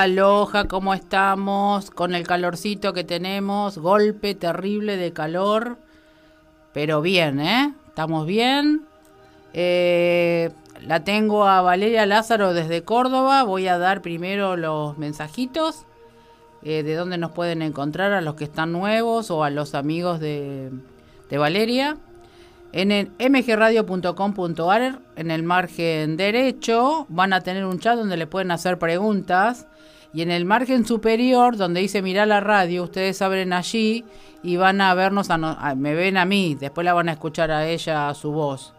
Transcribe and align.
Aloja, 0.00 0.66
¿cómo 0.66 0.94
estamos? 0.94 1.90
Con 1.90 2.14
el 2.14 2.26
calorcito 2.26 2.94
que 2.94 3.04
tenemos, 3.04 3.76
golpe 3.76 4.34
terrible 4.34 4.96
de 4.96 5.12
calor, 5.12 5.76
pero 6.72 7.02
bien, 7.02 7.38
¿eh? 7.38 7.74
Estamos 7.86 8.24
bien. 8.24 8.86
Eh, 9.52 10.52
la 10.80 11.04
tengo 11.04 11.46
a 11.46 11.60
Valeria 11.60 12.06
Lázaro 12.06 12.54
desde 12.54 12.82
Córdoba. 12.82 13.42
Voy 13.42 13.68
a 13.68 13.76
dar 13.76 14.00
primero 14.00 14.56
los 14.56 14.96
mensajitos 14.96 15.84
eh, 16.62 16.82
de 16.82 16.94
dónde 16.94 17.18
nos 17.18 17.32
pueden 17.32 17.60
encontrar 17.60 18.12
a 18.12 18.22
los 18.22 18.36
que 18.36 18.44
están 18.44 18.72
nuevos 18.72 19.30
o 19.30 19.44
a 19.44 19.50
los 19.50 19.74
amigos 19.74 20.18
de, 20.18 20.70
de 21.28 21.36
Valeria. 21.36 21.98
En 22.72 22.90
el 22.90 23.10
mgradio.com.ar, 23.18 25.00
en 25.16 25.30
el 25.30 25.42
margen 25.42 26.16
derecho, 26.16 27.04
van 27.10 27.34
a 27.34 27.42
tener 27.42 27.66
un 27.66 27.80
chat 27.80 27.98
donde 27.98 28.16
le 28.16 28.26
pueden 28.26 28.50
hacer 28.50 28.78
preguntas. 28.78 29.66
Y 30.12 30.22
en 30.22 30.30
el 30.30 30.44
margen 30.44 30.86
superior, 30.86 31.56
donde 31.56 31.80
dice 31.80 32.02
mirar 32.02 32.28
la 32.28 32.40
radio, 32.40 32.84
ustedes 32.84 33.22
abren 33.22 33.52
allí 33.52 34.04
y 34.42 34.56
van 34.56 34.80
a 34.80 34.92
vernos, 34.94 35.30
a 35.30 35.74
me 35.76 35.94
ven 35.94 36.16
a 36.16 36.24
mí, 36.24 36.56
después 36.58 36.84
la 36.84 36.94
van 36.94 37.08
a 37.08 37.12
escuchar 37.12 37.50
a 37.50 37.68
ella, 37.68 38.08
a 38.08 38.14
su 38.14 38.32
voz. 38.32 38.72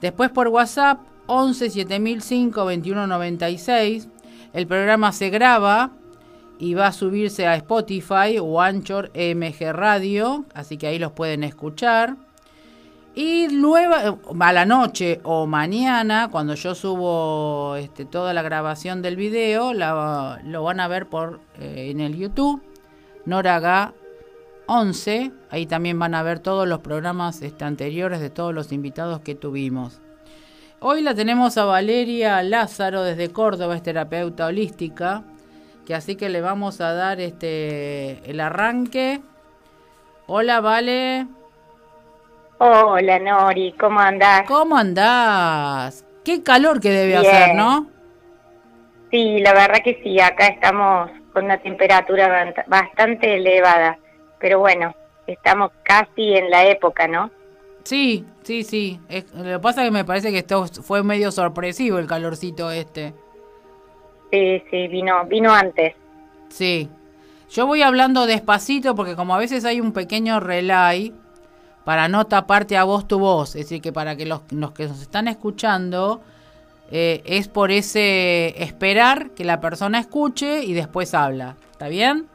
Después 0.00 0.30
por 0.30 0.48
WhatsApp, 0.48 1.00
11 1.26 1.70
7005 1.70 2.60
2196. 2.60 4.08
El 4.52 4.66
programa 4.66 5.12
se 5.12 5.30
graba 5.30 5.90
y 6.58 6.74
va 6.74 6.88
a 6.88 6.92
subirse 6.92 7.46
a 7.46 7.54
Spotify 7.56 8.38
o 8.40 8.60
Anchor 8.60 9.10
MG 9.14 9.72
Radio, 9.72 10.44
así 10.54 10.76
que 10.76 10.86
ahí 10.88 10.98
los 10.98 11.12
pueden 11.12 11.44
escuchar. 11.44 12.16
Y 13.14 13.48
luego, 13.48 14.20
a 14.38 14.52
la 14.52 14.64
noche 14.64 15.20
o 15.24 15.46
mañana, 15.46 16.28
cuando 16.30 16.54
yo 16.54 16.74
subo 16.76 17.74
este, 17.76 18.04
toda 18.04 18.32
la 18.32 18.42
grabación 18.42 19.02
del 19.02 19.16
video, 19.16 19.72
lo 19.74 20.62
van 20.62 20.80
a 20.80 20.88
ver 20.88 21.08
por 21.08 21.40
eh, 21.58 21.88
en 21.90 22.00
el 22.00 22.16
YouTube, 22.16 22.62
Noraga 23.26 23.94
11. 24.66 25.32
Ahí 25.50 25.66
también 25.66 25.98
van 25.98 26.14
a 26.14 26.22
ver 26.22 26.38
todos 26.38 26.68
los 26.68 26.78
programas 26.78 27.42
este, 27.42 27.64
anteriores 27.64 28.20
de 28.20 28.30
todos 28.30 28.54
los 28.54 28.70
invitados 28.70 29.20
que 29.20 29.34
tuvimos. 29.34 30.00
Hoy 30.78 31.02
la 31.02 31.14
tenemos 31.14 31.58
a 31.58 31.64
Valeria 31.64 32.42
Lázaro 32.44 33.02
desde 33.02 33.30
Córdoba, 33.30 33.74
es 33.76 33.82
terapeuta 33.82 34.46
holística, 34.46 35.24
que 35.84 35.94
así 35.94 36.14
que 36.14 36.28
le 36.28 36.40
vamos 36.40 36.80
a 36.80 36.94
dar 36.94 37.20
este 37.20 38.30
el 38.30 38.38
arranque. 38.38 39.20
Hola, 40.28 40.60
Vale. 40.60 41.39
Hola 42.62 43.18
Nori, 43.18 43.72
¿cómo 43.80 44.00
andás? 44.00 44.42
¿Cómo 44.46 44.76
andás? 44.76 46.04
Qué 46.22 46.42
calor 46.42 46.78
que 46.78 46.90
debe 46.90 47.16
hacer, 47.16 47.54
¿no? 47.54 47.86
Sí, 49.10 49.38
la 49.38 49.54
verdad 49.54 49.78
que 49.82 49.98
sí, 50.02 50.20
acá 50.20 50.48
estamos 50.48 51.10
con 51.32 51.46
una 51.46 51.56
temperatura 51.56 52.52
bastante 52.66 53.36
elevada, 53.36 53.98
pero 54.38 54.58
bueno, 54.58 54.94
estamos 55.26 55.70
casi 55.84 56.34
en 56.34 56.50
la 56.50 56.66
época, 56.66 57.08
¿no? 57.08 57.30
Sí, 57.82 58.26
sí, 58.42 58.62
sí. 58.62 59.00
lo 59.34 59.42
que 59.42 59.58
pasa 59.58 59.80
es 59.80 59.88
que 59.88 59.92
me 59.92 60.04
parece 60.04 60.30
que 60.30 60.40
esto 60.40 60.66
fue 60.66 61.02
medio 61.02 61.32
sorpresivo 61.32 61.98
el 61.98 62.06
calorcito 62.06 62.70
este. 62.70 63.14
Sí, 64.30 64.62
sí, 64.70 64.86
vino, 64.88 65.24
vino 65.24 65.50
antes. 65.50 65.94
Sí. 66.50 66.90
Yo 67.48 67.66
voy 67.66 67.80
hablando 67.80 68.26
despacito 68.26 68.94
porque 68.94 69.16
como 69.16 69.34
a 69.34 69.38
veces 69.38 69.64
hay 69.64 69.80
un 69.80 69.94
pequeño 69.94 70.40
relay, 70.40 71.14
para 71.84 72.08
no 72.08 72.26
taparte 72.26 72.76
a 72.76 72.84
vos 72.84 73.08
tu 73.08 73.18
voz. 73.18 73.50
Es 73.56 73.66
decir, 73.66 73.80
que 73.80 73.92
para 73.92 74.16
que 74.16 74.26
los, 74.26 74.42
que 74.42 74.86
nos 74.86 75.00
están 75.00 75.28
escuchando 75.28 76.20
eh, 76.90 77.22
es 77.24 77.48
por 77.48 77.70
ese 77.70 78.62
esperar 78.62 79.30
que 79.30 79.44
la 79.44 79.60
persona 79.60 79.98
escuche 79.98 80.64
y 80.64 80.72
después 80.72 81.14
habla. 81.14 81.56
¿Está 81.72 81.88
bien? 81.88 82.28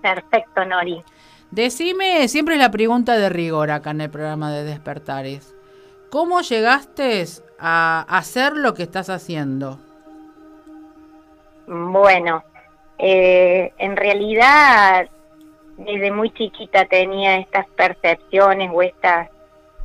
Perfecto, 0.00 0.64
Nori. 0.64 1.02
Decime, 1.50 2.28
siempre 2.28 2.54
es 2.54 2.60
la 2.60 2.70
pregunta 2.70 3.16
de 3.16 3.28
rigor 3.28 3.70
acá 3.70 3.90
en 3.90 4.00
el 4.02 4.10
programa 4.10 4.50
de 4.52 4.64
Despertares. 4.64 5.54
¿Cómo 6.10 6.40
llegaste 6.40 7.24
a 7.58 8.06
hacer 8.08 8.54
lo 8.56 8.74
que 8.74 8.82
estás 8.82 9.08
haciendo? 9.10 9.78
Bueno, 11.66 12.42
eh, 12.98 13.72
en 13.78 13.96
realidad 13.96 15.08
desde 15.84 16.10
muy 16.10 16.30
chiquita 16.30 16.84
tenía 16.86 17.36
estas 17.38 17.66
percepciones 17.70 18.70
o 18.72 18.82
estas, 18.82 19.28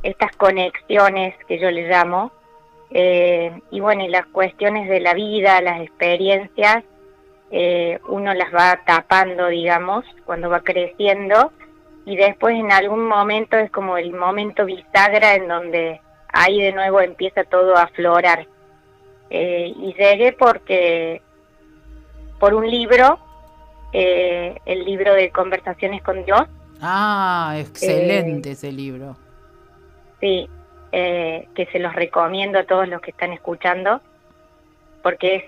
estas 0.02 0.34
conexiones 0.36 1.34
que 1.46 1.58
yo 1.58 1.70
le 1.70 1.88
llamo. 1.88 2.32
Eh, 2.90 3.60
y 3.70 3.80
bueno, 3.80 4.04
y 4.04 4.08
las 4.08 4.26
cuestiones 4.26 4.88
de 4.88 5.00
la 5.00 5.14
vida, 5.14 5.60
las 5.60 5.80
experiencias, 5.82 6.84
eh, 7.50 7.98
uno 8.08 8.34
las 8.34 8.54
va 8.54 8.80
tapando, 8.86 9.48
digamos, 9.48 10.04
cuando 10.24 10.48
va 10.50 10.60
creciendo. 10.60 11.52
Y 12.04 12.16
después 12.16 12.56
en 12.56 12.72
algún 12.72 13.06
momento 13.06 13.56
es 13.56 13.70
como 13.70 13.98
el 13.98 14.14
momento 14.14 14.64
bisagra 14.64 15.34
en 15.34 15.48
donde 15.48 16.00
ahí 16.32 16.60
de 16.60 16.72
nuevo 16.72 17.00
empieza 17.00 17.44
todo 17.44 17.76
a 17.76 17.82
aflorar. 17.82 18.46
Eh, 19.30 19.74
y 19.76 19.94
llegué 19.94 20.32
porque 20.32 21.20
por 22.38 22.54
un 22.54 22.66
libro 22.70 23.18
eh, 23.92 24.60
el 24.66 24.84
libro 24.84 25.14
de 25.14 25.30
Conversaciones 25.30 26.02
con 26.02 26.24
Dios. 26.24 26.42
Ah, 26.80 27.56
excelente 27.58 28.50
eh, 28.50 28.52
ese 28.52 28.70
libro. 28.70 29.16
Sí, 30.20 30.48
eh, 30.92 31.48
que 31.54 31.66
se 31.66 31.78
los 31.78 31.94
recomiendo 31.94 32.58
a 32.58 32.64
todos 32.64 32.86
los 32.88 33.00
que 33.00 33.12
están 33.12 33.32
escuchando, 33.32 34.00
porque 35.02 35.36
es 35.36 35.44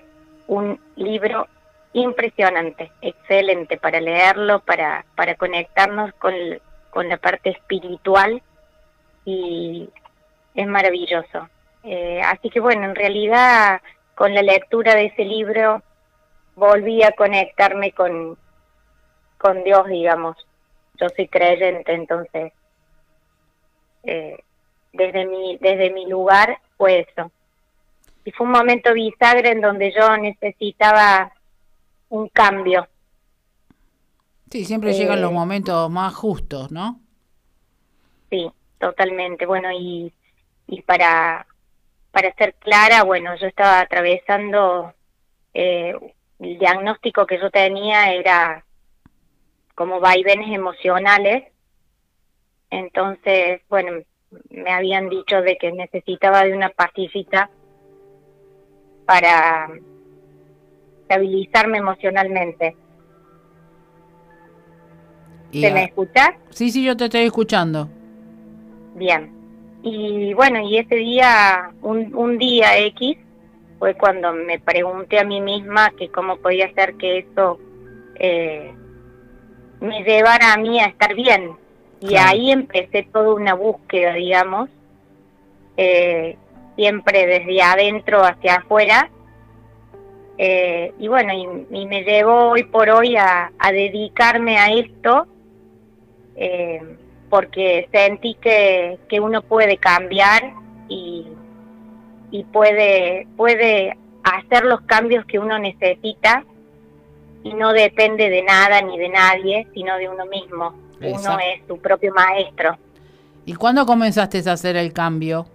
un 0.47 0.79
libro 0.95 1.47
impresionante, 1.93 2.91
excelente 3.01 3.77
para 3.77 3.99
leerlo, 3.99 4.61
para, 4.61 5.05
para 5.15 5.35
conectarnos 5.35 6.13
con, 6.15 6.33
con 6.89 7.09
la 7.09 7.17
parte 7.17 7.51
espiritual 7.51 8.41
y 9.23 9.89
es 10.55 10.67
maravilloso. 10.67 11.47
así 12.25 12.49
que 12.49 12.59
bueno, 12.59 12.85
en 12.85 12.95
realidad 12.95 13.81
con 14.15 14.33
la 14.33 14.41
lectura 14.41 14.95
de 14.95 15.05
ese 15.05 15.25
libro 15.25 15.83
volví 16.61 17.01
a 17.01 17.11
conectarme 17.13 17.91
con, 17.91 18.37
con 19.39 19.63
Dios, 19.63 19.87
digamos. 19.87 20.37
Yo 20.99 21.07
soy 21.09 21.27
creyente, 21.27 21.91
entonces, 21.91 22.53
eh, 24.03 24.43
desde, 24.93 25.25
mi, 25.25 25.57
desde 25.57 25.89
mi 25.89 26.05
lugar 26.05 26.59
fue 26.77 26.99
eso. 26.99 27.31
Y 28.23 28.31
fue 28.31 28.45
un 28.45 28.53
momento 28.53 28.93
bisagra 28.93 29.49
en 29.49 29.61
donde 29.61 29.91
yo 29.91 30.15
necesitaba 30.17 31.33
un 32.09 32.29
cambio. 32.29 32.87
Sí, 34.51 34.63
siempre 34.63 34.93
llegan 34.93 35.19
los 35.19 35.31
eh, 35.31 35.33
momentos 35.33 35.89
más 35.89 36.13
justos, 36.13 36.71
¿no? 36.71 36.99
Sí, 38.29 38.51
totalmente. 38.77 39.47
Bueno, 39.47 39.71
y, 39.71 40.13
y 40.67 40.81
para, 40.83 41.47
para 42.11 42.31
ser 42.35 42.53
clara, 42.53 43.01
bueno, 43.01 43.35
yo 43.37 43.47
estaba 43.47 43.79
atravesando 43.79 44.93
eh, 45.55 45.95
el 46.41 46.57
diagnóstico 46.57 47.25
que 47.25 47.39
yo 47.39 47.49
tenía 47.51 48.13
era 48.13 48.65
como 49.75 49.99
vaivenes 49.99 50.53
emocionales. 50.53 51.43
Entonces, 52.69 53.61
bueno, 53.69 54.03
me 54.49 54.71
habían 54.71 55.09
dicho 55.09 55.41
de 55.41 55.57
que 55.57 55.71
necesitaba 55.71 56.43
de 56.43 56.53
una 56.53 56.69
pastillita 56.69 57.49
para 59.05 59.69
estabilizarme 61.01 61.77
emocionalmente. 61.77 62.75
¿Se 65.51 65.71
me 65.71 65.83
escucha? 65.83 66.37
Sí, 66.49 66.71
sí, 66.71 66.83
yo 66.83 66.95
te 66.95 67.05
estoy 67.05 67.21
escuchando. 67.21 67.89
Bien. 68.95 69.31
Y 69.83 70.33
bueno, 70.33 70.61
y 70.61 70.77
ese 70.77 70.95
día, 70.95 71.71
un, 71.81 72.15
un 72.15 72.37
día 72.37 72.77
X, 72.77 73.17
fue 73.81 73.95
cuando 73.95 74.31
me 74.31 74.59
pregunté 74.59 75.19
a 75.19 75.23
mí 75.23 75.41
misma 75.41 75.89
que 75.97 76.09
cómo 76.09 76.37
podía 76.37 76.71
ser 76.75 76.93
que 76.97 77.17
eso 77.17 77.57
eh, 78.13 78.71
me 79.79 80.03
llevara 80.03 80.53
a 80.53 80.57
mí 80.57 80.79
a 80.79 80.85
estar 80.85 81.15
bien. 81.15 81.55
Y 81.99 82.15
ahí 82.15 82.51
empecé 82.51 83.07
toda 83.11 83.33
una 83.33 83.55
búsqueda, 83.55 84.13
digamos, 84.13 84.69
eh, 85.77 86.37
siempre 86.75 87.25
desde 87.25 87.59
adentro 87.59 88.23
hacia 88.23 88.57
afuera. 88.57 89.09
Eh, 90.37 90.93
y 90.99 91.07
bueno, 91.07 91.33
y, 91.71 91.87
me 91.87 92.03
llevó 92.03 92.51
hoy 92.51 92.65
por 92.65 92.87
hoy 92.87 93.15
a, 93.15 93.51
dedicarme 93.71 94.59
a 94.59 94.71
esto, 94.73 95.25
porque 97.31 97.89
sentí 97.91 98.35
que, 98.35 98.99
que 99.09 99.19
uno 99.19 99.41
puede 99.41 99.77
cambiar 99.77 100.53
y, 100.87 101.25
y 102.31 102.43
puede, 102.45 103.27
puede 103.37 103.95
hacer 104.23 104.65
los 104.65 104.81
cambios 104.81 105.23
que 105.25 105.37
uno 105.37 105.59
necesita 105.59 106.43
y 107.43 107.53
no 107.53 107.71
depende 107.73 108.29
de 108.29 108.43
nada 108.43 108.81
ni 108.81 108.97
de 108.97 109.09
nadie, 109.09 109.67
sino 109.73 109.97
de 109.97 110.07
uno 110.09 110.25
mismo. 110.25 110.73
Uno 111.01 111.37
es 111.39 111.61
su 111.67 111.77
propio 111.79 112.13
maestro. 112.13 112.77
¿Y 113.45 113.55
cuándo 113.55 113.85
comenzaste 113.85 114.41
a 114.47 114.53
hacer 114.53 114.77
el 114.77 114.93
cambio? 114.93 115.47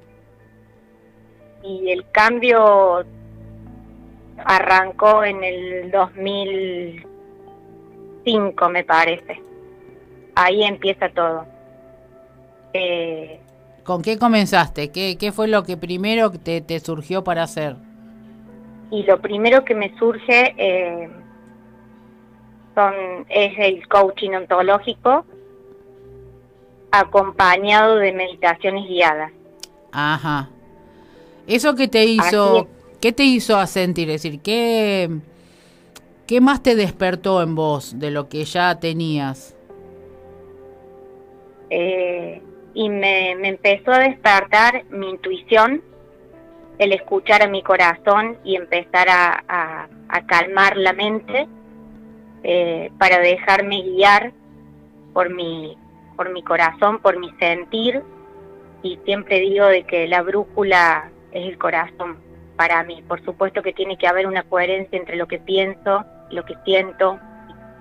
Y 1.62 1.90
el 1.90 2.04
cambio 2.10 3.06
arrancó 4.44 5.24
en 5.24 5.42
el 5.44 5.90
2005, 5.90 8.68
me 8.68 8.84
parece. 8.84 9.40
Ahí 10.34 10.64
empieza 10.64 11.08
todo. 11.10 11.46
Eh, 12.72 13.40
¿Con 13.86 14.02
qué 14.02 14.18
comenzaste? 14.18 14.90
¿Qué, 14.90 15.16
¿Qué, 15.16 15.30
fue 15.30 15.46
lo 15.46 15.62
que 15.62 15.76
primero 15.76 16.32
te, 16.32 16.60
te, 16.60 16.80
surgió 16.80 17.22
para 17.22 17.44
hacer? 17.44 17.76
Y 18.90 19.04
lo 19.04 19.20
primero 19.20 19.64
que 19.64 19.76
me 19.76 19.96
surge 19.96 20.54
eh, 20.58 21.08
son, 22.74 22.94
es 23.28 23.52
el 23.58 23.86
coaching 23.86 24.30
ontológico 24.30 25.24
acompañado 26.90 27.96
de 27.96 28.12
meditaciones 28.12 28.88
guiadas. 28.88 29.30
Ajá. 29.92 30.50
¿Eso 31.46 31.76
que 31.76 31.86
te 31.86 32.04
hizo, 32.06 32.66
qué 33.00 33.12
te 33.12 33.22
hizo 33.22 33.64
sentir? 33.66 34.10
Es 34.10 34.22
decir, 34.24 34.40
¿qué, 34.40 35.10
¿qué 36.26 36.40
más 36.40 36.60
te 36.60 36.74
despertó 36.74 37.40
en 37.40 37.54
vos 37.54 38.00
de 38.00 38.10
lo 38.10 38.28
que 38.28 38.44
ya 38.44 38.80
tenías? 38.80 39.56
Eh, 41.70 42.42
y 42.76 42.90
me, 42.90 43.30
empezó 43.30 43.90
a 43.90 44.00
despertar 44.00 44.84
mi 44.90 45.08
intuición, 45.08 45.80
el 46.78 46.92
escuchar 46.92 47.42
a 47.42 47.48
mi 47.48 47.62
corazón 47.62 48.36
y 48.44 48.54
empezar 48.54 49.08
a, 49.08 49.88
calmar 50.26 50.76
la 50.76 50.92
mente 50.92 51.48
eh, 52.42 52.90
para 52.98 53.18
dejarme 53.18 53.82
guiar 53.82 54.32
por 55.14 55.34
mi, 55.34 55.76
por 56.16 56.30
mi 56.32 56.42
corazón, 56.42 56.98
por 57.00 57.18
mi 57.18 57.30
sentir. 57.38 58.02
Y 58.82 58.98
siempre 59.06 59.40
digo 59.40 59.64
de 59.64 59.84
que 59.84 60.06
la 60.06 60.20
brújula 60.20 61.10
es 61.32 61.48
el 61.48 61.56
corazón 61.56 62.18
para 62.56 62.84
mí. 62.84 63.02
Por 63.08 63.24
supuesto 63.24 63.62
que 63.62 63.72
tiene 63.72 63.96
que 63.96 64.06
haber 64.06 64.26
una 64.26 64.42
coherencia 64.42 64.98
entre 64.98 65.16
lo 65.16 65.26
que 65.26 65.38
pienso, 65.38 66.04
lo 66.30 66.44
que 66.44 66.56
siento 66.66 67.18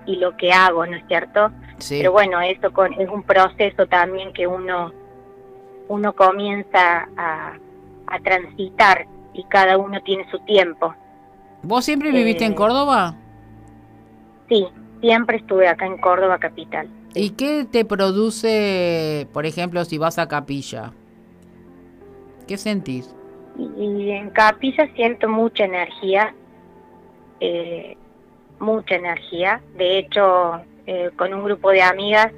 y 0.06 0.15
lo 0.15 0.38
que 0.38 0.53
hago, 0.53 0.86
¿no 0.86 0.95
es 0.95 1.06
cierto? 1.07 1.51
Pero 1.89 2.12
bueno, 2.12 2.42
eso 2.42 2.72
con, 2.72 2.94
es 2.94 3.10
un 3.10 3.24
proceso 3.24 3.86
también 3.88 4.33
que 4.33 4.48
uno, 4.48 4.92
uno 5.88 6.13
comienza 6.13 7.07
a, 7.18 7.57
transitar 8.24 9.07
y 9.33 9.44
cada 9.45 9.77
uno 9.77 10.01
tiene 10.01 10.30
su 10.31 10.39
tiempo. 10.39 10.94
¿Vos 11.63 11.83
siempre 11.83 12.12
viviste 12.12 12.45
en 12.45 12.54
eh, 12.54 12.56
Córdoba? 12.56 13.16
Sí, 14.48 14.68
siempre 15.01 15.38
estuve 15.38 15.68
acá 15.68 15.86
en 15.86 15.98
Córdoba 15.98 16.38
capital. 16.38 16.88
¿Y 17.13 17.31
qué 17.31 17.66
te 17.69 17.83
produce, 17.83 19.27
por 19.33 19.45
ejemplo, 19.45 19.83
si 19.83 19.98
vas 19.98 20.18
a 20.18 20.27
Capilla? 20.27 20.94
¿Qué 22.48 22.57
sentís? 22.57 23.13
Y 23.57 24.12
en 24.12 24.30
Capilla 24.30 24.88
siento 24.95 25.27
mucha 25.27 25.66
energía, 25.66 26.33
eh, 27.39 27.98
mucha 28.60 28.95
energía. 28.95 29.62
De 29.77 30.00
hecho, 30.00 30.62
eh, 30.87 31.09
con 31.15 31.33
un 31.33 31.43
grupo 31.43 31.71
de 31.71 31.81
amigas 31.81 32.31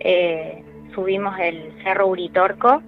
eh, 0.00 0.64
subimos 0.94 1.38
el 1.38 1.72
Cerro 1.84 2.08
Uritorco 2.08 2.82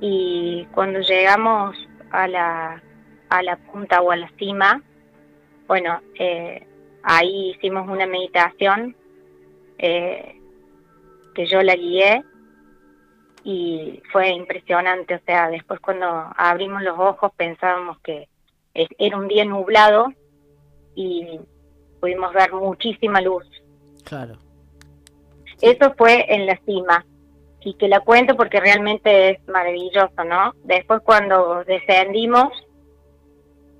y 0.00 0.66
cuando 0.72 1.00
llegamos 1.00 1.76
a 2.10 2.26
la, 2.26 2.82
a 3.28 3.42
la 3.42 3.56
punta 3.56 4.00
o 4.00 4.10
a 4.10 4.16
la 4.16 4.30
cima, 4.38 4.82
bueno, 5.66 6.00
eh, 6.18 6.66
ahí 7.02 7.50
hicimos 7.50 7.88
una 7.88 8.06
meditación 8.06 8.96
que 9.76 11.46
yo 11.46 11.62
la 11.62 11.74
guié 11.74 12.24
y 13.42 14.00
fue 14.10 14.30
impresionante, 14.30 15.16
o 15.16 15.20
sea, 15.26 15.50
después 15.50 15.78
cuando 15.80 16.06
abrimos 16.36 16.82
los 16.82 16.98
ojos 16.98 17.32
pensábamos 17.36 17.98
que 18.00 18.28
era 18.72 19.18
un 19.18 19.28
día 19.28 19.44
nublado 19.44 20.06
y 20.94 21.38
pudimos 22.00 22.32
ver 22.32 22.52
muchísima 22.52 23.20
luz. 23.20 23.44
Claro. 24.04 24.36
Eso 25.60 25.94
fue 25.96 26.26
en 26.34 26.46
la 26.46 26.58
cima 26.64 27.04
y 27.60 27.74
que 27.74 27.88
la 27.88 28.00
cuento 28.00 28.36
porque 28.36 28.60
realmente 28.60 29.30
es 29.30 29.48
maravilloso, 29.48 30.24
¿no? 30.24 30.54
Después 30.64 31.00
cuando 31.02 31.64
descendimos, 31.64 32.48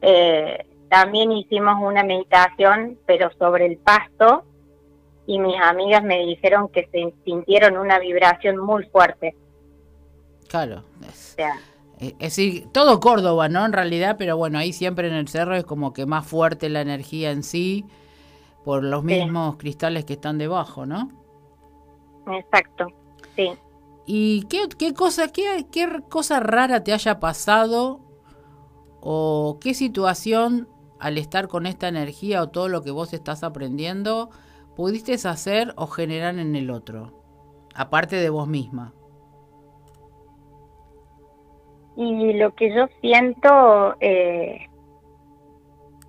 eh, 0.00 0.66
también 0.88 1.32
hicimos 1.32 1.76
una 1.80 2.02
meditación, 2.02 2.98
pero 3.06 3.30
sobre 3.38 3.66
el 3.66 3.76
pasto, 3.76 4.44
y 5.26 5.38
mis 5.38 5.56
amigas 5.60 6.02
me 6.02 6.24
dijeron 6.24 6.68
que 6.68 6.88
se 6.90 7.12
sintieron 7.24 7.76
una 7.76 7.98
vibración 7.98 8.58
muy 8.58 8.84
fuerte. 8.84 9.34
Claro. 10.48 10.84
Es, 11.06 11.36
es 11.98 12.18
decir, 12.18 12.66
todo 12.72 13.00
Córdoba, 13.00 13.48
¿no? 13.48 13.64
En 13.64 13.72
realidad, 13.72 14.16
pero 14.18 14.36
bueno, 14.36 14.58
ahí 14.58 14.72
siempre 14.72 15.08
en 15.08 15.14
el 15.14 15.28
cerro 15.28 15.56
es 15.56 15.64
como 15.64 15.92
que 15.92 16.06
más 16.06 16.26
fuerte 16.26 16.68
la 16.68 16.80
energía 16.80 17.30
en 17.30 17.42
sí 17.42 17.84
por 18.64 18.82
los 18.82 19.04
mismos 19.04 19.56
cristales 19.56 20.04
que 20.04 20.14
están 20.14 20.38
debajo, 20.38 20.86
¿no? 20.86 21.08
Exacto, 22.26 22.86
sí. 23.36 23.52
¿Y 24.06 24.44
qué, 24.44 24.68
qué 24.78 24.94
cosa, 24.94 25.28
qué, 25.28 25.66
qué 25.70 25.86
cosa 26.08 26.40
rara 26.40 26.82
te 26.82 26.92
haya 26.92 27.20
pasado 27.20 28.00
o 29.00 29.58
qué 29.60 29.74
situación 29.74 30.68
al 30.98 31.18
estar 31.18 31.48
con 31.48 31.66
esta 31.66 31.88
energía 31.88 32.42
o 32.42 32.48
todo 32.48 32.68
lo 32.68 32.82
que 32.82 32.90
vos 32.90 33.12
estás 33.12 33.44
aprendiendo 33.44 34.30
pudiste 34.76 35.14
hacer 35.14 35.72
o 35.76 35.86
generar 35.86 36.38
en 36.38 36.56
el 36.56 36.70
otro, 36.70 37.12
aparte 37.74 38.16
de 38.16 38.30
vos 38.30 38.48
misma? 38.48 38.94
Y 41.96 42.32
lo 42.32 42.54
que 42.54 42.74
yo 42.74 42.86
siento 43.00 43.94
eh, 44.00 44.66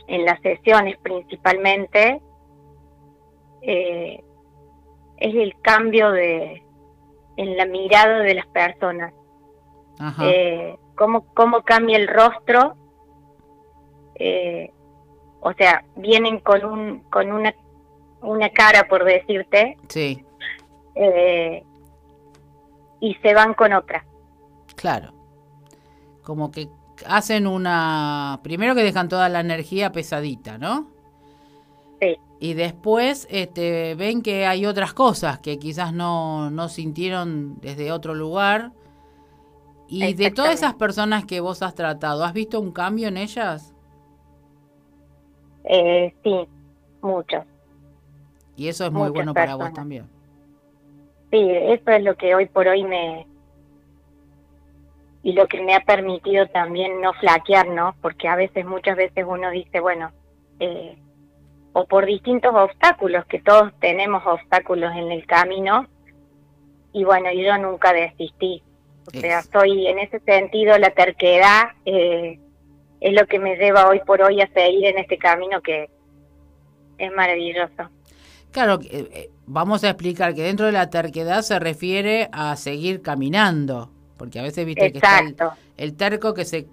en 0.07 0.25
las 0.25 0.41
sesiones 0.41 0.97
principalmente 1.01 2.21
eh, 3.65 4.23
es 5.17 5.35
el 5.35 5.55
cambio 5.61 6.11
de 6.11 6.61
en 7.37 7.57
la 7.57 7.65
mirada 7.65 8.19
de 8.19 8.33
las 8.35 8.47
personas. 8.47 9.13
Eh, 10.21 10.77
cómo, 10.95 11.25
cómo 11.33 11.63
cambia 11.63 11.97
el 11.97 12.07
rostro. 12.07 12.75
Eh, 14.15 14.71
o 15.41 15.53
sea, 15.53 15.83
vienen 15.95 16.39
con, 16.39 16.63
un, 16.65 16.99
con 17.09 17.31
una, 17.31 17.53
una 18.21 18.49
cara, 18.49 18.87
por 18.87 19.03
decirte. 19.03 19.77
Sí. 19.89 20.23
Eh, 20.95 21.63
y 23.01 23.15
se 23.15 23.33
van 23.33 23.53
con 23.53 23.73
otra. 23.73 24.05
Claro. 24.75 25.13
Como 26.23 26.51
que 26.51 26.69
hacen 27.05 27.47
una... 27.47 28.39
Primero 28.43 28.75
que 28.75 28.83
dejan 28.83 29.09
toda 29.09 29.29
la 29.29 29.41
energía 29.41 29.91
pesadita, 29.91 30.57
¿no? 30.57 30.87
Y 32.39 32.53
después 32.53 33.27
este, 33.31 33.95
ven 33.95 34.21
que 34.21 34.45
hay 34.45 34.65
otras 34.65 34.93
cosas 34.93 35.39
que 35.39 35.57
quizás 35.57 35.93
no, 35.93 36.49
no 36.51 36.67
sintieron 36.67 37.59
desde 37.61 37.91
otro 37.91 38.13
lugar. 38.13 38.71
Y 39.87 40.13
de 40.13 40.31
todas 40.31 40.53
esas 40.53 40.73
personas 40.73 41.25
que 41.25 41.39
vos 41.39 41.61
has 41.61 41.75
tratado, 41.75 42.23
¿has 42.23 42.33
visto 42.33 42.59
un 42.59 42.71
cambio 42.71 43.07
en 43.07 43.17
ellas? 43.17 43.73
Eh, 45.63 46.13
sí, 46.23 46.47
muchos. 47.01 47.43
Y 48.55 48.67
eso 48.67 48.85
es 48.85 48.91
muy 48.91 49.09
bueno 49.09 49.33
para 49.33 49.55
vos 49.55 49.71
también. 49.73 50.07
Sí, 51.31 51.39
eso 51.39 51.91
es 51.91 52.03
lo 52.03 52.15
que 52.15 52.35
hoy 52.35 52.47
por 52.47 52.67
hoy 52.67 52.83
me... 52.83 53.27
Y 55.23 55.33
lo 55.33 55.47
que 55.47 55.61
me 55.61 55.73
ha 55.73 55.79
permitido 55.79 56.47
también 56.47 57.01
no 57.01 57.13
flaquear, 57.13 57.67
¿no? 57.69 57.95
Porque 58.01 58.27
a 58.27 58.35
veces, 58.35 58.65
muchas 58.65 58.95
veces 58.95 59.25
uno 59.27 59.49
dice, 59.49 59.79
bueno, 59.79 60.11
eh, 60.59 60.97
o 61.77 61.85
por 61.85 62.05
distintos 62.05 62.55
obstáculos, 62.55 63.25
que 63.25 63.41
todos 63.41 63.73
tenemos 63.81 64.23
obstáculos 64.25 64.95
en 64.95 65.11
el 65.11 65.25
camino. 65.27 65.85
Y 66.93 67.03
bueno, 67.03 67.29
yo 67.33 67.57
nunca 67.57 67.91
desistí. 67.91 68.63
O 69.05 69.19
sea, 69.19 69.39
estoy 69.39 69.85
en 69.87 69.99
ese 69.99 70.21
sentido, 70.21 70.77
la 70.77 70.91
terquedad 70.91 71.63
eh, 71.83 72.39
es 73.01 73.13
lo 73.13 73.27
que 73.27 73.39
me 73.39 73.57
lleva 73.57 73.89
hoy 73.89 73.99
por 74.07 74.21
hoy 74.21 74.39
a 74.39 74.47
seguir 74.53 74.85
en 74.85 74.99
este 74.99 75.17
camino 75.17 75.61
que 75.61 75.89
es 76.97 77.11
maravilloso. 77.11 77.89
Claro, 78.51 78.79
eh, 78.81 79.09
eh, 79.11 79.29
vamos 79.45 79.83
a 79.83 79.89
explicar 79.89 80.33
que 80.33 80.43
dentro 80.43 80.67
de 80.67 80.71
la 80.71 80.89
terquedad 80.89 81.41
se 81.41 81.59
refiere 81.59 82.29
a 82.31 82.55
seguir 82.55 83.01
caminando, 83.01 83.91
porque 84.15 84.39
a 84.39 84.43
veces 84.43 84.65
viste 84.65 84.93
que 84.93 84.99
está 84.99 85.21
el 85.75 85.97
terco 85.97 86.33
que 86.33 86.45
se 86.45 86.67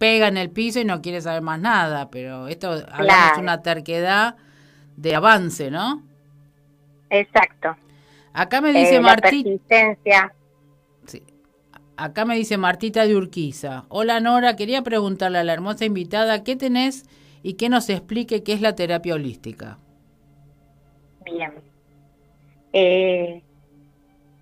pega 0.00 0.28
en 0.28 0.38
el 0.38 0.48
piso 0.48 0.80
y 0.80 0.86
no 0.86 1.02
quiere 1.02 1.20
saber 1.20 1.42
más 1.42 1.60
nada, 1.60 2.10
pero 2.10 2.48
esto 2.48 2.70
hablamos 2.70 3.36
de 3.36 3.42
una 3.42 3.60
terquedad 3.60 4.34
de 4.96 5.14
avance, 5.14 5.70
¿no? 5.70 6.02
Exacto. 7.10 7.76
Acá 8.32 8.62
me 8.62 8.72
dice 8.72 8.96
eh, 8.96 9.00
Martita. 9.00 10.32
Sí. 11.04 11.22
Acá 11.98 12.24
me 12.24 12.34
dice 12.34 12.56
Martita 12.56 13.06
de 13.06 13.14
Urquiza. 13.14 13.84
Hola 13.90 14.20
Nora, 14.20 14.56
quería 14.56 14.80
preguntarle 14.80 15.36
a 15.36 15.44
la 15.44 15.52
hermosa 15.52 15.84
invitada 15.84 16.44
qué 16.44 16.56
tenés 16.56 17.04
y 17.42 17.54
que 17.54 17.68
nos 17.68 17.90
explique 17.90 18.42
qué 18.42 18.54
es 18.54 18.62
la 18.62 18.74
terapia 18.74 19.16
holística. 19.16 19.76
Bien. 21.26 21.52
Eh, 22.72 23.42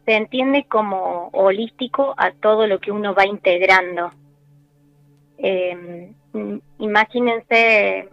se 0.06 0.14
entiende 0.14 0.66
como 0.68 1.30
holístico 1.32 2.14
a 2.16 2.30
todo 2.30 2.68
lo 2.68 2.78
que 2.78 2.92
uno 2.92 3.12
va 3.12 3.26
integrando 3.26 4.12
Mm, 5.38 6.58
imagínense 6.78 8.08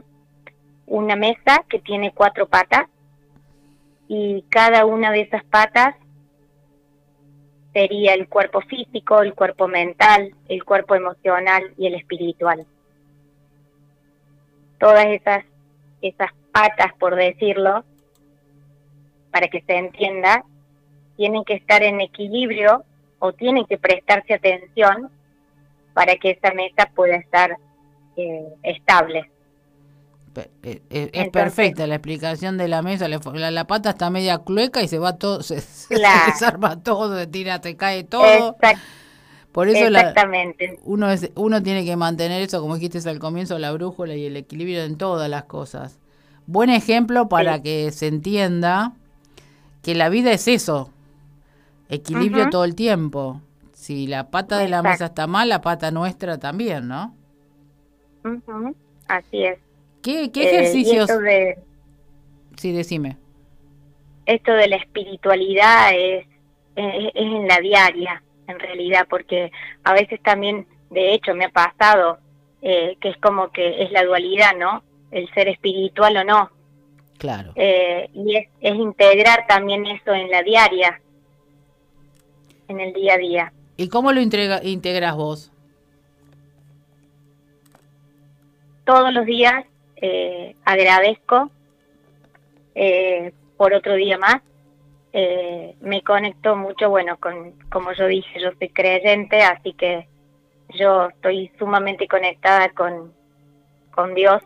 una 0.85 1.15
mesa 1.15 1.65
que 1.67 1.79
tiene 1.79 2.13
cuatro 2.13 2.47
patas 2.47 2.87
y 4.07 4.43
cada 4.49 4.85
una 4.85 5.11
de 5.11 5.21
esas 5.21 5.43
patas 5.45 5.95
sería 7.73 8.13
el 8.13 8.29
cuerpo 8.29 8.61
físico, 8.61 9.21
el 9.21 9.33
cuerpo 9.33 9.67
mental, 9.67 10.33
el 10.47 10.63
cuerpo 10.63 10.95
emocional 10.95 11.73
y 11.77 11.87
el 11.87 11.95
espiritual. 11.95 12.65
Todas 14.79 15.07
esas, 15.07 15.43
esas 16.01 16.31
patas, 16.51 16.93
por 16.99 17.15
decirlo, 17.15 17.83
para 19.31 19.47
que 19.47 19.61
se 19.61 19.75
entienda, 19.75 20.45
tienen 21.17 21.43
que 21.43 21.55
estar 21.55 21.81
en 21.81 22.01
equilibrio 22.01 22.83
o 23.19 23.33
tienen 23.33 23.65
que 23.65 23.77
prestarse 23.77 24.35
atención 24.35 25.09
para 25.95 26.17
que 26.17 26.31
esa 26.31 26.53
mesa 26.53 26.91
pueda 26.93 27.15
estar 27.15 27.57
eh, 28.17 28.47
estable. 28.61 29.31
Eh, 30.63 30.81
eh, 30.89 31.09
es, 31.13 31.29
perfecta 31.29 31.87
la 31.87 31.95
explicación 31.95 32.57
de 32.57 32.67
la 32.67 32.81
mesa. 32.81 33.07
La, 33.07 33.67
pata 33.67 33.91
está 33.91 34.09
media 34.09 34.39
clueca 34.39 34.83
y 34.83 34.89
se 34.89 34.99
va 34.99 35.17
todo, 35.17 35.41
se, 35.41 35.55
desarma 35.89 36.83
todo, 36.83 37.17
se 37.17 37.27
tira, 37.27 37.61
te 37.61 37.77
cae 37.77 38.03
todo. 38.03 38.57
Por 39.53 39.69
eso 39.69 39.87
Exactamente. 39.87 40.77
uno, 40.83 41.09
es, 41.09 41.31
uno 41.35 41.63
tiene 41.63 41.85
que 41.85 41.95
mantener 41.95 42.41
eso, 42.41 42.59
como 42.59 42.75
dijiste 42.77 43.09
al 43.09 43.19
comienzo, 43.19 43.57
la 43.57 43.71
brújula 43.71 44.13
y 44.13 44.25
el 44.25 44.35
equilibrio 44.35 44.83
en 44.83 44.97
todas 44.97 45.29
las 45.29 45.45
cosas. 45.45 45.97
Buen 46.45 46.69
ejemplo 46.69 47.29
para 47.29 47.61
que 47.61 47.89
se 47.93 48.07
entienda 48.07 48.91
que 49.81 49.95
la 49.95 50.09
vida 50.09 50.33
es 50.33 50.49
eso, 50.49 50.91
equilibrio 51.87 52.49
todo 52.49 52.65
el 52.65 52.75
tiempo. 52.75 53.41
Si 53.85 54.07
la 54.07 54.31
pata 54.31 54.57
de 54.57 54.67
la 54.67 54.81
mesa 54.81 55.05
está 55.05 55.27
mal, 55.27 55.47
la 55.47 55.61
pata 55.61 55.91
nuestra 55.91 56.39
también, 56.39 56.87
¿no? 56.87 57.15
Así 59.07 59.43
es. 59.43 59.59
¿Qué, 60.01 60.31
qué 60.31 60.41
eh, 60.41 60.49
ejercicios? 60.55 61.07
sí, 62.57 62.71
decime. 62.71 63.17
Esto 64.25 64.53
de 64.53 64.69
la 64.69 64.77
espiritualidad 64.77 65.91
es, 65.93 66.25
es, 66.75 67.11
en 67.13 67.47
la 67.47 67.59
diaria, 67.59 68.23
en 68.47 68.57
realidad, 68.57 69.05
porque 69.07 69.51
a 69.83 69.93
veces 69.93 70.19
también, 70.23 70.65
de 70.89 71.13
hecho, 71.13 71.35
me 71.35 71.45
ha 71.45 71.49
pasado 71.49 72.17
eh, 72.63 72.97
que 72.99 73.09
es 73.09 73.17
como 73.17 73.51
que 73.51 73.83
es 73.83 73.91
la 73.91 74.03
dualidad, 74.03 74.55
¿no? 74.57 74.81
El 75.11 75.31
ser 75.35 75.47
espiritual 75.47 76.17
o 76.17 76.23
no. 76.23 76.49
Claro. 77.19 77.51
Eh, 77.53 78.09
y 78.15 78.35
es, 78.35 78.47
es 78.61 78.73
integrar 78.73 79.45
también 79.45 79.85
eso 79.85 80.11
en 80.11 80.31
la 80.31 80.41
diaria, 80.41 80.99
en 82.67 82.79
el 82.79 82.91
día 82.91 83.13
a 83.13 83.17
día. 83.17 83.53
¿Y 83.77 83.89
cómo 83.89 84.11
lo 84.13 84.21
integras 84.21 85.15
vos? 85.15 85.51
Todos 88.85 89.13
los 89.13 89.25
días 89.25 89.65
eh, 89.97 90.55
agradezco 90.63 91.49
eh, 92.75 93.33
por 93.57 93.73
otro 93.73 93.95
día 93.95 94.17
más. 94.17 94.41
Eh, 95.11 95.75
me 95.81 96.01
conecto 96.03 96.55
mucho, 96.55 96.89
bueno, 96.89 97.17
con, 97.17 97.53
como 97.71 97.93
yo 97.93 98.05
dije, 98.07 98.39
yo 98.39 98.51
soy 98.59 98.69
creyente, 98.69 99.41
así 99.41 99.73
que 99.73 100.07
yo 100.77 101.07
estoy 101.07 101.51
sumamente 101.57 102.07
conectada 102.07 102.69
con, 102.69 103.13
con 103.91 104.13
Dios, 104.13 104.41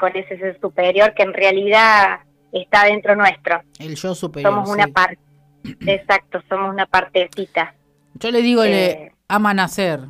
con 0.00 0.16
ese 0.16 0.38
ser 0.38 0.60
superior 0.60 1.14
que 1.14 1.22
en 1.22 1.32
realidad 1.32 2.18
está 2.50 2.86
dentro 2.86 3.14
nuestro. 3.14 3.62
El 3.78 3.94
yo 3.94 4.12
superior. 4.14 4.52
Somos 4.52 4.68
una 4.68 4.88
parte, 4.88 5.18
exacto, 5.64 6.42
somos 6.48 6.70
una 6.70 6.86
partecita. 6.86 7.74
Yo 8.14 8.30
le 8.30 8.42
digo, 8.42 8.64
le 8.64 9.12
ama 9.28 9.54
nacer. 9.54 10.00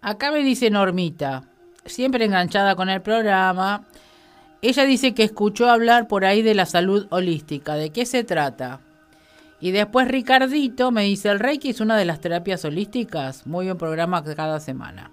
Acá 0.00 0.30
me 0.30 0.38
dice 0.38 0.70
Normita, 0.70 1.44
siempre 1.84 2.24
enganchada 2.24 2.74
con 2.76 2.88
el 2.88 3.02
programa. 3.02 3.84
Ella 4.62 4.84
dice 4.84 5.14
que 5.14 5.24
escuchó 5.24 5.68
hablar 5.68 6.08
por 6.08 6.24
ahí 6.24 6.42
de 6.42 6.54
la 6.54 6.66
salud 6.66 7.06
holística. 7.10 7.74
¿De 7.74 7.90
qué 7.90 8.06
se 8.06 8.24
trata? 8.24 8.80
Y 9.60 9.70
después 9.70 10.08
Ricardito 10.08 10.90
me 10.90 11.02
dice, 11.02 11.30
el 11.30 11.40
Reiki 11.40 11.70
es 11.70 11.80
una 11.80 11.96
de 11.96 12.04
las 12.04 12.20
terapias 12.20 12.64
holísticas. 12.64 13.46
Muy 13.46 13.66
buen 13.66 13.78
programa 13.78 14.22
cada 14.22 14.60
semana. 14.60 15.10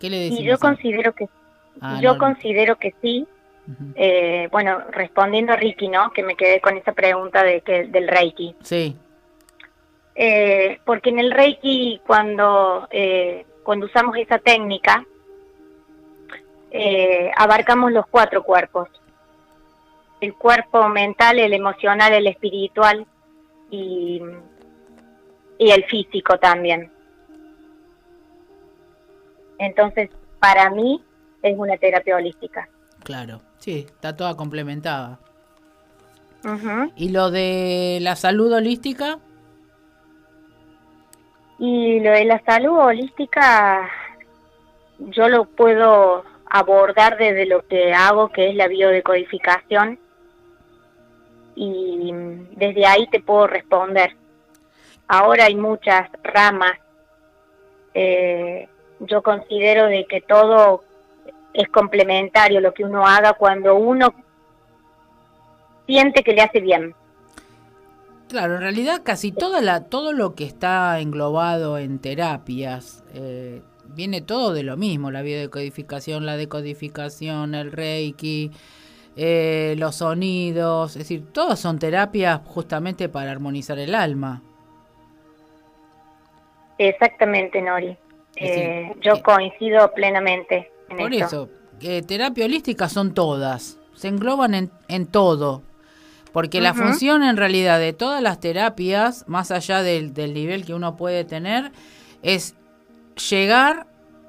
¿Qué 0.00 0.10
le 0.10 0.18
decimos? 0.18 0.40
Y 0.40 0.44
yo 0.44 0.58
considero 0.58 1.12
que, 1.14 1.28
ah, 1.80 2.00
yo 2.00 2.18
considero 2.18 2.76
que 2.76 2.94
sí. 3.02 3.26
Eh, 3.94 4.48
bueno, 4.50 4.80
respondiendo 4.90 5.52
a 5.52 5.56
Ricky, 5.56 5.88
¿no? 5.88 6.10
Que 6.12 6.22
me 6.22 6.36
quedé 6.36 6.60
con 6.60 6.76
esa 6.76 6.92
pregunta 6.92 7.42
de 7.42 7.60
que 7.60 7.84
del 7.84 8.08
Reiki. 8.08 8.56
Sí. 8.62 8.96
Eh, 10.14 10.80
porque 10.84 11.10
en 11.10 11.18
el 11.18 11.30
Reiki 11.30 12.00
cuando, 12.06 12.88
eh, 12.90 13.44
cuando 13.62 13.86
usamos 13.86 14.16
esa 14.16 14.38
técnica, 14.38 15.04
eh, 16.70 17.30
abarcamos 17.36 17.92
los 17.92 18.06
cuatro 18.06 18.42
cuerpos. 18.42 18.88
El 20.20 20.34
cuerpo 20.34 20.88
mental, 20.88 21.38
el 21.38 21.52
emocional, 21.52 22.12
el 22.12 22.26
espiritual 22.26 23.06
y, 23.70 24.20
y 25.58 25.70
el 25.70 25.84
físico 25.84 26.38
también. 26.38 26.90
Entonces, 29.58 30.10
para 30.40 30.70
mí 30.70 31.04
es 31.42 31.56
una 31.56 31.76
terapia 31.76 32.16
holística. 32.16 32.68
Claro, 33.08 33.40
sí, 33.56 33.86
está 33.88 34.14
toda 34.14 34.36
complementada. 34.36 35.18
¿Y 36.94 37.08
lo 37.08 37.30
de 37.30 38.00
la 38.02 38.16
salud 38.16 38.52
holística? 38.52 39.18
Y 41.58 42.00
lo 42.00 42.10
de 42.10 42.26
la 42.26 42.38
salud 42.44 42.76
holística, 42.76 43.88
yo 44.98 45.30
lo 45.30 45.46
puedo 45.46 46.22
abordar 46.50 47.16
desde 47.16 47.46
lo 47.46 47.66
que 47.66 47.94
hago, 47.94 48.28
que 48.28 48.50
es 48.50 48.54
la 48.54 48.68
biodecodificación, 48.68 49.98
y 51.54 52.12
desde 52.56 52.84
ahí 52.84 53.06
te 53.06 53.20
puedo 53.20 53.46
responder. 53.46 54.14
Ahora 55.06 55.46
hay 55.46 55.56
muchas 55.56 56.10
ramas. 56.22 56.78
Eh, 57.94 58.68
yo 59.00 59.22
considero 59.22 59.86
de 59.86 60.04
que 60.04 60.20
todo 60.20 60.84
es 61.52 61.68
complementario 61.68 62.60
lo 62.60 62.72
que 62.72 62.84
uno 62.84 63.06
haga 63.06 63.32
cuando 63.34 63.74
uno 63.74 64.14
siente 65.86 66.22
que 66.22 66.32
le 66.32 66.42
hace 66.42 66.60
bien. 66.60 66.94
Claro, 68.28 68.56
en 68.56 68.60
realidad 68.60 69.00
casi 69.02 69.32
toda 69.32 69.62
la, 69.62 69.84
todo 69.84 70.12
lo 70.12 70.34
que 70.34 70.44
está 70.44 71.00
englobado 71.00 71.78
en 71.78 71.98
terapias 71.98 73.02
eh, 73.14 73.62
viene 73.86 74.20
todo 74.20 74.52
de 74.52 74.62
lo 74.62 74.76
mismo, 74.76 75.10
la 75.10 75.22
biodecodificación, 75.22 76.26
la 76.26 76.36
decodificación, 76.36 77.54
el 77.54 77.72
reiki, 77.72 78.50
eh, 79.16 79.74
los 79.78 79.96
sonidos, 79.96 80.92
es 80.92 80.98
decir, 80.98 81.32
todas 81.32 81.58
son 81.58 81.78
terapias 81.78 82.40
justamente 82.44 83.08
para 83.08 83.32
armonizar 83.32 83.78
el 83.78 83.94
alma. 83.94 84.42
Exactamente, 86.76 87.60
Nori. 87.60 87.96
Eh, 88.36 88.92
yo 89.00 89.22
coincido 89.22 89.92
plenamente. 89.92 90.70
En 90.90 90.96
por 90.96 91.12
eso, 91.12 91.48
terapia 92.06 92.44
holística 92.44 92.88
son 92.88 93.14
todas, 93.14 93.78
se 93.94 94.08
engloban 94.08 94.54
en, 94.54 94.70
en 94.88 95.06
todo, 95.06 95.62
porque 96.32 96.60
la 96.60 96.74
función 96.74 97.22
en 97.22 97.36
realidad 97.36 97.78
de 97.78 97.92
todas 97.92 98.22
las 98.22 98.40
terapias, 98.40 99.24
más 99.28 99.50
allá 99.50 99.82
del, 99.82 100.12
nivel 100.14 100.64
que 100.64 100.74
uno 100.74 100.96
puede 100.96 101.24
tener, 101.24 101.72
es 102.22 102.54
llegar 103.30 103.86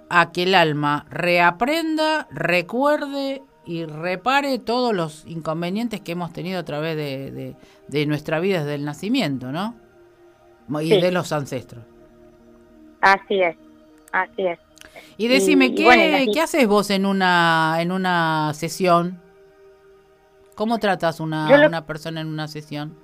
a 0.09 0.31
que 0.31 0.43
el 0.43 0.55
alma 0.55 1.05
reaprenda, 1.09 2.27
recuerde 2.31 3.43
y 3.65 3.85
repare 3.85 4.57
todos 4.57 4.95
los 4.95 5.25
inconvenientes 5.27 6.01
que 6.01 6.13
hemos 6.13 6.33
tenido 6.33 6.59
a 6.59 6.63
través 6.63 6.95
de, 6.95 7.55
de, 7.87 8.05
nuestra 8.07 8.39
vida 8.39 8.59
desde 8.61 8.75
el 8.75 8.85
nacimiento, 8.85 9.51
¿no? 9.51 9.75
Y 10.81 10.99
de 10.99 11.11
los 11.11 11.31
ancestros. 11.31 11.83
Así 13.01 13.41
es, 13.41 13.55
así 14.11 14.47
es. 14.47 14.59
Y 15.17 15.27
decime, 15.27 15.75
¿qué, 15.75 16.27
¿qué 16.33 16.41
haces 16.41 16.67
vos 16.67 16.89
en 16.89 17.05
una, 17.05 17.77
en 17.79 17.91
una 17.91 18.53
sesión? 18.53 19.21
¿Cómo 20.55 20.77
tratas 20.77 21.19
una, 21.19 21.47
una 21.67 21.85
persona 21.85 22.21
en 22.21 22.27
una 22.27 22.47
sesión? 22.47 22.95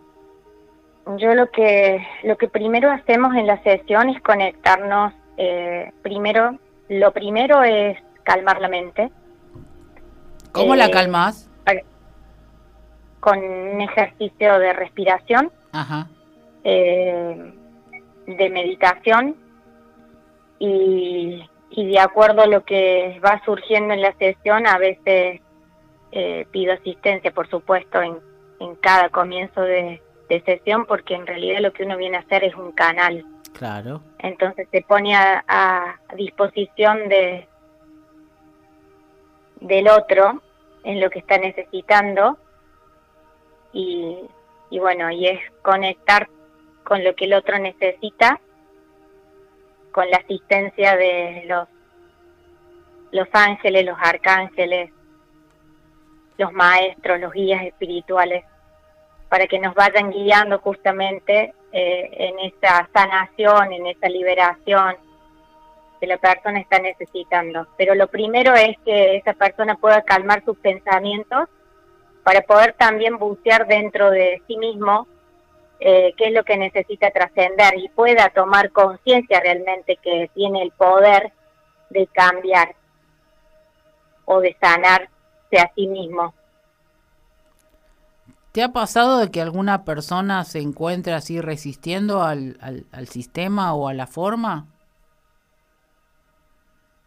Yo 1.18 1.36
lo 1.36 1.52
que 1.52 2.06
lo 2.24 2.36
que 2.38 2.48
primero 2.48 2.92
hacemos 2.92 3.36
en 3.36 3.48
la 3.48 3.62
sesión 3.64 4.10
es 4.10 4.22
conectarnos. 4.22 5.14
Eh, 5.38 5.92
primero, 6.02 6.58
lo 6.90 7.12
primero 7.12 7.64
es 7.64 7.98
calmar 8.24 8.60
la 8.60 8.68
mente. 8.68 9.12
¿Cómo 10.52 10.76
la 10.76 10.88
eh, 10.88 10.92
calmas? 10.92 11.50
Con 13.20 13.40
un 13.40 13.82
ejercicio 13.82 14.60
de 14.60 14.74
respiración, 14.74 15.52
Ajá. 15.72 16.08
Eh, 16.64 17.54
de 18.28 18.50
meditación 18.50 19.36
y, 20.60 21.44
y 21.76 21.86
de 21.88 22.00
acuerdo 22.00 22.42
a 22.42 22.48
lo 22.48 22.64
que 22.64 23.20
va 23.24 23.42
surgiendo 23.44 23.94
en 23.94 24.02
la 24.02 24.14
sesión, 24.14 24.66
a 24.66 24.78
veces 24.78 25.42
eh, 26.14 26.48
pido 26.50 26.72
asistencia, 26.72 27.32
por 27.32 27.50
supuesto, 27.50 28.02
en, 28.02 28.18
en 28.62 28.76
cada 28.76 29.10
comienzo 29.10 29.62
de, 29.62 30.02
sesión, 30.46 30.86
porque 30.86 31.14
en 31.14 31.28
realidad 31.28 31.60
lo 31.60 31.72
que 31.72 31.84
uno 31.84 31.98
viene 31.98 32.18
a 32.18 32.22
hacer 32.22 32.46
es 32.46 32.56
un 32.56 32.72
canal. 32.72 33.26
Claro. 33.54 34.02
Entonces 34.20 34.68
se 34.72 34.82
pone 34.82 35.16
a, 35.16 36.00
disposición 36.16 37.10
de 37.10 37.48
del 39.60 39.88
otro 39.88 40.42
en 40.84 41.00
lo 41.00 41.10
que 41.10 41.20
está 41.20 41.38
necesitando 41.38 42.38
y, 43.74 44.18
y 44.70 44.80
bueno, 44.80 45.10
y 45.12 45.28
es 45.28 45.40
conectar 45.62 46.28
con 46.84 47.04
lo 47.04 47.16
que 47.16 47.26
el 47.26 47.34
otro 47.34 47.58
necesita, 47.60 48.40
con 49.96 50.10
la 50.10 50.18
asistencia 50.18 50.98
de 50.98 51.46
los, 53.12 53.30
ángeles, 53.32 53.86
los 53.86 53.98
arcángeles, 53.98 54.92
los 56.38 56.52
maestros, 56.52 57.22
los 57.22 57.32
guías 57.32 57.64
espirituales, 57.64 58.44
para 59.30 59.48
que 59.48 59.58
nos 59.58 59.74
vayan 59.74 60.12
guiando 60.12 60.60
justamente 60.60 61.54
eh, 61.72 62.10
en 62.12 62.40
esa 62.40 62.90
sanación, 62.94 63.72
en 63.72 63.88
esa 63.88 64.10
liberación 64.10 64.98
que 66.02 66.08
la 66.08 66.18
persona 66.18 66.60
está 66.60 66.78
necesitando. 66.80 67.66
Pero 67.78 67.96
lo 67.96 68.08
primero 68.08 68.54
es 68.54 68.78
que 68.84 69.16
esa 69.16 69.34
persona 69.34 69.76
pueda 69.76 70.02
calmar 70.02 70.44
sus 70.44 70.58
pensamientos 70.58 71.48
para 72.24 72.42
poder 72.42 72.74
también 72.74 73.18
bucear 73.18 73.66
dentro 73.66 74.12
de 74.12 74.42
sí 74.46 74.58
mismo 74.58 75.08
eh, 75.80 76.14
qué 76.18 76.28
es 76.28 76.34
lo 76.34 76.44
que 76.44 76.58
necesita 76.58 77.12
trascender 77.12 77.78
y 77.78 77.90
pueda 77.90 78.30
tomar 78.30 78.72
conciencia 78.72 79.40
realmente 79.40 79.98
que 80.02 80.30
tiene 80.34 80.62
el 80.62 80.72
poder 80.72 81.34
de 81.90 82.08
cambiar 82.08 82.76
o 84.26 84.40
de 84.40 84.56
sanarse 84.60 85.10
a 85.58 85.72
sí 85.76 85.88
mismo. 85.88 86.34
¿Te 88.52 88.64
ha 88.64 88.70
pasado 88.70 89.20
de 89.20 89.30
que 89.32 89.42
alguna 89.42 89.84
persona 89.84 90.46
se 90.46 90.60
encuentre 90.60 91.14
así 91.14 91.42
resistiendo 91.42 92.24
al, 92.24 92.58
al, 92.62 93.08
sistema 93.10 93.74
o 93.74 93.90
a 93.90 93.94
la 93.94 94.08
forma? 94.08 94.68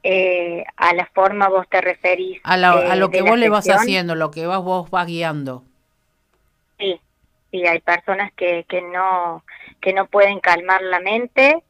Eh, 0.02 0.62
a 0.76 0.94
la 0.94 1.06
forma 1.14 1.48
vos 1.48 1.66
te 1.70 1.80
referís. 1.80 2.38
A, 2.44 2.52
a 2.52 2.96
lo 2.96 3.08
que 3.08 3.22
vos 3.22 3.38
le 3.38 3.48
vas 3.48 3.66
haciendo, 3.66 4.14
lo 4.14 4.30
que 4.30 4.46
vas, 4.46 4.62
vos 4.62 4.90
vas 4.90 5.06
guiando. 5.06 5.64
Sí, 6.78 7.00
sí, 7.50 7.66
hay 7.66 7.80
personas 7.80 8.32
que, 8.32 8.64
que, 8.68 8.82
no, 8.82 9.44
que 9.80 9.92
no 9.92 10.06
pueden 10.06 10.40
calmar 10.40 10.82
la 10.82 11.00
mente, 11.00 11.62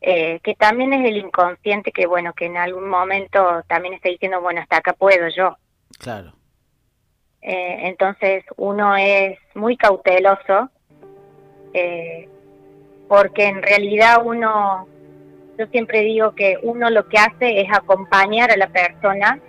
eh, 0.00 0.40
que 0.42 0.54
también 0.54 0.92
es 0.92 1.08
el 1.08 1.16
inconsciente 1.16 1.92
que, 1.92 2.06
bueno, 2.06 2.32
que 2.32 2.46
en 2.46 2.56
algún 2.56 2.88
momento 2.88 3.62
también 3.66 3.94
está 3.94 4.08
diciendo, 4.08 4.40
bueno, 4.40 4.60
hasta 4.60 4.78
acá 4.78 4.92
puedo 4.92 5.28
yo. 5.28 5.56
Claro. 5.98 6.32
Eh, 7.40 7.88
entonces 7.88 8.44
uno 8.56 8.96
es 8.96 9.38
muy 9.54 9.76
cauteloso 9.76 10.70
eh, 11.72 12.28
porque 13.08 13.46
en 13.46 13.62
realidad 13.62 14.22
uno, 14.24 14.88
yo 15.56 15.66
siempre 15.68 16.00
digo 16.00 16.34
que 16.34 16.58
uno 16.62 16.90
lo 16.90 17.08
que 17.08 17.18
hace 17.18 17.60
es 17.60 17.68
acompañar 17.72 18.50
a 18.50 18.56
la 18.56 18.68
persona 18.68 19.40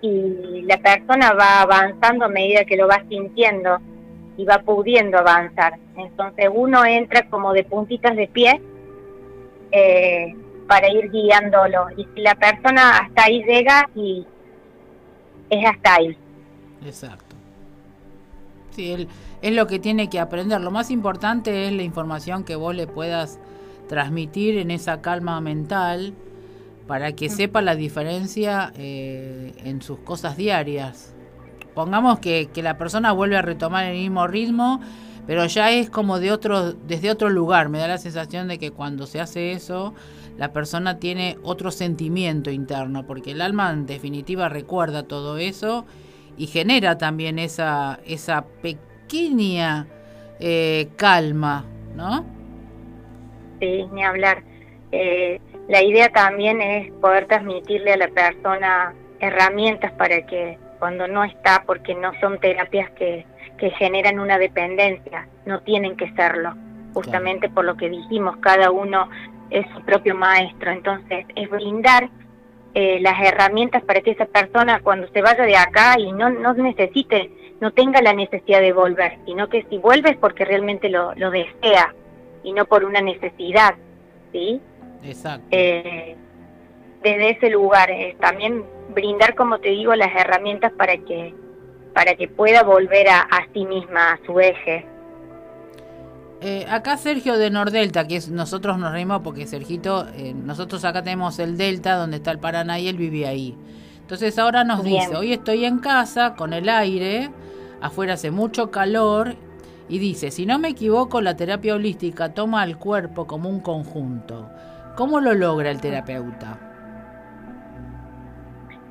y 0.00 0.62
la 0.62 0.78
persona 0.78 1.32
va 1.32 1.62
avanzando 1.62 2.24
a 2.24 2.28
medida 2.28 2.64
que 2.64 2.76
lo 2.76 2.86
va 2.86 3.02
sintiendo 3.08 3.80
y 4.38 4.44
va 4.44 4.60
pudiendo 4.60 5.18
avanzar. 5.18 5.74
Entonces 5.96 6.48
uno 6.50 6.84
entra 6.86 7.28
como 7.28 7.52
de 7.52 7.64
puntitas 7.64 8.16
de 8.16 8.28
pie 8.28 8.62
eh, 9.72 10.34
para 10.68 10.88
ir 10.88 11.10
guiándolo. 11.10 11.88
Y 11.96 12.06
si 12.14 12.20
la 12.20 12.36
persona 12.36 12.98
hasta 12.98 13.24
ahí 13.24 13.42
llega 13.42 13.90
y 13.96 14.24
es 15.50 15.66
hasta 15.66 15.94
ahí. 15.96 16.16
Exacto. 16.86 17.34
Sí, 18.70 18.92
él, 18.92 19.08
es 19.42 19.52
lo 19.52 19.66
que 19.66 19.80
tiene 19.80 20.08
que 20.08 20.20
aprender. 20.20 20.60
Lo 20.60 20.70
más 20.70 20.92
importante 20.92 21.66
es 21.66 21.72
la 21.72 21.82
información 21.82 22.44
que 22.44 22.54
vos 22.54 22.76
le 22.76 22.86
puedas 22.86 23.40
transmitir 23.88 24.56
en 24.56 24.70
esa 24.70 25.02
calma 25.02 25.40
mental 25.40 26.14
para 26.86 27.12
que 27.12 27.26
mm. 27.26 27.32
sepa 27.32 27.60
la 27.60 27.74
diferencia 27.74 28.72
eh, 28.76 29.52
en 29.64 29.82
sus 29.82 29.98
cosas 29.98 30.36
diarias. 30.36 31.12
Pongamos 31.78 32.18
que, 32.18 32.48
que, 32.52 32.60
la 32.60 32.76
persona 32.76 33.12
vuelve 33.12 33.36
a 33.36 33.42
retomar 33.42 33.84
el 33.84 33.92
mismo 33.92 34.26
ritmo, 34.26 34.80
pero 35.28 35.46
ya 35.46 35.70
es 35.70 35.88
como 35.88 36.18
de 36.18 36.32
otro, 36.32 36.72
desde 36.72 37.08
otro 37.08 37.28
lugar. 37.28 37.68
Me 37.68 37.78
da 37.78 37.86
la 37.86 37.98
sensación 37.98 38.48
de 38.48 38.58
que 38.58 38.72
cuando 38.72 39.06
se 39.06 39.20
hace 39.20 39.52
eso, 39.52 39.94
la 40.36 40.52
persona 40.52 40.98
tiene 40.98 41.38
otro 41.44 41.70
sentimiento 41.70 42.50
interno, 42.50 43.06
porque 43.06 43.30
el 43.30 43.40
alma 43.40 43.70
en 43.70 43.86
definitiva 43.86 44.48
recuerda 44.48 45.04
todo 45.04 45.38
eso 45.38 45.86
y 46.36 46.48
genera 46.48 46.98
también 46.98 47.38
esa, 47.38 48.00
esa 48.04 48.44
pequeña 48.60 49.86
eh, 50.40 50.88
calma, 50.96 51.64
¿no? 51.94 52.26
Sí, 53.60 53.84
ni 53.92 54.02
hablar. 54.02 54.42
Eh, 54.90 55.40
la 55.68 55.80
idea 55.80 56.08
también 56.08 56.60
es 56.60 56.90
poder 56.94 57.28
transmitirle 57.28 57.92
a 57.92 57.98
la 57.98 58.08
persona 58.08 58.94
herramientas 59.20 59.92
para 59.92 60.26
que 60.26 60.58
cuando 60.78 61.06
no 61.08 61.24
está, 61.24 61.62
porque 61.66 61.94
no 61.94 62.12
son 62.20 62.38
terapias 62.38 62.90
que, 62.92 63.26
que 63.58 63.70
generan 63.70 64.18
una 64.20 64.38
dependencia, 64.38 65.28
no 65.46 65.60
tienen 65.60 65.96
que 65.96 66.10
serlo, 66.12 66.54
justamente 66.94 67.48
por 67.48 67.64
lo 67.64 67.76
que 67.76 67.88
dijimos, 67.88 68.36
cada 68.38 68.70
uno 68.70 69.08
es 69.50 69.66
su 69.74 69.82
propio 69.82 70.14
maestro, 70.14 70.70
entonces 70.70 71.26
es 71.34 71.50
brindar 71.50 72.08
eh, 72.74 73.00
las 73.00 73.20
herramientas 73.20 73.82
para 73.82 74.00
que 74.00 74.12
esa 74.12 74.26
persona 74.26 74.80
cuando 74.82 75.08
se 75.08 75.22
vaya 75.22 75.44
de 75.44 75.56
acá 75.56 75.98
y 75.98 76.12
no, 76.12 76.30
no 76.30 76.54
necesite, 76.54 77.30
no 77.60 77.72
tenga 77.72 78.00
la 78.02 78.12
necesidad 78.12 78.60
de 78.60 78.72
volver, 78.72 79.18
sino 79.24 79.48
que 79.48 79.64
si 79.64 79.78
vuelve 79.78 80.10
es 80.10 80.16
porque 80.18 80.44
realmente 80.44 80.88
lo, 80.88 81.14
lo 81.14 81.30
desea 81.30 81.94
y 82.42 82.52
no 82.52 82.66
por 82.66 82.84
una 82.84 83.00
necesidad, 83.00 83.74
¿sí? 84.32 84.60
Exacto. 85.02 85.46
Eh, 85.50 86.16
desde 87.02 87.30
ese 87.30 87.50
lugar, 87.50 87.90
es 87.90 88.16
también 88.18 88.64
brindar, 88.88 89.34
como 89.34 89.58
te 89.58 89.70
digo, 89.70 89.94
las 89.94 90.14
herramientas 90.14 90.72
para 90.72 90.96
que 90.96 91.34
para 91.94 92.14
que 92.14 92.28
pueda 92.28 92.62
volver 92.62 93.08
a, 93.08 93.22
a 93.22 93.46
sí 93.52 93.64
misma, 93.64 94.12
a 94.12 94.20
su 94.24 94.38
eje. 94.38 94.86
Eh, 96.40 96.64
acá 96.70 96.96
Sergio 96.96 97.36
de 97.36 97.50
Nordelta, 97.50 98.06
que 98.06 98.14
es, 98.16 98.28
nosotros 98.28 98.78
nos 98.78 98.92
reímos 98.92 99.22
porque 99.22 99.48
Sergito, 99.48 100.06
eh, 100.14 100.32
nosotros 100.32 100.84
acá 100.84 101.02
tenemos 101.02 101.40
el 101.40 101.56
Delta 101.56 101.96
donde 101.96 102.18
está 102.18 102.30
el 102.30 102.38
Paraná 102.38 102.78
y 102.78 102.86
él 102.86 102.96
vive 102.96 103.26
ahí. 103.26 103.56
Entonces 104.00 104.38
ahora 104.38 104.62
nos 104.62 104.84
dice, 104.84 105.16
hoy 105.16 105.32
estoy 105.32 105.64
en 105.64 105.80
casa 105.80 106.34
con 106.36 106.52
el 106.52 106.68
aire, 106.68 107.30
afuera 107.80 108.14
hace 108.14 108.30
mucho 108.30 108.70
calor 108.70 109.34
y 109.88 109.98
dice, 109.98 110.30
si 110.30 110.46
no 110.46 110.60
me 110.60 110.68
equivoco, 110.68 111.20
la 111.20 111.36
terapia 111.36 111.74
holística 111.74 112.32
toma 112.32 112.62
al 112.62 112.78
cuerpo 112.78 113.26
como 113.26 113.48
un 113.48 113.58
conjunto. 113.58 114.48
¿Cómo 114.96 115.20
lo 115.20 115.34
logra 115.34 115.70
el 115.70 115.80
terapeuta? 115.80 116.67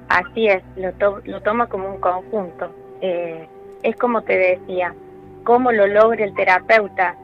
Así 0.09 0.47
es, 0.47 0.63
lo, 0.75 1.21
lo 1.23 1.41
toma 1.41 1.67
como 1.67 1.89
un 1.89 1.99
conjunto. 1.99 2.69
Eh, 3.01 3.47
es 3.83 3.95
como 3.97 4.21
te 4.21 4.37
decía, 4.37 4.93
¿cómo 5.43 5.71
lo 5.71 5.87
logra 5.87 6.23
el 6.23 6.33
terapeuta? 6.33 7.15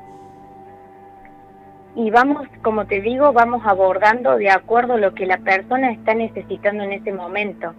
y 1.95 2.09
vamos, 2.09 2.47
como 2.63 2.85
te 2.85 3.01
digo, 3.01 3.33
vamos 3.33 3.61
abordando 3.65 4.37
de 4.37 4.49
acuerdo 4.49 4.93
a 4.93 4.97
lo 4.97 5.13
que 5.13 5.25
la 5.25 5.37
persona 5.37 5.91
está 5.91 6.13
necesitando 6.15 6.83
en 6.83 6.93
ese 6.93 7.13
momento. 7.13 7.73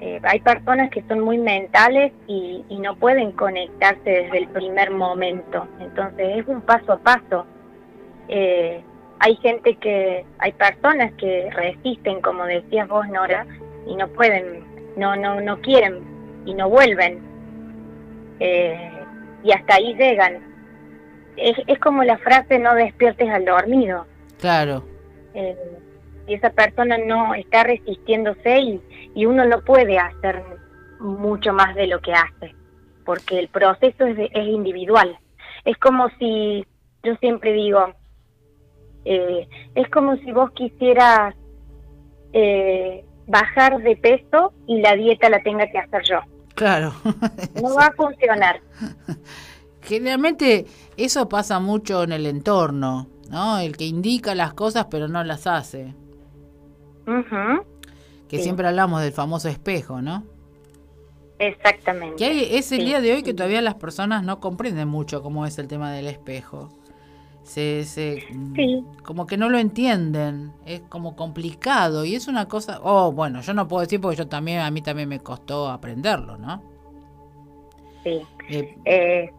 Eh, 0.00 0.20
hay 0.22 0.40
personas 0.40 0.90
que 0.90 1.02
son 1.02 1.20
muy 1.20 1.38
mentales 1.38 2.12
y, 2.26 2.64
no 2.80 2.96
pueden 2.96 3.32
conectarse 3.32 4.10
desde 4.10 4.38
el 4.38 4.48
primer 4.48 4.90
momento, 4.90 5.66
entonces 5.80 6.38
es 6.38 6.46
un 6.46 6.60
paso 6.60 6.92
a 6.92 6.98
paso. 6.98 7.46
Eh, 8.28 8.82
hay 9.20 9.36
gente 9.36 9.76
que, 9.76 10.26
hay 10.38 10.52
personas 10.52 11.12
que 11.14 11.48
resisten, 11.50 12.20
como 12.20 12.44
decías 12.44 12.86
vos, 12.88 13.08
Nora, 13.08 13.46
y 13.86 13.96
no 13.96 14.08
pueden, 14.08 14.64
no, 14.96 15.16
no, 15.16 15.40
no 15.40 15.60
quieren 15.60 16.02
y 16.44 16.54
no 16.54 16.68
vuelven. 16.68 17.20
Eh, 18.40 18.90
y 19.42 19.52
hasta 19.52 19.76
ahí 19.76 19.94
llegan 19.94 20.54
es, 21.36 21.56
es 21.66 21.78
como 21.78 22.04
la 22.04 22.18
frase 22.18 22.58
no 22.58 22.74
despiertes 22.74 23.28
al 23.28 23.44
dormido. 23.44 24.06
Claro. 24.38 24.84
Eh, 25.34 25.56
y 26.26 26.34
esa 26.34 26.50
persona 26.50 26.98
no 26.98 27.34
está 27.34 27.64
resistiéndose 27.64 28.58
y, 28.58 28.82
y 29.14 29.26
uno 29.26 29.44
no 29.44 29.60
puede 29.62 29.98
hacer 29.98 30.42
mucho 31.00 31.52
más 31.52 31.74
de 31.74 31.86
lo 31.86 32.00
que 32.00 32.12
hace, 32.12 32.54
porque 33.04 33.38
el 33.38 33.48
proceso 33.48 34.06
es, 34.06 34.18
es 34.18 34.46
individual. 34.46 35.18
Es 35.64 35.76
como 35.78 36.08
si, 36.18 36.64
yo 37.02 37.14
siempre 37.16 37.52
digo, 37.52 37.92
eh, 39.04 39.46
es 39.74 39.88
como 39.90 40.16
si 40.16 40.32
vos 40.32 40.50
quisieras 40.52 41.34
eh, 42.32 43.04
bajar 43.26 43.82
de 43.82 43.96
peso 43.96 44.52
y 44.66 44.80
la 44.80 44.94
dieta 44.94 45.28
la 45.28 45.42
tenga 45.42 45.66
que 45.70 45.78
hacer 45.78 46.02
yo. 46.04 46.20
Claro. 46.54 46.92
No 47.62 47.74
va 47.74 47.86
a 47.86 47.92
funcionar. 47.92 48.60
Generalmente 49.82 50.66
eso 50.96 51.28
pasa 51.28 51.60
mucho 51.60 52.02
en 52.02 52.12
el 52.12 52.26
entorno, 52.26 53.08
¿no? 53.30 53.58
El 53.58 53.76
que 53.76 53.84
indica 53.84 54.34
las 54.34 54.54
cosas 54.54 54.86
pero 54.90 55.08
no 55.08 55.22
las 55.24 55.46
hace. 55.46 55.94
Que 58.28 58.38
siempre 58.38 58.66
hablamos 58.66 59.02
del 59.02 59.12
famoso 59.12 59.48
espejo, 59.48 60.00
¿no? 60.00 60.24
Exactamente. 61.38 62.16
Que 62.16 62.58
es 62.58 62.72
el 62.72 62.84
día 62.84 63.00
de 63.00 63.12
hoy 63.12 63.22
que 63.22 63.34
todavía 63.34 63.60
las 63.60 63.74
personas 63.74 64.22
no 64.22 64.40
comprenden 64.40 64.88
mucho 64.88 65.22
cómo 65.22 65.46
es 65.46 65.58
el 65.58 65.68
tema 65.68 65.92
del 65.92 66.06
espejo. 66.06 66.70
Se, 67.44 67.84
se 67.84 68.26
como 69.04 69.26
que 69.26 69.36
no 69.36 69.48
lo 69.50 69.58
entienden, 69.58 70.52
es 70.66 70.80
como 70.80 71.14
complicado 71.14 72.04
y 72.04 72.14
es 72.14 72.26
una 72.26 72.48
cosa, 72.48 72.80
oh, 72.82 73.12
bueno, 73.12 73.42
yo 73.42 73.52
no 73.52 73.68
puedo 73.68 73.82
decir 73.82 74.00
porque 74.00 74.16
yo 74.16 74.28
también, 74.28 74.60
a 74.60 74.70
mí 74.70 74.80
también 74.80 75.08
me 75.08 75.20
costó 75.20 75.68
aprenderlo, 75.68 76.38
¿no? 76.38 76.62
Sí. 78.02 78.26
Eh, 78.48 78.74
eh, 78.84 79.30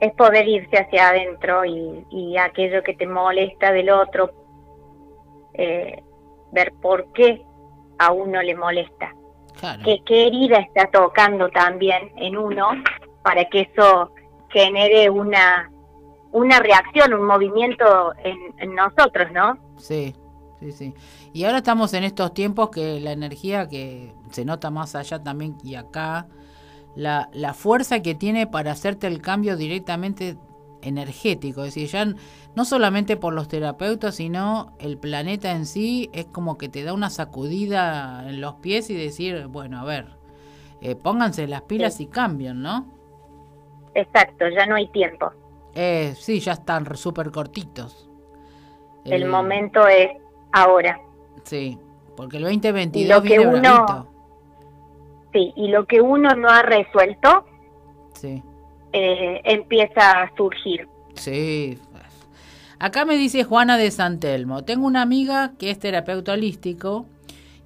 es 0.00 0.12
poder 0.14 0.46
irse 0.46 0.76
hacia 0.76 1.10
adentro 1.10 1.64
y, 1.64 2.04
y, 2.10 2.36
aquello 2.36 2.82
que 2.82 2.94
te 2.94 3.06
molesta 3.06 3.72
del 3.72 3.90
otro, 3.90 4.30
eh, 5.54 6.02
ver 6.52 6.72
por 6.82 7.12
qué 7.12 7.42
a 7.98 8.12
uno 8.12 8.42
le 8.42 8.54
molesta. 8.54 9.14
Que, 9.84 10.02
qué 10.04 10.26
herida 10.26 10.58
está 10.58 10.90
tocando 10.90 11.48
también 11.48 12.12
en 12.16 12.36
uno 12.36 12.68
para 13.22 13.46
que 13.46 13.62
eso 13.62 14.12
genere 14.50 15.08
una 15.08 15.70
una 16.34 16.58
reacción, 16.58 17.14
un 17.14 17.26
movimiento 17.26 18.12
en, 18.18 18.74
nosotros, 18.74 19.30
¿no? 19.32 19.56
Sí, 19.76 20.14
sí, 20.58 20.72
sí. 20.72 20.94
Y 21.32 21.44
ahora 21.44 21.58
estamos 21.58 21.94
en 21.94 22.02
estos 22.02 22.34
tiempos 22.34 22.70
que 22.70 22.98
la 22.98 23.12
energía 23.12 23.68
que 23.68 24.12
se 24.30 24.44
nota 24.44 24.70
más 24.70 24.96
allá 24.96 25.22
también 25.22 25.56
y 25.62 25.76
acá, 25.76 26.26
la, 26.96 27.30
la 27.32 27.54
fuerza 27.54 28.02
que 28.02 28.16
tiene 28.16 28.48
para 28.48 28.72
hacerte 28.72 29.06
el 29.06 29.22
cambio 29.22 29.56
directamente 29.56 30.36
energético, 30.82 31.62
es 31.64 31.74
decir, 31.74 31.88
ya 31.88 32.04
no 32.56 32.64
solamente 32.64 33.16
por 33.16 33.32
los 33.32 33.46
terapeutas, 33.46 34.16
sino 34.16 34.74
el 34.80 34.98
planeta 34.98 35.52
en 35.52 35.66
sí 35.66 36.10
es 36.12 36.26
como 36.26 36.58
que 36.58 36.68
te 36.68 36.82
da 36.82 36.94
una 36.94 37.10
sacudida 37.10 38.28
en 38.28 38.40
los 38.40 38.54
pies 38.56 38.90
y 38.90 38.96
decir, 38.96 39.46
bueno, 39.46 39.78
a 39.78 39.84
ver, 39.84 40.08
eh, 40.80 40.96
pónganse 40.96 41.46
las 41.46 41.62
pilas 41.62 42.00
y 42.00 42.08
cambian, 42.08 42.60
¿no? 42.60 42.86
Exacto, 43.94 44.46
ya 44.48 44.66
no 44.66 44.74
hay 44.74 44.88
tiempo. 44.88 45.32
Eh, 45.74 46.14
sí, 46.16 46.40
ya 46.40 46.52
están 46.52 46.96
súper 46.96 47.30
cortitos. 47.30 48.08
El, 49.04 49.26
momento 49.26 49.86
es 49.86 50.10
ahora. 50.52 51.00
Sí, 51.42 51.78
porque 52.16 52.38
el 52.38 52.44
2022 52.44 53.08
lo 53.08 53.22
que 53.22 53.38
viene 53.38 53.58
uno, 53.58 54.08
Sí, 55.32 55.52
y 55.56 55.68
lo 55.68 55.84
que 55.84 56.00
uno 56.00 56.30
no 56.36 56.48
ha 56.48 56.62
resuelto 56.62 57.44
sí. 58.14 58.42
Eh, 58.92 59.40
empieza 59.44 60.22
a 60.22 60.36
surgir. 60.36 60.88
Sí. 61.14 61.78
Acá 62.78 63.04
me 63.04 63.16
dice 63.16 63.44
Juana 63.44 63.76
de 63.76 63.90
Santelmo, 63.90 64.64
tengo 64.64 64.86
una 64.86 65.02
amiga 65.02 65.52
que 65.58 65.70
es 65.70 65.78
terapeuta 65.78 66.32
holístico 66.32 67.06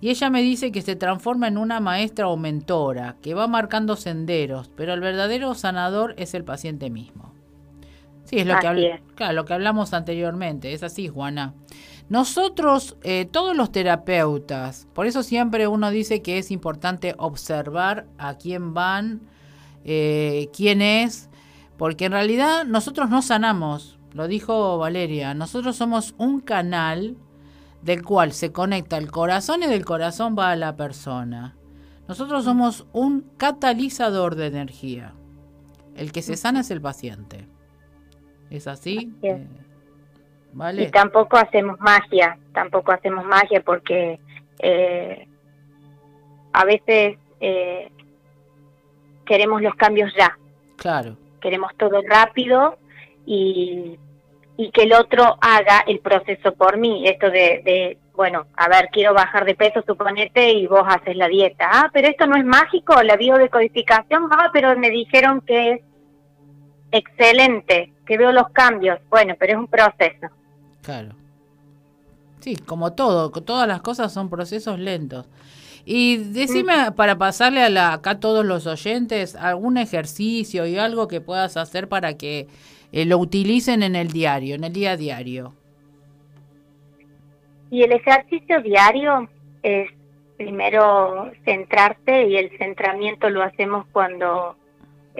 y 0.00 0.10
ella 0.10 0.30
me 0.30 0.42
dice 0.42 0.70
que 0.70 0.82
se 0.82 0.96
transforma 0.96 1.48
en 1.48 1.58
una 1.58 1.80
maestra 1.80 2.28
o 2.28 2.36
mentora, 2.36 3.16
que 3.20 3.34
va 3.34 3.48
marcando 3.48 3.96
senderos, 3.96 4.70
pero 4.76 4.94
el 4.94 5.00
verdadero 5.00 5.54
sanador 5.54 6.14
es 6.18 6.34
el 6.34 6.44
paciente 6.44 6.88
mismo. 6.88 7.32
Sí, 8.28 8.38
es 8.38 8.46
lo, 8.46 8.58
que, 8.58 9.00
Claro, 9.14 9.32
lo 9.32 9.44
que 9.46 9.54
hablamos 9.54 9.94
anteriormente, 9.94 10.74
es 10.74 10.82
así, 10.82 11.08
Juana. 11.08 11.54
Nosotros, 12.10 12.96
eh, 13.02 13.24
todos 13.24 13.56
los 13.56 13.72
terapeutas, 13.72 14.86
por 14.92 15.06
eso 15.06 15.22
siempre 15.22 15.66
uno 15.66 15.90
dice 15.90 16.20
que 16.20 16.36
es 16.36 16.50
importante 16.50 17.14
observar 17.16 18.06
a 18.18 18.34
quién 18.34 18.74
van, 18.74 19.22
eh, 19.84 20.50
quién 20.54 20.82
es, 20.82 21.30
porque 21.78 22.06
en 22.06 22.12
realidad 22.12 22.66
nosotros 22.66 23.08
no 23.08 23.22
sanamos, 23.22 23.98
lo 24.12 24.28
dijo 24.28 24.76
Valeria, 24.76 25.32
nosotros 25.32 25.76
somos 25.76 26.14
un 26.18 26.40
canal 26.40 27.16
del 27.80 28.02
cual 28.02 28.32
se 28.32 28.52
conecta 28.52 28.98
el 28.98 29.10
corazón 29.10 29.62
y 29.62 29.68
del 29.68 29.86
corazón 29.86 30.36
va 30.38 30.50
a 30.50 30.56
la 30.56 30.76
persona. 30.76 31.56
Nosotros 32.08 32.44
somos 32.44 32.86
un 32.92 33.22
catalizador 33.38 34.34
de 34.34 34.46
energía. 34.46 35.14
El 35.94 36.12
que 36.12 36.22
se 36.22 36.36
sana 36.36 36.60
es 36.60 36.70
el 36.70 36.80
paciente. 36.80 37.48
¿Es 38.50 38.66
así? 38.66 39.12
Eh, 39.22 39.46
¿Vale? 40.52 40.82
Y 40.84 40.90
tampoco 40.90 41.36
hacemos 41.36 41.78
magia, 41.80 42.38
tampoco 42.52 42.92
hacemos 42.92 43.24
magia 43.24 43.62
porque 43.62 44.18
eh, 44.58 45.28
a 46.52 46.64
veces 46.64 47.18
eh, 47.40 47.90
queremos 49.26 49.60
los 49.62 49.74
cambios 49.74 50.12
ya. 50.16 50.36
Claro. 50.76 51.16
Queremos 51.40 51.76
todo 51.76 52.00
rápido 52.08 52.78
y, 53.26 53.98
y 54.56 54.70
que 54.70 54.82
el 54.84 54.94
otro 54.94 55.36
haga 55.40 55.84
el 55.86 56.00
proceso 56.00 56.54
por 56.54 56.78
mí. 56.78 57.06
Esto 57.06 57.30
de, 57.30 57.62
de, 57.64 57.98
bueno, 58.14 58.46
a 58.56 58.68
ver, 58.68 58.88
quiero 58.90 59.14
bajar 59.14 59.44
de 59.44 59.54
peso, 59.54 59.82
suponete, 59.86 60.52
y 60.52 60.66
vos 60.66 60.82
haces 60.86 61.14
la 61.16 61.28
dieta. 61.28 61.68
Ah, 61.70 61.90
pero 61.92 62.08
esto 62.08 62.26
no 62.26 62.36
es 62.36 62.44
mágico, 62.44 63.00
la 63.02 63.16
biodecodificación. 63.16 64.28
Ah, 64.32 64.50
pero 64.52 64.76
me 64.78 64.90
dijeron 64.90 65.42
que 65.42 65.72
es 65.72 65.80
excelente, 66.92 67.92
que 68.06 68.18
veo 68.18 68.32
los 68.32 68.48
cambios. 68.50 68.98
Bueno, 69.10 69.34
pero 69.38 69.52
es 69.52 69.58
un 69.58 69.66
proceso. 69.66 70.28
Claro. 70.82 71.10
Sí, 72.40 72.56
como 72.56 72.92
todo, 72.92 73.30
todas 73.30 73.66
las 73.66 73.82
cosas 73.82 74.12
son 74.12 74.30
procesos 74.30 74.78
lentos. 74.78 75.26
Y 75.84 76.18
decime, 76.18 76.92
para 76.92 77.16
pasarle 77.16 77.62
a 77.62 77.70
la, 77.70 77.94
acá 77.94 78.10
a 78.10 78.20
todos 78.20 78.44
los 78.44 78.66
oyentes, 78.66 79.34
algún 79.34 79.78
ejercicio 79.78 80.66
y 80.66 80.76
algo 80.76 81.08
que 81.08 81.20
puedas 81.20 81.56
hacer 81.56 81.88
para 81.88 82.18
que 82.18 82.46
eh, 82.92 83.06
lo 83.06 83.18
utilicen 83.18 83.82
en 83.82 83.96
el 83.96 84.08
diario, 84.08 84.54
en 84.54 84.64
el 84.64 84.72
día 84.72 84.92
a 84.92 84.96
diario. 84.96 85.54
Y 87.70 87.82
el 87.82 87.92
ejercicio 87.92 88.60
diario 88.60 89.28
es 89.62 89.90
primero 90.36 91.30
centrarte 91.44 92.28
y 92.28 92.36
el 92.36 92.56
centramiento 92.58 93.28
lo 93.28 93.42
hacemos 93.42 93.86
cuando 93.92 94.56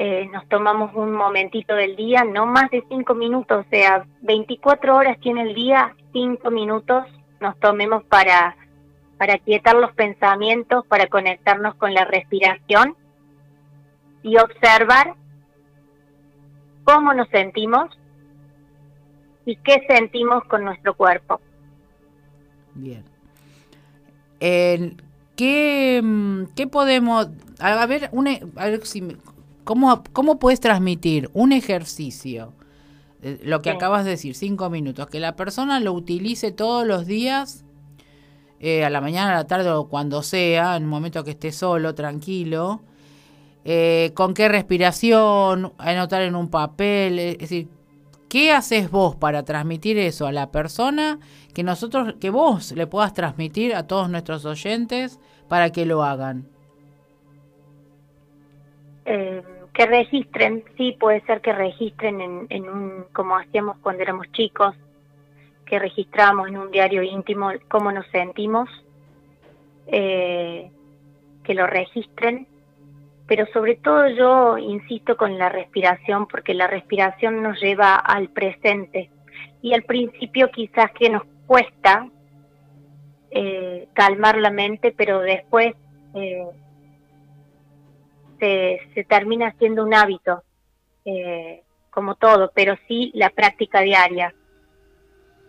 eh, 0.00 0.28
nos 0.32 0.46
tomamos 0.48 0.94
un 0.94 1.10
momentito 1.10 1.74
del 1.74 1.96
día, 1.96 2.22
no 2.22 2.46
más 2.46 2.70
de 2.70 2.84
cinco 2.88 3.16
minutos, 3.16 3.66
o 3.66 3.68
sea, 3.68 4.06
24 4.20 4.94
horas 4.94 5.18
tiene 5.18 5.42
el 5.42 5.56
día, 5.56 5.92
cinco 6.12 6.52
minutos 6.52 7.04
nos 7.40 7.58
tomemos 7.58 8.04
para, 8.04 8.56
para 9.18 9.38
quietar 9.38 9.74
los 9.74 9.92
pensamientos, 9.94 10.86
para 10.86 11.08
conectarnos 11.08 11.74
con 11.74 11.94
la 11.94 12.04
respiración 12.04 12.94
y 14.22 14.36
observar 14.36 15.16
cómo 16.84 17.12
nos 17.12 17.28
sentimos 17.30 17.90
y 19.46 19.56
qué 19.56 19.84
sentimos 19.88 20.44
con 20.44 20.62
nuestro 20.62 20.94
cuerpo. 20.94 21.40
Bien. 22.72 23.02
¿qué, 24.38 26.00
mm, 26.00 26.54
¿Qué 26.54 26.68
podemos... 26.68 27.30
A 27.58 27.84
ver, 27.86 28.10
una, 28.12 28.38
a 28.54 28.66
ver 28.66 28.86
si 28.86 29.02
¿Cómo, 29.68 30.02
cómo 30.14 30.38
puedes 30.38 30.60
transmitir 30.60 31.28
un 31.34 31.52
ejercicio? 31.52 32.54
Eh, 33.20 33.38
lo 33.42 33.60
que 33.60 33.68
acabas 33.68 34.06
de 34.06 34.12
decir, 34.12 34.34
cinco 34.34 34.70
minutos, 34.70 35.08
que 35.08 35.20
la 35.20 35.36
persona 35.36 35.78
lo 35.78 35.92
utilice 35.92 36.52
todos 36.52 36.86
los 36.86 37.04
días, 37.04 37.66
eh, 38.60 38.86
a 38.86 38.88
la 38.88 39.02
mañana, 39.02 39.32
a 39.32 39.36
la 39.36 39.46
tarde 39.46 39.70
o 39.70 39.90
cuando 39.90 40.22
sea, 40.22 40.74
en 40.76 40.84
un 40.84 40.88
momento 40.88 41.22
que 41.22 41.32
esté 41.32 41.52
solo, 41.52 41.94
tranquilo, 41.94 42.80
eh, 43.66 44.12
con 44.14 44.32
qué 44.32 44.48
respiración, 44.48 45.74
anotar 45.76 46.22
en 46.22 46.34
un 46.34 46.48
papel, 46.48 47.18
es 47.18 47.36
decir, 47.36 47.68
¿qué 48.30 48.52
haces 48.52 48.90
vos 48.90 49.16
para 49.16 49.42
transmitir 49.42 49.98
eso 49.98 50.26
a 50.26 50.32
la 50.32 50.50
persona 50.50 51.20
que 51.52 51.62
nosotros, 51.62 52.14
que 52.18 52.30
vos 52.30 52.72
le 52.72 52.86
puedas 52.86 53.12
transmitir 53.12 53.74
a 53.74 53.86
todos 53.86 54.08
nuestros 54.08 54.46
oyentes 54.46 55.20
para 55.46 55.68
que 55.72 55.84
lo 55.84 56.04
hagan? 56.04 56.48
Que 59.78 59.86
registren, 59.86 60.64
sí 60.76 60.96
puede 60.98 61.20
ser 61.20 61.40
que 61.40 61.52
registren 61.52 62.48
en, 62.50 62.68
un, 62.68 63.04
como 63.12 63.36
hacíamos 63.36 63.78
cuando 63.78 64.02
éramos 64.02 64.26
chicos, 64.32 64.74
que 65.64 65.78
registramos 65.78 66.48
en 66.48 66.58
un 66.58 66.72
diario 66.72 67.04
íntimo 67.04 67.52
cómo 67.68 67.92
nos 67.92 68.04
sentimos, 68.08 68.68
eh, 69.86 70.68
que 71.44 71.54
lo 71.54 71.68
registren, 71.68 72.48
pero 73.28 73.46
sobre 73.52 73.76
todo 73.76 74.08
yo 74.08 74.58
insisto 74.58 75.16
con 75.16 75.38
la 75.38 75.48
respiración 75.48 76.26
porque 76.26 76.54
la 76.54 76.66
respiración 76.66 77.40
nos 77.40 77.60
lleva 77.60 77.94
al 77.94 78.30
presente. 78.30 79.10
Y 79.62 79.74
al 79.74 79.84
principio 79.84 80.50
quizás 80.50 80.90
que 80.90 81.08
nos 81.08 81.22
cuesta 81.46 82.08
eh, 83.30 83.86
calmar 83.92 84.38
la 84.38 84.50
mente, 84.50 84.92
pero 84.96 85.20
después 85.20 85.76
eh, 86.16 86.48
se, 88.38 89.04
termina 89.08 89.54
siendo 89.58 89.84
un 89.84 89.94
hábito, 89.94 90.42
eh, 91.04 91.62
como 91.90 92.14
todo, 92.14 92.50
pero 92.54 92.76
sí 92.86 93.10
la 93.14 93.30
práctica 93.30 93.80
diaria. 93.80 94.34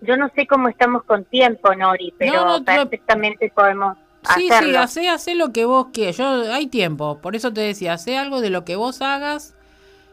Yo 0.02 0.16
no 0.18 0.30
sé 0.36 0.48
cómo 0.48 0.70
estamos 0.70 1.04
con 1.04 1.26
tiempo, 1.26 1.74
Nori, 1.76 2.14
pero 2.18 2.64
perfectamente 2.64 3.52
podemos 3.54 3.98
Sí, 4.36 4.50
sí, 4.52 4.76
hace, 4.76 5.10
hace 5.10 5.36
lo 5.36 5.54
que 5.54 5.66
vos 5.66 5.88
quieras. 5.94 6.18
Yo, 6.18 6.54
hay 6.54 6.68
tiempo, 6.68 7.20
por 7.22 7.36
eso 7.36 7.54
te 7.54 7.62
decía, 7.62 7.94
hace 7.94 8.18
algo 8.18 8.42
de 8.42 8.50
lo 8.50 8.66
que 8.66 8.76
vos 8.76 9.02
hagas 9.02 9.56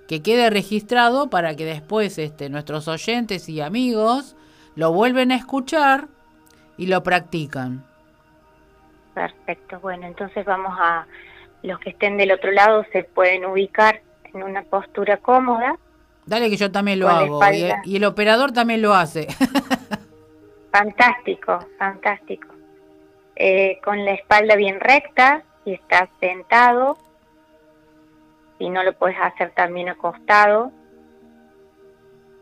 que 0.06 0.22
quede 0.22 0.50
registrado 0.50 1.28
para 1.28 1.56
que 1.56 1.64
después 1.64 2.16
este, 2.18 2.48
nuestros 2.48 2.86
oyentes 2.86 3.48
y 3.48 3.60
amigos 3.60 4.36
lo 4.76 4.92
vuelven 4.92 5.32
a 5.32 5.36
escuchar 5.36 6.06
y 6.76 6.86
lo 6.86 7.02
practican. 7.02 7.84
Perfecto, 9.14 9.80
bueno, 9.80 10.06
entonces 10.06 10.44
vamos 10.44 10.72
a, 10.78 11.06
los 11.66 11.80
que 11.80 11.90
estén 11.90 12.16
del 12.16 12.30
otro 12.30 12.52
lado 12.52 12.84
se 12.92 13.02
pueden 13.02 13.44
ubicar 13.44 14.00
en 14.32 14.42
una 14.42 14.62
postura 14.62 15.16
cómoda. 15.16 15.76
Dale 16.24 16.48
que 16.48 16.56
yo 16.56 16.70
también 16.70 17.00
lo 17.00 17.08
hago. 17.08 17.40
Y 17.84 17.96
el, 17.96 18.04
operador 18.04 18.52
también 18.52 18.82
lo 18.82 18.94
hace. 18.94 19.26
fantástico, 20.72 21.58
fantástico. 21.78 22.48
Eh, 23.34 23.80
con 23.84 24.04
la 24.04 24.12
espalda 24.12 24.54
bien 24.56 24.80
recta, 24.80 25.42
si 25.64 25.72
estás 25.72 26.08
sentado, 26.20 26.96
si 28.58 28.70
no 28.70 28.82
lo 28.82 28.92
puedes 28.94 29.18
hacer 29.20 29.50
también 29.50 29.88
acostado, 29.88 30.70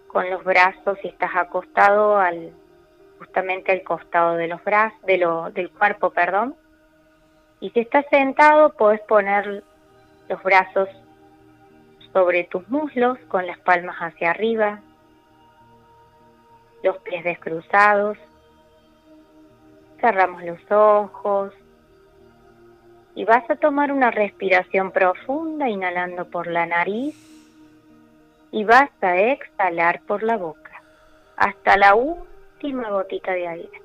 con 0.09 0.31
los 0.31 0.45
brazos, 0.45 0.99
si 1.03 1.09
estás 1.09 1.31
acostado 1.35 2.19
al 2.19 2.53
justamente 3.19 3.73
al 3.73 3.83
costado 3.83 4.37
de 4.37 4.49
los 4.49 4.63
brazos, 4.63 5.01
de 5.03 5.19
lo, 5.19 5.51
del 5.51 5.71
cuerpo, 5.71 6.11
perdón. 6.11 6.57
Y 7.61 7.71
si 7.71 7.81
estás 7.81 8.05
sentado, 8.11 8.73
puedes 8.75 9.01
poner 9.03 9.65
los 10.29 10.43
brazos 10.43 10.89
sobre 12.13 12.45
tus 12.45 12.69
muslos 12.69 13.19
con 13.29 13.47
las 13.47 13.59
palmas 13.59 13.97
hacia 13.99 14.31
arriba, 14.31 14.81
los 16.83 16.99
pies 16.99 17.25
descruzados. 17.25 18.19
Cerramos 20.01 20.43
los 20.43 20.71
ojos 20.71 21.53
y 23.15 23.25
vas 23.25 23.49
a 23.49 23.57
tomar 23.57 23.93
una 23.93 24.11
respiración 24.11 24.91
profunda 24.91 25.69
inhalando 25.69 26.27
por 26.27 26.47
la 26.47 26.67
nariz 26.67 27.17
y 28.51 28.65
vas 28.65 28.91
a 29.01 29.17
exhalar 29.17 30.03
por 30.03 30.23
la 30.23 30.37
boca 30.37 30.83
hasta 31.37 31.77
la 31.77 31.95
última 31.95 32.91
gotita 32.91 33.33
de 33.33 33.49
aire. 33.49 33.84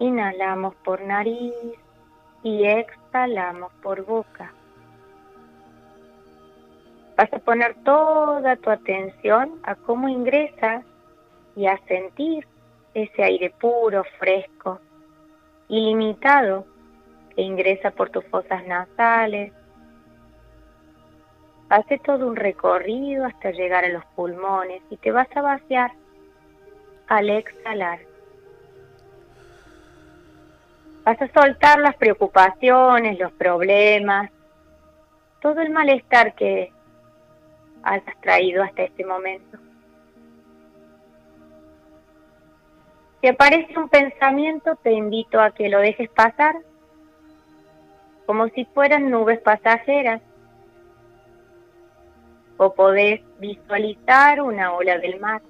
Inhalamos 0.00 0.74
por 0.76 1.02
nariz 1.02 1.52
y 2.42 2.64
exhalamos 2.64 3.70
por 3.82 4.02
boca. 4.06 4.50
Vas 7.18 7.30
a 7.34 7.38
poner 7.38 7.74
toda 7.84 8.56
tu 8.56 8.70
atención 8.70 9.60
a 9.62 9.74
cómo 9.74 10.08
ingresa 10.08 10.82
y 11.54 11.66
a 11.66 11.76
sentir 11.86 12.46
ese 12.94 13.22
aire 13.22 13.50
puro, 13.60 14.02
fresco, 14.18 14.80
ilimitado 15.68 16.64
que 17.36 17.42
ingresa 17.42 17.90
por 17.90 18.08
tus 18.08 18.24
fosas 18.28 18.66
nasales. 18.66 19.52
Hace 21.68 21.98
todo 21.98 22.26
un 22.26 22.36
recorrido 22.36 23.26
hasta 23.26 23.50
llegar 23.50 23.84
a 23.84 23.90
los 23.90 24.04
pulmones 24.16 24.82
y 24.88 24.96
te 24.96 25.12
vas 25.12 25.28
a 25.36 25.42
vaciar 25.42 25.92
al 27.06 27.28
exhalar. 27.28 28.09
Vas 31.04 31.20
a 31.20 31.32
soltar 31.32 31.78
las 31.80 31.96
preocupaciones, 31.96 33.18
los 33.18 33.32
problemas, 33.32 34.30
todo 35.40 35.60
el 35.60 35.70
malestar 35.70 36.34
que 36.34 36.72
has 37.82 38.02
traído 38.20 38.62
hasta 38.62 38.82
este 38.82 39.04
momento. 39.04 39.58
Si 43.20 43.28
aparece 43.28 43.78
un 43.78 43.88
pensamiento, 43.88 44.76
te 44.76 44.92
invito 44.92 45.40
a 45.40 45.50
que 45.50 45.68
lo 45.68 45.78
dejes 45.78 46.08
pasar, 46.10 46.56
como 48.26 48.48
si 48.48 48.64
fueran 48.66 49.10
nubes 49.10 49.40
pasajeras, 49.40 50.22
o 52.56 52.74
podés 52.74 53.22
visualizar 53.38 54.42
una 54.42 54.72
ola 54.74 54.98
del 54.98 55.18
mar 55.18 55.40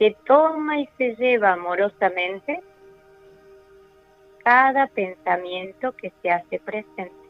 que 0.00 0.16
toma 0.26 0.80
y 0.80 0.88
se 0.98 1.14
lleva 1.14 1.52
amorosamente 1.52 2.60
cada 4.42 4.86
pensamiento 4.88 5.92
que 5.92 6.12
se 6.22 6.30
hace 6.30 6.58
presente 6.58 7.20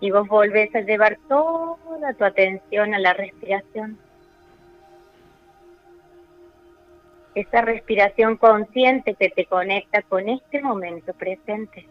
y 0.00 0.10
vos 0.10 0.28
volvés 0.28 0.74
a 0.74 0.80
llevar 0.80 1.18
toda 1.28 2.12
tu 2.14 2.24
atención 2.24 2.94
a 2.94 2.98
la 2.98 3.14
respiración. 3.14 3.98
Esa 7.34 7.62
respiración 7.62 8.36
consciente 8.36 9.14
que 9.14 9.30
te 9.30 9.44
conecta 9.46 10.02
con 10.02 10.28
este 10.28 10.60
momento 10.62 11.12
presente. 11.14 11.86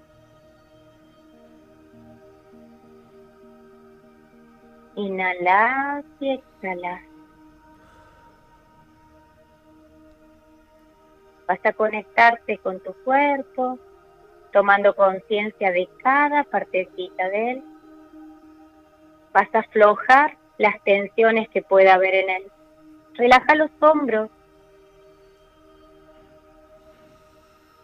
Inhalás 4.95 6.05
y 6.19 6.31
exhalás. 6.31 7.06
Vas 11.47 11.59
a 11.63 11.73
conectarte 11.73 12.57
con 12.57 12.79
tu 12.79 12.93
cuerpo, 13.03 13.79
tomando 14.51 14.95
conciencia 14.95 15.71
de 15.71 15.87
cada 16.03 16.43
partecita 16.43 17.29
de 17.29 17.51
él 17.51 17.63
vas 19.37 19.53
a 19.53 19.59
aflojar 19.59 20.35
las 20.57 20.81
tensiones 20.83 21.47
que 21.49 21.61
pueda 21.61 21.93
haber 21.93 22.15
en 22.15 22.29
él. 22.29 22.51
Relaja 23.13 23.53
los 23.53 23.69
hombros, 23.79 24.31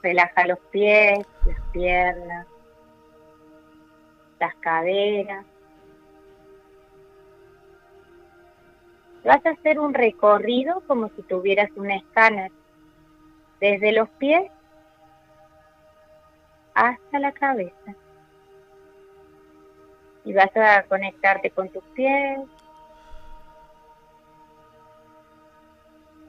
relaja 0.02 0.48
los 0.48 0.58
pies, 0.72 1.20
las 1.46 1.62
piernas, 1.72 2.48
las 4.40 4.56
caderas. 4.56 5.46
Vas 9.24 9.46
a 9.46 9.52
hacer 9.52 9.80
un 9.80 9.94
recorrido 9.94 10.82
como 10.88 11.10
si 11.10 11.22
tuvieras 11.22 11.70
un 11.76 11.92
escáner 11.92 12.52
desde 13.64 13.94
los 13.94 14.10
pies 14.10 14.52
hasta 16.74 17.18
la 17.18 17.32
cabeza 17.32 17.96
y 20.26 20.34
vas 20.34 20.52
a 20.58 20.84
conectarte 20.84 21.50
con 21.50 21.70
tus 21.70 21.84
pies. 21.96 22.42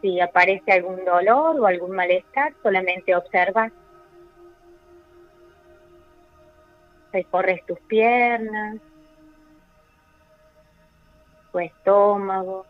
Si 0.01 0.21
aparece 0.21 0.71
algún 0.71 1.05
dolor 1.05 1.59
o 1.59 1.67
algún 1.67 1.91
malestar, 1.97 2.55
solamente 2.63 3.17
observas. 3.17 3.73
Recorres 7.13 7.67
tus 7.67 7.81
piernas, 7.81 8.77
tu 11.51 11.59
estómago, 11.59 12.65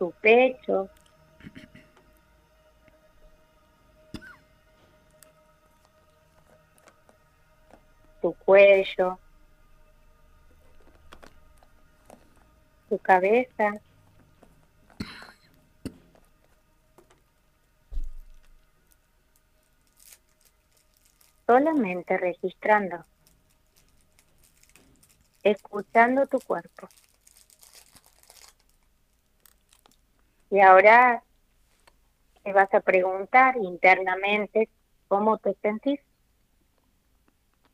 tu 0.00 0.10
pecho, 0.20 0.88
tu 8.20 8.34
cuello, 8.34 9.18
tu 12.88 12.98
cabeza. 12.98 13.80
Solamente 21.46 22.16
registrando, 22.16 23.04
escuchando 25.42 26.26
tu 26.26 26.38
cuerpo. 26.40 26.88
Y 30.50 30.60
ahora 30.60 31.22
te 32.42 32.52
vas 32.52 32.72
a 32.72 32.80
preguntar 32.80 33.56
internamente 33.56 34.68
cómo 35.08 35.38
te 35.38 35.54
sentís 35.60 36.00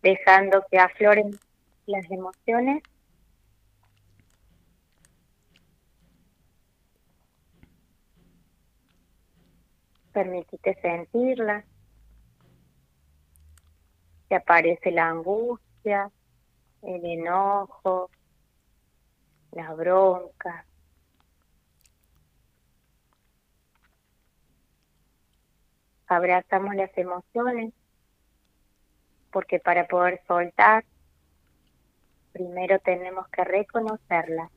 dejando 0.07 0.65
que 0.71 0.79
afloren 0.79 1.37
las 1.87 2.09
emociones. 2.13 2.81
Permitite 10.13 10.79
sentirlas. 10.81 11.65
Que 14.29 14.37
aparece 14.37 14.93
la 14.93 15.09
angustia, 15.09 16.11
el 16.83 17.05
enojo, 17.05 18.11
la 19.51 19.75
bronca. 19.75 20.67
Abrazamos 26.07 26.77
las 26.77 26.97
emociones 26.97 27.73
porque 29.31 29.59
para 29.59 29.87
poder 29.87 30.21
soltar, 30.27 30.85
primero 32.33 32.79
tenemos 32.81 33.29
que 33.29 33.45
reconocerla. 33.45 34.51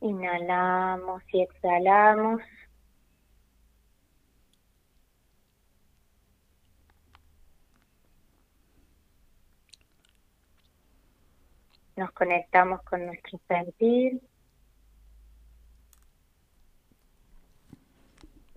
Inhalamos 0.00 1.22
y 1.32 1.42
exhalamos. 1.42 2.40
Nos 11.96 12.12
conectamos 12.12 12.80
con 12.82 13.06
nuestro 13.06 13.40
sentir. 13.48 14.20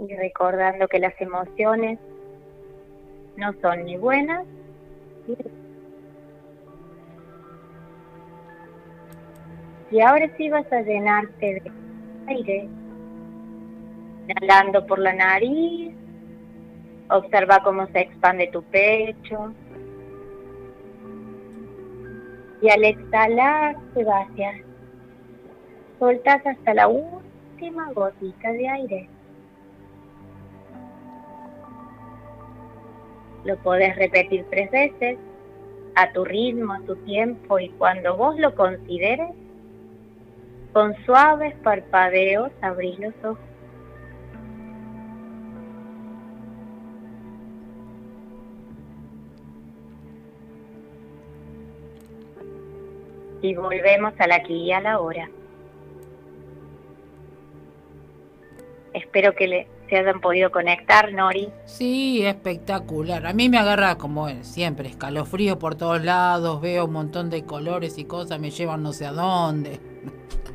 Y 0.08 0.16
recordando 0.16 0.88
que 0.88 1.00
las 1.00 1.20
emociones 1.22 2.00
no 3.38 3.54
son 3.62 3.86
ni 3.86 3.98
buenas 3.98 4.46
y 9.92 10.00
ahora 10.00 10.30
sí 10.38 10.50
vas 10.50 10.72
a 10.72 10.82
llenarte 10.82 11.62
de 11.62 11.72
aire, 12.28 12.70
inhalando 14.28 14.86
por 14.88 15.00
la 15.00 15.14
nariz, 15.14 15.94
observa 17.10 17.60
cómo 17.64 17.86
se 17.88 18.00
expande 18.00 18.48
tu 18.48 18.64
pecho. 18.64 19.54
Y 22.62 22.70
al 22.70 22.86
exhalar 22.86 23.76
vacias, 23.96 24.62
soltas 26.00 26.46
hasta 26.46 26.74
la 26.74 26.88
última 26.88 27.92
gotita 27.92 28.52
de 28.52 28.70
aire. 28.70 29.10
Lo 33.44 33.58
podés 33.58 33.96
repetir 33.96 34.46
tres 34.50 34.70
veces, 34.72 35.18
a 35.96 36.12
tu 36.14 36.24
ritmo, 36.24 36.74
a 36.74 36.82
tu 36.82 36.96
tiempo 36.98 37.60
y 37.60 37.70
cuando 37.70 38.16
vos 38.16 38.38
lo 38.40 38.56
consideres, 38.56 39.32
con 40.74 40.96
suaves 41.06 41.54
parpadeos 41.64 42.52
abrís 42.62 42.98
los 43.00 43.14
ojos. 43.24 43.40
Y 53.42 53.56
volvemos 53.56 54.14
a 54.20 54.28
la 54.28 54.36
aquí 54.36 54.66
y 54.66 54.72
a 54.72 54.82
la 54.82 55.00
hora. 55.00 55.30
Espero 58.94 59.34
que 59.34 59.48
le, 59.48 59.68
se 59.92 59.98
hayan 59.98 60.22
podido 60.22 60.52
conectar, 60.52 61.12
Nori. 61.12 61.50
Sí, 61.66 62.26
espectacular. 62.26 63.28
A 63.28 63.34
mí 63.34 63.50
me 63.50 63.58
agarra 63.58 63.98
como 63.98 64.30
siempre, 64.42 64.88
escalofrío 64.88 65.60
por 65.60 65.76
todos 65.76 66.02
lados, 66.02 66.62
veo 66.62 66.86
un 66.86 66.94
montón 66.94 67.30
de 67.30 67.44
colores 67.44 67.98
y 67.98 68.06
cosas, 68.06 68.40
me 68.40 68.52
llevan 68.52 68.84
no 68.84 68.94
sé 68.94 69.06
a 69.06 69.12
dónde. 69.12 69.82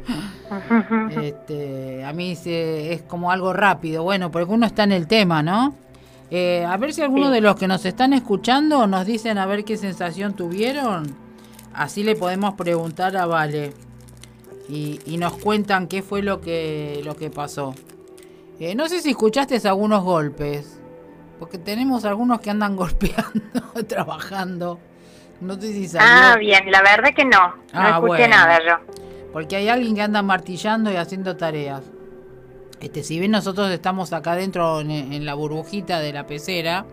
este, 1.23 2.03
a 2.03 2.15
mí 2.15 2.35
es 2.47 3.03
como 3.03 3.31
algo 3.31 3.53
rápido, 3.53 4.05
bueno, 4.05 4.31
porque 4.31 4.51
uno 4.51 4.65
está 4.65 4.85
en 4.85 4.93
el 4.93 5.07
tema, 5.07 5.43
¿no? 5.43 5.75
Eh, 6.31 6.65
a 6.67 6.75
ver 6.79 6.95
si 6.95 7.03
alguno 7.03 7.31
de 7.31 7.43
los 7.43 7.57
que 7.57 7.69
nos 7.69 7.85
están 7.85 8.15
escuchando 8.15 8.87
nos 8.87 9.05
dicen 9.05 9.37
a 9.37 9.45
ver 9.45 9.67
qué 9.67 9.77
sensación 9.77 10.33
tuvieron. 10.33 11.15
Así 11.75 12.03
le 12.05 12.17
podemos 12.17 12.55
preguntar 12.55 13.15
a 13.19 13.27
Vale. 13.27 13.75
Y, 14.71 14.99
y 15.05 15.19
nos 15.19 15.35
cuentan 15.35 15.89
qué 15.89 16.01
fue 16.01 16.23
lo 16.23 16.41
que, 16.41 17.03
lo 17.05 17.17
que 17.17 17.29
pasó. 17.29 17.75
Eh, 18.59 18.75
no 18.75 18.89
sé 18.89 19.01
si 19.01 19.11
escuchaste 19.11 19.61
algunos 19.69 20.03
golpes, 20.03 20.81
porque 21.39 21.59
tenemos 21.59 22.05
algunos 22.05 22.41
que 22.41 22.51
andan 22.51 22.77
golpeando, 22.77 23.85
trabajando. 23.87 24.81
No 25.41 25.55
sé 25.61 25.73
si 25.73 25.89
salió. 25.89 26.09
Ah, 26.09 26.37
bien, 26.39 26.71
la 26.71 26.81
verdad 26.81 27.11
que 27.15 27.25
no. 27.25 27.49
No 27.49 27.55
ah, 27.73 27.91
escuché 27.97 28.29
nada 28.29 28.59
yo. 28.67 28.79
Porque 29.33 29.57
hay 29.57 29.69
alguien 29.69 29.95
que 29.95 30.03
anda 30.03 30.23
martillando 30.23 30.91
y 30.91 30.97
haciendo 30.97 31.37
tareas. 31.37 31.83
Este, 32.81 33.03
si 33.03 33.19
bien 33.19 33.33
nosotros 33.33 33.71
estamos 33.71 34.13
acá 34.13 34.35
dentro 34.35 34.81
en, 34.81 35.25
la 35.25 35.35
burbujita 35.35 36.01
de 36.01 36.13
la 36.13 36.27
pecera, 36.27 36.87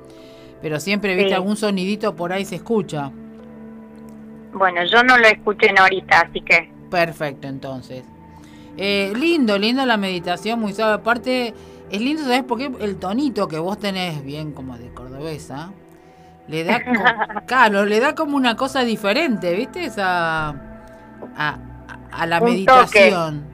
pero 0.62 0.80
siempre 0.80 1.16
viste 1.16 1.36
algún 1.36 1.56
sonidito 1.56 2.16
por 2.16 2.34
ahí 2.34 2.46
se 2.46 2.56
escucha. 2.56 3.12
Bueno, 4.54 4.84
yo 4.86 5.04
no 5.04 5.18
lo 5.18 5.28
escuché 5.28 5.70
en 5.70 5.80
ahorita, 5.80 6.20
así 6.20 6.42
que. 6.42 6.72
Perfecto, 6.90 7.48
entonces. 7.48 8.04
Eh, 8.78 9.14
lindo, 9.16 9.58
lindo 9.58 9.86
la 9.86 9.98
meditación, 9.98 10.60
muy 10.60 10.74
suave. 10.74 10.94
Aparte, 10.94 11.54
es 11.90 12.02
lindo, 12.02 12.24
¿sabes 12.24 12.44
por 12.44 12.58
qué? 12.58 12.72
El 12.80 12.98
tonito 12.98 13.48
que 13.48 13.60
vos 13.60 13.78
tenés, 13.78 14.24
bien 14.24 14.52
como 14.52 14.78
de 14.78 14.94
cordobesa, 14.94 15.72
le 16.48 16.64
da, 16.64 16.82
claro, 17.46 17.86
le 17.86 18.00
da 18.00 18.16
como 18.16 18.36
una 18.36 18.56
cosa 18.56 18.82
diferente, 18.84 19.54
¿viste? 19.54 19.86
Esa, 19.86 20.50
a, 20.50 21.58
a 22.12 22.26
la 22.26 22.40
meditación. 22.42 23.54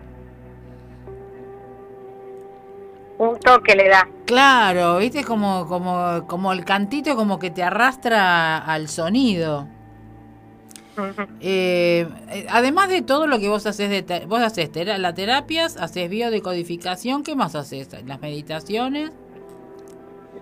Un 3.17 3.37
toque 3.39 3.75
le 3.75 3.89
da. 3.89 4.07
Claro, 4.25 4.99
¿viste? 4.99 5.25
Como, 5.25 5.67
como, 5.67 6.25
como 6.25 6.53
el 6.53 6.63
cantito 6.63 7.17
como 7.17 7.37
que 7.37 7.51
te 7.51 7.61
arrastra 7.61 8.57
al 8.59 8.87
sonido. 8.87 9.67
Eh, 11.41 12.07
eh, 12.29 12.45
además 12.49 12.89
de 12.89 13.01
todo 13.01 13.27
lo 13.27 13.39
que 13.39 13.49
vos 13.49 13.65
haces, 13.65 13.89
de 13.89 14.25
vos 14.25 14.41
haces 14.41 14.69
las 14.99 15.15
terapias, 15.15 15.77
haces 15.77 16.09
biodecodificación, 16.09 17.23
¿qué 17.23 17.35
más 17.35 17.55
haces? 17.55 17.89
¿Las 18.05 18.21
meditaciones? 18.21 19.11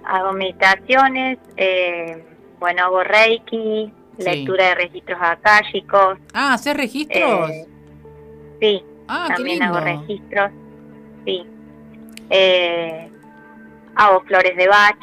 Hago 0.05 0.33
meditaciones, 0.33 1.37
eh, 1.57 2.23
bueno, 2.59 2.83
hago 2.85 3.03
reiki, 3.03 3.91
lectura 4.17 4.69
de 4.69 4.75
registros 4.75 5.19
akáshicos. 5.21 6.17
Ah, 6.33 6.53
¿haces 6.53 6.75
registros? 6.75 7.51
sí, 8.59 8.83
ah, 9.07 9.29
también 9.35 9.61
hago 9.63 9.79
registros, 9.79 10.51
sí. 11.25 11.45
hago 13.95 14.21
flores 14.21 14.55
de 14.55 14.67
bach. 14.67 14.97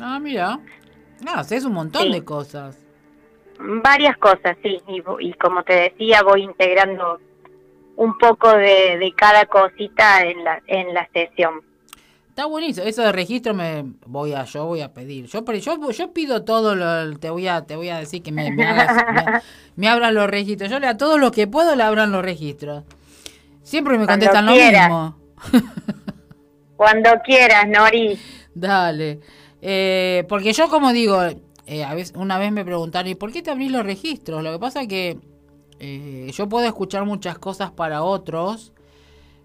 Ah, 0.00 0.18
mira. 0.18 0.60
Ah, 1.26 1.40
haces 1.40 1.64
un 1.64 1.72
montón 1.72 2.10
de 2.10 2.24
cosas. 2.24 2.87
Varias 3.58 4.16
cosas, 4.18 4.56
sí, 4.62 4.80
y, 5.20 5.32
como 5.34 5.62
te 5.64 5.74
decía, 5.74 6.22
voy 6.22 6.42
integrando 6.42 7.20
un 7.96 8.16
poco 8.16 8.52
de, 8.52 9.12
cada 9.16 9.46
cosita 9.46 10.24
en 10.24 10.44
la, 10.44 10.62
en 10.66 10.94
la 10.94 11.08
sesión. 11.12 11.62
Está 12.28 12.46
buenísimo, 12.46 12.86
eso 12.86 13.02
de 13.02 13.10
registro 13.10 13.52
me 13.52 13.84
voy 14.06 14.32
a 14.32 14.44
yo 14.44 14.64
voy 14.66 14.80
a 14.80 14.94
pedir. 14.94 15.26
Yo 15.26 15.44
yo, 15.44 15.90
yo 15.90 16.12
pido 16.12 16.44
todo 16.44 16.76
lo, 16.76 17.18
te 17.18 17.30
voy 17.30 17.48
a 17.48 17.66
te 17.66 17.74
voy 17.74 17.88
a 17.88 17.98
decir 17.98 18.22
que 18.22 18.30
me, 18.30 18.52
me, 18.52 18.64
me, 19.76 19.88
abran 19.88 20.14
los 20.14 20.30
registros. 20.30 20.70
Yo 20.70 20.78
le 20.78 20.86
a 20.86 20.96
todo 20.96 21.18
lo 21.18 21.32
que 21.32 21.48
puedo 21.48 21.74
le 21.74 21.82
abran 21.82 22.12
los 22.12 22.22
registros. 22.22 22.84
Siempre 23.64 23.98
me 23.98 24.06
contestan 24.06 24.46
lo 24.46 24.52
mismo. 24.52 25.18
Cuando 26.76 27.10
quieras, 27.24 27.66
Nori. 27.66 28.16
Dale. 28.54 29.18
Eh, 29.60 30.24
porque 30.28 30.52
yo 30.52 30.68
como 30.68 30.92
digo, 30.92 31.20
eh, 31.68 31.84
a 31.84 31.94
veces, 31.94 32.16
una 32.16 32.38
vez 32.38 32.50
me 32.50 32.64
preguntaron, 32.64 33.10
¿y 33.10 33.14
por 33.14 33.30
qué 33.30 33.42
te 33.42 33.50
abrís 33.50 33.70
los 33.70 33.84
registros? 33.84 34.42
Lo 34.42 34.52
que 34.52 34.58
pasa 34.58 34.80
es 34.80 34.88
que 34.88 35.18
eh, 35.78 36.30
yo 36.32 36.48
puedo 36.48 36.66
escuchar 36.66 37.04
muchas 37.04 37.38
cosas 37.38 37.70
para 37.70 38.02
otros, 38.02 38.72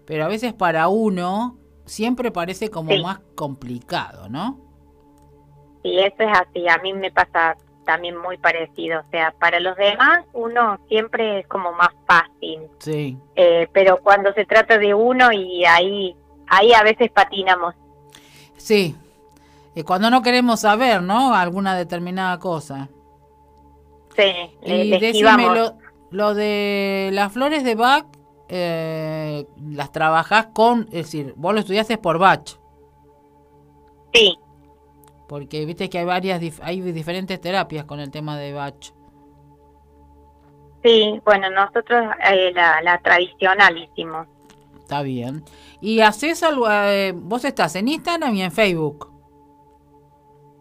pero 0.06 0.24
a 0.24 0.28
veces 0.28 0.54
para 0.54 0.88
uno 0.88 1.58
siempre 1.84 2.30
parece 2.30 2.70
como 2.70 2.96
más 2.96 3.20
complicado, 3.34 4.30
¿no? 4.30 4.58
Sí, 5.82 5.98
eso 5.98 6.16
es 6.18 6.38
así. 6.38 6.66
A 6.66 6.78
mí 6.78 6.94
me 6.94 7.10
pasa 7.10 7.58
también 7.84 8.16
muy 8.16 8.38
parecido. 8.38 9.00
O 9.00 9.10
sea, 9.10 9.34
para 9.38 9.60
los 9.60 9.76
demás 9.76 10.24
uno 10.32 10.78
siempre 10.88 11.40
es 11.40 11.46
como 11.46 11.72
más 11.72 11.90
fácil. 12.06 12.62
Sí. 12.78 13.18
Eh, 13.36 13.68
pero 13.72 13.98
cuando 14.02 14.32
se 14.32 14.46
trata 14.46 14.78
de 14.78 14.94
uno 14.94 15.30
y 15.30 15.66
ahí, 15.66 16.16
ahí 16.46 16.72
a 16.72 16.82
veces 16.82 17.10
patinamos. 17.10 17.74
Sí, 18.56 18.96
cuando 19.82 20.08
no 20.10 20.22
queremos 20.22 20.60
saber, 20.60 21.02
¿no? 21.02 21.34
Alguna 21.34 21.76
determinada 21.76 22.38
cosa. 22.38 22.88
Sí, 24.16 24.56
y 24.62 24.90
decime 25.00 25.46
lo, 25.52 25.76
lo, 26.10 26.34
de 26.34 27.10
las 27.12 27.32
flores 27.32 27.64
de 27.64 27.74
Bach, 27.74 28.06
eh, 28.48 29.46
las 29.58 29.90
trabajás 29.90 30.46
con, 30.54 30.82
es 30.92 31.06
decir, 31.06 31.34
vos 31.36 31.52
lo 31.52 31.60
estudiaste 31.60 31.98
por 31.98 32.18
Bach. 32.18 32.50
Sí. 34.12 34.38
Porque 35.26 35.64
viste 35.66 35.90
que 35.90 35.98
hay 35.98 36.04
varias, 36.04 36.40
hay 36.62 36.80
diferentes 36.80 37.40
terapias 37.40 37.84
con 37.84 37.98
el 37.98 38.12
tema 38.12 38.38
de 38.38 38.52
Bach. 38.52 38.92
Sí, 40.84 41.20
bueno, 41.24 41.50
nosotros 41.50 42.04
eh, 42.30 42.52
la, 42.54 42.80
la 42.82 42.98
tradicional 42.98 43.76
hicimos. 43.76 44.28
Está 44.78 45.02
bien. 45.02 45.42
¿Y 45.80 46.00
haces 46.00 46.42
algo? 46.42 46.70
Eh, 46.70 47.12
vos 47.16 47.44
estás 47.44 47.74
en 47.74 47.88
Instagram 47.88 48.34
y 48.34 48.42
en 48.42 48.52
Facebook. 48.52 49.13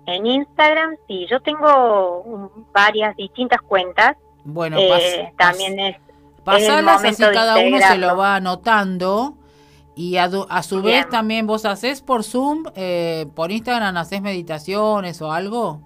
En 0.05 0.25
Instagram, 0.25 0.95
sí, 1.07 1.25
yo 1.29 1.41
tengo 1.41 2.51
varias 2.73 3.15
distintas 3.15 3.61
cuentas. 3.61 4.17
Bueno, 4.43 4.77
eh, 4.77 5.31
también 5.37 5.79
es. 5.79 5.97
Pasalas 6.43 7.03
así 7.03 7.23
cada 7.23 7.57
uno 7.57 7.77
se 7.79 7.97
lo 7.97 8.17
va 8.17 8.35
anotando. 8.35 9.35
Y 9.95 10.17
a, 10.17 10.29
su 10.63 10.81
vez 10.81 11.07
también 11.07 11.45
vos 11.45 11.65
haces 11.65 12.01
por 12.01 12.23
Zoom, 12.23 12.63
eh, 12.75 13.27
por 13.35 13.51
Instagram, 13.51 13.95
haces 13.95 14.21
meditaciones 14.21 15.21
o 15.21 15.31
algo. 15.31 15.81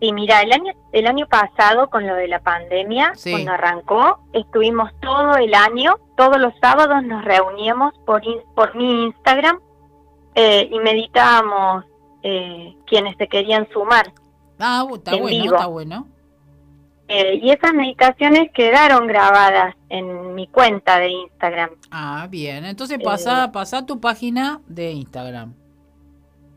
Sí, 0.00 0.12
mira, 0.12 0.42
el 0.42 0.52
año, 0.52 0.72
el 0.92 1.06
año 1.06 1.26
pasado 1.28 1.88
con 1.88 2.06
lo 2.06 2.14
de 2.16 2.26
la 2.26 2.40
pandemia, 2.40 3.12
cuando 3.22 3.52
arrancó, 3.52 4.18
estuvimos 4.32 4.90
todo 5.00 5.36
el 5.36 5.54
año, 5.54 5.94
todos 6.16 6.38
los 6.38 6.52
sábados 6.60 7.02
nos 7.04 7.24
reuníamos 7.24 7.94
por, 8.04 8.22
por 8.54 8.74
mi 8.74 9.04
Instagram 9.04 9.60
eh, 10.34 10.68
y 10.70 10.78
meditábamos 10.80 11.84
eh, 12.24 12.74
quienes 12.86 13.16
se 13.18 13.28
querían 13.28 13.68
sumar. 13.70 14.12
Ah, 14.58 14.84
está 14.92 15.14
bueno, 15.16 15.44
está 15.44 15.66
bueno. 15.66 16.08
Eh, 17.06 17.38
y 17.42 17.50
esas 17.50 17.74
meditaciones 17.74 18.50
quedaron 18.52 19.06
grabadas 19.06 19.74
en 19.90 20.34
mi 20.34 20.46
cuenta 20.46 20.98
de 20.98 21.10
Instagram. 21.10 21.68
Ah, 21.90 22.26
bien. 22.30 22.64
Entonces 22.64 22.98
pasa, 23.04 23.44
eh, 23.44 23.50
pasa 23.52 23.84
tu 23.84 24.00
página 24.00 24.62
de 24.66 24.92
Instagram. 24.92 25.52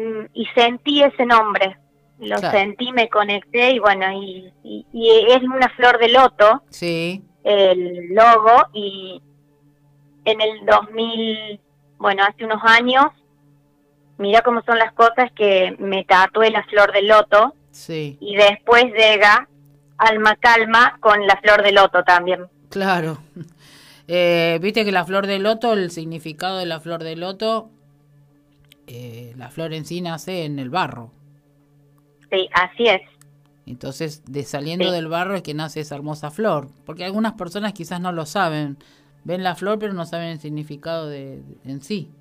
sentí 0.55 1.03
ese 1.03 1.25
nombre, 1.25 1.77
lo 2.19 2.37
sentí, 2.37 2.91
me 2.91 3.09
conecté 3.09 3.71
y 3.71 3.79
bueno, 3.79 4.05
y, 4.11 4.51
es 4.93 5.43
una 5.43 5.69
flor 5.69 5.99
de 5.99 6.09
loto. 6.09 6.63
Sí. 6.69 7.23
El 7.43 8.13
logo 8.13 8.67
y 8.73 9.21
en 10.25 10.41
el 10.41 10.65
2000, 10.65 11.59
bueno, 11.97 12.23
hace 12.23 12.45
unos 12.45 12.61
años, 12.63 13.05
mira 14.17 14.41
cómo 14.41 14.61
son 14.63 14.77
las 14.77 14.93
cosas 14.93 15.31
que 15.35 15.75
me 15.79 16.05
tatué 16.05 16.49
la 16.51 16.63
flor 16.63 16.93
de 16.93 17.01
loto 17.01 17.53
Sí. 17.73 18.17
Y 18.21 18.35
después 18.35 18.85
llega 18.93 19.49
Alma 19.97 20.35
Calma 20.35 20.97
con 20.99 21.25
la 21.25 21.37
flor 21.37 21.63
de 21.63 21.71
loto 21.71 22.03
también. 22.03 22.47
Claro. 22.69 23.19
Eh, 24.05 24.59
Viste 24.61 24.83
que 24.83 24.91
la 24.91 25.05
flor 25.05 25.27
de 25.27 25.39
loto, 25.39 25.71
el 25.71 25.89
significado 25.89 26.57
de 26.57 26.65
la 26.65 26.81
flor 26.81 27.03
de 27.03 27.15
loto, 27.15 27.69
eh, 28.85 29.33
la 29.37 29.49
flor 29.49 29.73
en 29.73 29.85
sí 29.85 30.01
nace 30.01 30.43
en 30.43 30.59
el 30.59 30.69
barro. 30.69 31.09
Sí, 32.29 32.49
así 32.53 32.85
es. 32.85 33.01
Entonces, 33.65 34.23
de 34.25 34.43
saliendo 34.43 34.91
del 34.91 35.07
barro 35.07 35.35
es 35.35 35.41
que 35.41 35.53
nace 35.53 35.79
esa 35.79 35.95
hermosa 35.95 36.31
flor. 36.31 36.67
Porque 36.85 37.05
algunas 37.05 37.33
personas 37.33 37.73
quizás 37.73 38.01
no 38.01 38.11
lo 38.11 38.25
saben. 38.25 38.77
Ven 39.23 39.41
la 39.41 39.55
flor, 39.55 39.79
pero 39.79 39.93
no 39.93 40.05
saben 40.05 40.27
el 40.29 40.39
significado 40.39 41.07
de, 41.07 41.41
en 41.63 41.81
sí. 41.81 42.11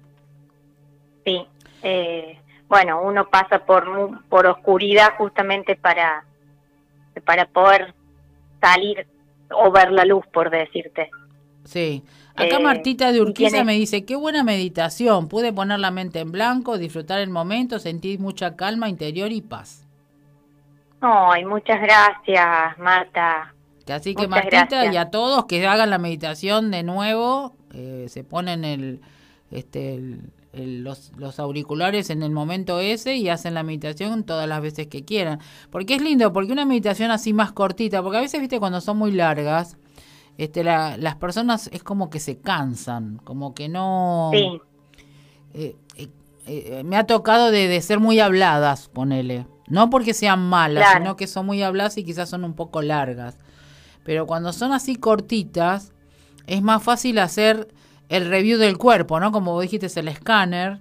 Sí. 1.25 1.45
Eh, 1.83 2.39
bueno, 2.69 3.03
uno 3.03 3.29
pasa 3.29 3.59
por, 3.67 4.23
por 4.29 4.47
oscuridad 4.47 5.15
justamente 5.19 5.75
para, 5.75 6.25
para 7.21 7.47
poder 7.47 7.95
salir 8.61 9.07
o 9.55 9.71
ver 9.71 9.93
la 9.93 10.05
luz, 10.05 10.25
por 10.33 10.51
decirte. 10.51 11.11
Sí. 11.65 12.03
Acá 12.35 12.57
eh, 12.57 12.63
Martita 12.63 13.13
de 13.13 13.21
Urquiza 13.21 13.63
me 13.65 13.75
dice, 13.75 14.05
qué 14.05 14.17
buena 14.17 14.43
meditación, 14.43 15.29
pude 15.29 15.53
poner 15.53 15.79
la 15.81 15.91
mente 15.91 16.21
en 16.21 16.33
blanco, 16.33 16.79
disfrutar 16.79 17.21
el 17.21 17.29
momento, 17.29 17.79
sentir 17.79 18.21
mucha 18.21 18.57
calma 18.57 18.89
interior 18.89 19.31
y 19.33 19.43
paz. 19.43 19.87
Ay, 21.01 21.45
muchas 21.45 21.81
gracias, 21.81 22.79
Marta. 22.79 23.53
Así 23.93 24.15
que 24.15 24.29
Martita 24.29 24.87
y 24.87 24.97
a 24.97 25.11
todos 25.11 25.45
que 25.47 25.67
hagan 25.67 25.91
la 25.91 25.99
meditación 25.99 26.71
de 26.71 26.83
nuevo, 26.85 27.55
eh, 27.75 28.07
se 28.09 28.25
ponen 28.25 28.65
el, 28.65 29.01
este, 29.51 29.95
el, 29.95 30.21
los, 30.53 31.13
los, 31.17 31.39
auriculares 31.39 32.11
en 32.11 32.23
el 32.23 32.31
momento 32.31 32.79
ese 32.79 33.17
y 33.17 33.29
hacen 33.29 33.55
la 33.55 33.63
meditación 33.63 34.25
todas 34.25 34.49
las 34.49 34.61
veces 34.61 34.87
que 34.87 35.05
quieran. 35.05 35.41
Porque 35.71 35.95
es 35.95 36.03
lindo, 36.03 36.33
porque 36.33 36.53
una 36.53 36.67
meditación 36.67 37.11
así 37.11 37.33
más 37.33 37.53
cortita, 37.53 38.03
porque 38.03 38.19
a 38.19 38.21
veces, 38.21 38.41
viste, 38.41 38.61
cuando 38.61 38.81
son 38.81 38.99
muy 38.99 39.13
largas, 39.13 39.77
este, 40.37 40.63
la, 40.65 40.97
las 40.97 41.17
personas 41.17 41.69
es 41.73 41.83
como 41.83 42.11
que 42.11 42.21
se 42.21 42.39
cansan, 42.39 43.19
como 43.25 43.55
que 43.55 43.69
no... 43.69 44.31
Sí. 44.33 44.61
Eh, 45.55 45.77
eh, 45.97 46.09
eh, 46.47 46.83
me 46.85 46.97
ha 46.97 47.07
tocado 47.07 47.51
de, 47.51 47.69
de, 47.69 47.81
ser 47.81 48.01
muy 48.01 48.19
habladas, 48.21 48.89
ponele. 48.89 49.47
No 49.69 49.91
porque 49.91 50.13
sean 50.13 50.41
malas, 50.49 50.87
sino 50.95 51.17
que 51.17 51.27
son 51.27 51.47
muy 51.47 51.63
habladas 51.63 51.97
y 51.97 52.05
quizás 52.05 52.29
son 52.29 52.45
un 52.45 52.55
poco 52.55 52.83
largas. 52.83 53.39
Pero 54.05 54.27
cuando 54.27 54.53
son 54.53 54.73
así 54.73 54.97
cortitas, 54.97 55.93
es 56.47 56.63
más 56.63 56.83
fácil 56.83 57.19
hacer 57.19 57.69
el 58.13 58.29
review 58.29 58.59
del 58.59 58.77
cuerpo, 58.77 59.19
¿no? 59.21 59.33
Como 59.33 59.53
vos 59.53 59.63
dijiste, 59.63 59.87
es 59.87 59.97
el 59.97 60.07
escáner. 60.07 60.81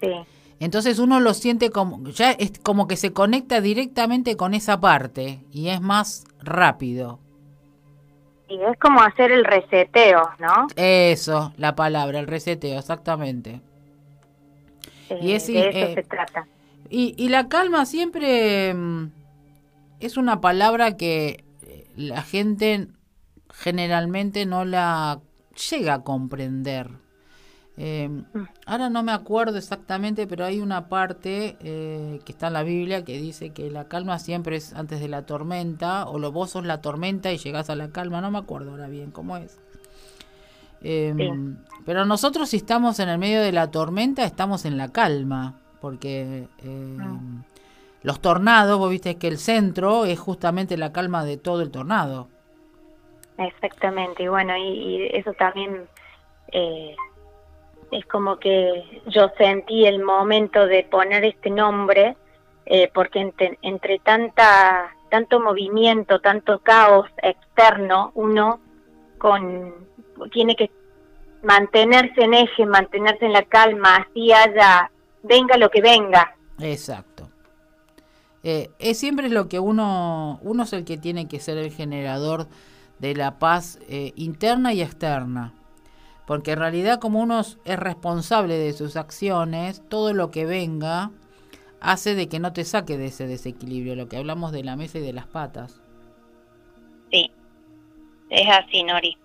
Sí. 0.00 0.12
Entonces 0.60 0.98
uno 0.98 1.20
lo 1.20 1.32
siente 1.32 1.70
como, 1.70 2.06
ya 2.10 2.32
es 2.32 2.58
como 2.62 2.86
que 2.86 2.96
se 2.96 3.14
conecta 3.14 3.62
directamente 3.62 4.36
con 4.36 4.52
esa 4.52 4.78
parte 4.78 5.40
y 5.50 5.68
es 5.68 5.80
más 5.80 6.24
rápido. 6.42 7.18
Y 8.46 8.60
es 8.62 8.78
como 8.78 9.00
hacer 9.00 9.32
el 9.32 9.44
reseteo, 9.44 10.30
¿no? 10.38 10.66
Eso, 10.76 11.54
la 11.56 11.74
palabra, 11.74 12.20
el 12.20 12.26
reseteo, 12.26 12.78
exactamente. 12.78 13.62
y 15.20 15.32
es, 15.32 15.46
de 15.46 15.68
eso 15.68 15.78
eh, 15.78 15.94
se 15.94 16.02
trata. 16.02 16.46
Y, 16.90 17.14
y 17.16 17.30
la 17.30 17.48
calma 17.48 17.86
siempre 17.86 18.74
mm, 18.74 19.10
es 20.00 20.18
una 20.18 20.42
palabra 20.42 20.98
que 20.98 21.42
eh, 21.62 21.86
la 21.96 22.22
gente 22.22 22.88
generalmente 23.50 24.44
no 24.44 24.66
la 24.66 25.20
llega 25.70 25.94
a 25.94 26.02
comprender. 26.02 26.90
Eh, 27.78 28.08
ahora 28.64 28.88
no 28.88 29.02
me 29.02 29.12
acuerdo 29.12 29.58
exactamente, 29.58 30.26
pero 30.26 30.46
hay 30.46 30.60
una 30.60 30.88
parte 30.88 31.56
eh, 31.60 32.20
que 32.24 32.32
está 32.32 32.46
en 32.46 32.54
la 32.54 32.62
Biblia 32.62 33.04
que 33.04 33.18
dice 33.18 33.50
que 33.50 33.70
la 33.70 33.84
calma 33.84 34.18
siempre 34.18 34.56
es 34.56 34.72
antes 34.72 35.00
de 35.00 35.08
la 35.08 35.26
tormenta, 35.26 36.06
o 36.06 36.18
lo 36.18 36.32
vos 36.32 36.50
sos 36.50 36.64
la 36.64 36.80
tormenta 36.80 37.32
y 37.32 37.38
llegás 37.38 37.68
a 37.68 37.76
la 37.76 37.90
calma, 37.90 38.22
no 38.22 38.30
me 38.30 38.38
acuerdo 38.38 38.70
ahora 38.70 38.88
bien 38.88 39.10
cómo 39.10 39.36
es. 39.36 39.58
Em, 40.82 41.56
pero 41.84 42.04
nosotros 42.04 42.48
si 42.48 42.58
estamos 42.58 42.98
en 42.98 43.08
el 43.08 43.18
medio 43.18 43.42
de 43.42 43.52
la 43.52 43.70
tormenta, 43.70 44.24
estamos 44.24 44.64
en 44.64 44.78
la 44.78 44.88
calma, 44.88 45.58
porque 45.80 46.48
em, 46.62 47.00
ah. 47.00 47.44
los 48.02 48.20
tornados, 48.20 48.78
vos 48.78 48.90
viste 48.90 49.16
que 49.16 49.28
el 49.28 49.38
centro 49.38 50.06
es 50.06 50.18
justamente 50.18 50.78
la 50.78 50.92
calma 50.92 51.24
de 51.24 51.36
todo 51.36 51.60
el 51.60 51.70
tornado. 51.70 52.28
Exactamente, 53.38 54.22
y 54.22 54.28
bueno, 54.28 54.56
y, 54.56 55.08
eso 55.12 55.32
también 55.34 55.86
eh, 56.52 56.94
es 57.90 58.06
como 58.06 58.38
que 58.38 59.02
yo 59.06 59.30
sentí 59.36 59.86
el 59.86 60.02
momento 60.02 60.66
de 60.66 60.84
poner 60.84 61.24
este 61.24 61.50
nombre, 61.50 62.16
eh, 62.64 62.90
porque 62.92 63.20
entre, 63.20 63.58
entre 63.62 63.98
tanta 63.98 64.92
tanto 65.08 65.40
movimiento, 65.40 66.20
tanto 66.20 66.58
caos 66.60 67.08
externo, 67.22 68.10
uno 68.14 68.60
con 69.18 69.74
tiene 70.32 70.56
que 70.56 70.70
mantenerse 71.42 72.22
en 72.22 72.34
eje, 72.34 72.66
mantenerse 72.66 73.26
en 73.26 73.32
la 73.32 73.42
calma, 73.42 73.96
así 73.96 74.32
haya, 74.32 74.90
venga 75.22 75.56
lo 75.56 75.70
que 75.70 75.80
venga. 75.80 76.34
Exacto. 76.58 77.30
Eh, 78.42 78.70
es 78.78 78.98
siempre 78.98 79.28
lo 79.28 79.48
que 79.48 79.58
uno, 79.58 80.38
uno 80.42 80.62
es 80.62 80.72
el 80.72 80.84
que 80.84 80.96
tiene 80.98 81.28
que 81.28 81.40
ser 81.40 81.58
el 81.58 81.70
generador 81.70 82.46
de 82.98 83.14
la 83.14 83.38
paz 83.38 83.78
eh, 83.88 84.12
interna 84.16 84.72
y 84.72 84.82
externa. 84.82 85.52
Porque 86.26 86.52
en 86.52 86.58
realidad 86.58 86.98
como 86.98 87.20
uno 87.20 87.40
es 87.40 87.78
responsable 87.78 88.58
de 88.58 88.72
sus 88.72 88.96
acciones, 88.96 89.82
todo 89.88 90.12
lo 90.12 90.30
que 90.30 90.44
venga 90.44 91.10
hace 91.80 92.14
de 92.14 92.28
que 92.28 92.40
no 92.40 92.52
te 92.52 92.64
saque 92.64 92.98
de 92.98 93.06
ese 93.06 93.26
desequilibrio, 93.26 93.94
lo 93.94 94.08
que 94.08 94.16
hablamos 94.16 94.50
de 94.50 94.64
la 94.64 94.76
mesa 94.76 94.98
y 94.98 95.02
de 95.02 95.12
las 95.12 95.26
patas. 95.26 95.80
Sí, 97.12 97.30
es 98.30 98.48
así, 98.48 98.82
Nori. 98.82 99.16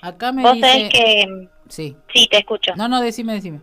Acá 0.00 0.32
me 0.32 0.50
dice... 0.54 0.88
que... 0.90 1.48
Sí. 1.68 1.96
Sí, 2.12 2.26
te 2.30 2.38
escucho. 2.38 2.74
No, 2.74 2.88
no, 2.88 3.00
decime, 3.00 3.34
decime. 3.34 3.60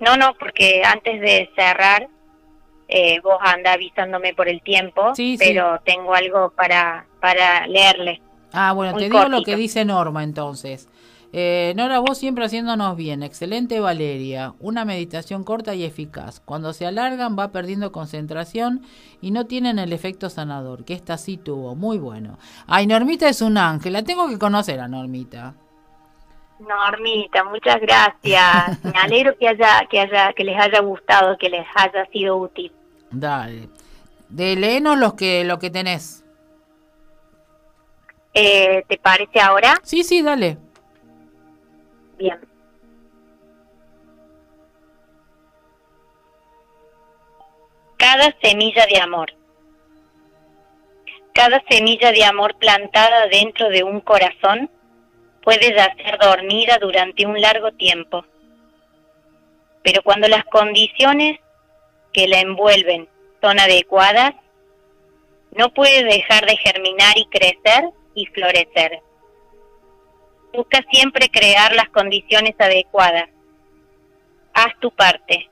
No, 0.00 0.16
no, 0.16 0.34
porque 0.34 0.82
antes 0.84 1.20
de 1.20 1.48
cerrar, 1.54 2.08
eh, 2.88 3.20
vos 3.20 3.38
anda 3.40 3.72
avisándome 3.72 4.34
por 4.34 4.48
el 4.48 4.60
tiempo, 4.62 5.12
pero 5.38 5.80
tengo 5.84 6.12
algo 6.12 6.50
para, 6.50 7.06
para 7.22 7.68
leerle. 7.68 8.20
Ah, 8.52 8.72
bueno, 8.72 8.94
te 8.98 9.04
digo 9.04 9.24
lo 9.26 9.42
que 9.42 9.54
dice 9.56 9.84
Norma 9.84 10.24
entonces. 10.24 10.88
Eh, 11.32 11.72
Nora, 11.76 12.00
vos 12.00 12.18
siempre 12.18 12.44
haciéndonos 12.44 12.96
bien. 12.96 13.22
Excelente, 13.22 13.80
Valeria. 13.80 14.54
Una 14.58 14.84
meditación 14.84 15.44
corta 15.44 15.74
y 15.74 15.84
eficaz. 15.84 16.40
Cuando 16.40 16.74
se 16.74 16.84
alargan 16.84 17.38
va 17.38 17.52
perdiendo 17.52 17.92
concentración 17.92 18.82
y 19.22 19.30
no 19.30 19.46
tienen 19.46 19.78
el 19.78 19.94
efecto 19.94 20.28
sanador, 20.28 20.84
que 20.84 20.92
esta 20.94 21.16
sí 21.16 21.38
tuvo. 21.38 21.74
Muy 21.76 21.96
bueno. 21.96 22.38
Ay, 22.66 22.86
Normita 22.86 23.28
es 23.28 23.40
un 23.40 23.56
ángel. 23.56 23.94
La 23.94 24.02
tengo 24.02 24.28
que 24.28 24.38
conocer 24.38 24.80
a 24.80 24.88
Normita. 24.88 25.54
Normita, 26.58 27.44
muchas 27.44 27.80
gracias. 27.80 28.84
Me 28.84 28.98
alegro 28.98 29.38
que 29.38 29.48
haya, 29.48 29.86
que 29.88 30.00
haya, 30.00 30.32
que 30.34 30.44
les 30.44 30.60
haya 30.60 30.80
gustado, 30.80 31.38
que 31.38 31.48
les 31.48 31.66
haya 31.76 32.04
sido 32.12 32.36
útil. 32.36 32.72
Dale. 33.10 33.68
De 34.28 34.56
léenos 34.56 34.98
los 34.98 35.14
que, 35.14 35.44
lo 35.44 35.58
que 35.58 35.70
tenés. 35.70 36.21
Eh, 38.34 38.84
¿Te 38.88 38.96
parece 38.98 39.40
ahora? 39.40 39.78
Sí, 39.82 40.02
sí, 40.02 40.22
dale. 40.22 40.56
Bien. 42.18 42.38
Cada 47.98 48.34
semilla 48.42 48.86
de 48.86 49.00
amor. 49.00 49.32
Cada 51.34 51.62
semilla 51.68 52.12
de 52.12 52.24
amor 52.24 52.56
plantada 52.56 53.26
dentro 53.28 53.68
de 53.68 53.82
un 53.82 54.00
corazón 54.00 54.70
puede 55.42 55.74
yacer 55.74 56.18
dormida 56.18 56.78
durante 56.80 57.26
un 57.26 57.40
largo 57.40 57.72
tiempo. 57.72 58.24
Pero 59.82 60.02
cuando 60.02 60.28
las 60.28 60.44
condiciones 60.44 61.38
que 62.12 62.28
la 62.28 62.40
envuelven 62.40 63.08
son 63.40 63.58
adecuadas, 63.58 64.34
no 65.56 65.72
puede 65.72 66.04
dejar 66.04 66.46
de 66.46 66.56
germinar 66.56 67.16
y 67.16 67.26
crecer 67.26 67.84
y 68.14 68.26
florecer. 68.26 69.00
Busca 70.52 70.80
siempre 70.90 71.28
crear 71.30 71.74
las 71.74 71.88
condiciones 71.88 72.54
adecuadas. 72.58 73.28
Haz 74.52 74.78
tu 74.80 74.90
parte. 74.90 75.48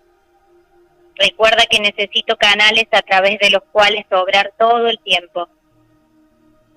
Recuerda 1.17 1.65
que 1.71 1.81
necesito 1.81 2.37
canales 2.37 2.87
a 2.93 3.03
través 3.03 3.39
de 3.41 3.51
los 3.51 3.63
cuales 3.73 4.07
obrar 4.11 4.53
todo 4.59 4.89
el 4.89 4.99
tiempo. 5.01 5.49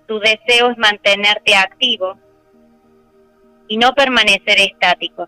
Tu 0.07 0.19
deseo 0.19 0.71
es 0.71 0.77
mantenerte 0.77 1.55
activo 1.55 2.17
y 3.67 3.77
no 3.77 3.93
permanecer 3.93 4.59
estático. 4.59 5.27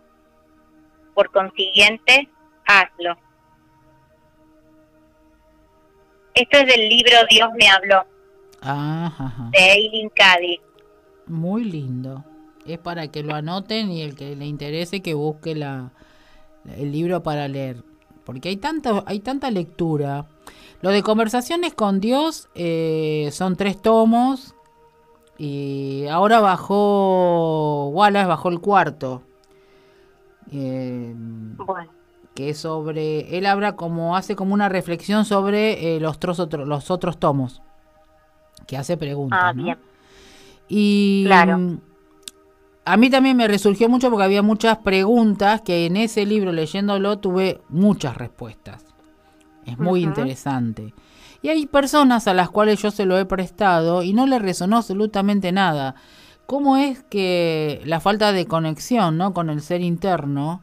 Por 1.13 1.31
consiguiente, 1.31 2.29
hazlo. 2.65 3.17
Esto 6.33 6.57
es 6.57 6.67
del 6.67 6.89
libro 6.89 7.15
Dios 7.29 7.49
me 7.57 7.69
habló, 7.69 8.05
de 9.51 9.59
Eileen 9.59 10.09
Cady. 10.09 10.59
Muy 11.27 11.63
lindo. 11.63 12.23
Es 12.65 12.79
para 12.79 13.07
que 13.09 13.23
lo 13.23 13.35
anoten 13.35 13.91
y 13.91 14.01
el 14.01 14.15
que 14.15 14.35
le 14.35 14.45
interese 14.45 15.01
que 15.01 15.13
busque 15.13 15.55
la, 15.55 15.91
el 16.77 16.91
libro 16.91 17.21
para 17.21 17.47
leer. 17.47 17.83
Porque 18.23 18.49
hay, 18.49 18.57
tanto, 18.57 19.03
hay 19.05 19.19
tanta 19.19 19.51
lectura. 19.51 20.25
Lo 20.81 20.89
de 20.89 21.03
conversaciones 21.03 21.73
con 21.73 21.99
Dios 21.99 22.49
eh, 22.55 23.29
son 23.31 23.55
tres 23.55 23.81
tomos. 23.81 24.55
Y 25.37 26.05
ahora 26.09 26.39
bajó, 26.39 27.89
Wallace 27.89 28.27
bajó 28.27 28.49
el 28.49 28.61
cuarto. 28.61 29.21
Eh, 30.51 31.13
bueno 31.15 31.95
que 32.35 32.49
es 32.49 32.57
sobre, 32.57 33.37
él 33.37 33.45
habla 33.45 33.77
como, 33.77 34.17
hace 34.17 34.35
como 34.35 34.53
una 34.53 34.67
reflexión 34.67 35.23
sobre 35.25 35.95
eh, 35.95 35.99
los, 36.01 36.17
otros, 36.17 36.67
los 36.67 36.91
otros 36.91 37.17
tomos, 37.17 37.61
que 38.65 38.77
hace 38.77 38.97
preguntas. 38.97 39.39
Ah, 39.41 39.53
bien. 39.53 39.77
Y 40.67 41.23
claro. 41.25 41.79
a 42.85 42.97
mí 42.97 43.09
también 43.09 43.37
me 43.37 43.47
resurgió 43.47 43.87
mucho 43.89 44.09
porque 44.09 44.23
había 44.23 44.41
muchas 44.41 44.79
preguntas 44.79 45.61
que 45.61 45.85
en 45.85 45.97
ese 45.97 46.25
libro 46.25 46.51
leyéndolo 46.51 47.19
tuve 47.19 47.61
muchas 47.69 48.17
respuestas. 48.17 48.85
Es 49.65 49.77
muy 49.79 50.03
interesante. 50.03 50.93
Y 51.41 51.49
hay 51.49 51.65
personas 51.65 52.27
a 52.27 52.33
las 52.33 52.49
cuales 52.49 52.81
yo 52.81 52.91
se 52.91 53.05
lo 53.05 53.17
he 53.17 53.25
prestado 53.25 54.03
y 54.03 54.13
no 54.13 54.25
le 54.25 54.39
resonó 54.39 54.77
absolutamente 54.77 55.51
nada. 55.51 55.95
¿Cómo 56.45 56.77
es 56.77 57.03
que 57.03 57.81
la 57.85 57.99
falta 57.99 58.31
de 58.31 58.45
conexión 58.45 59.17
¿no? 59.17 59.33
con 59.33 59.49
el 59.49 59.61
ser 59.61 59.81
interno 59.81 60.61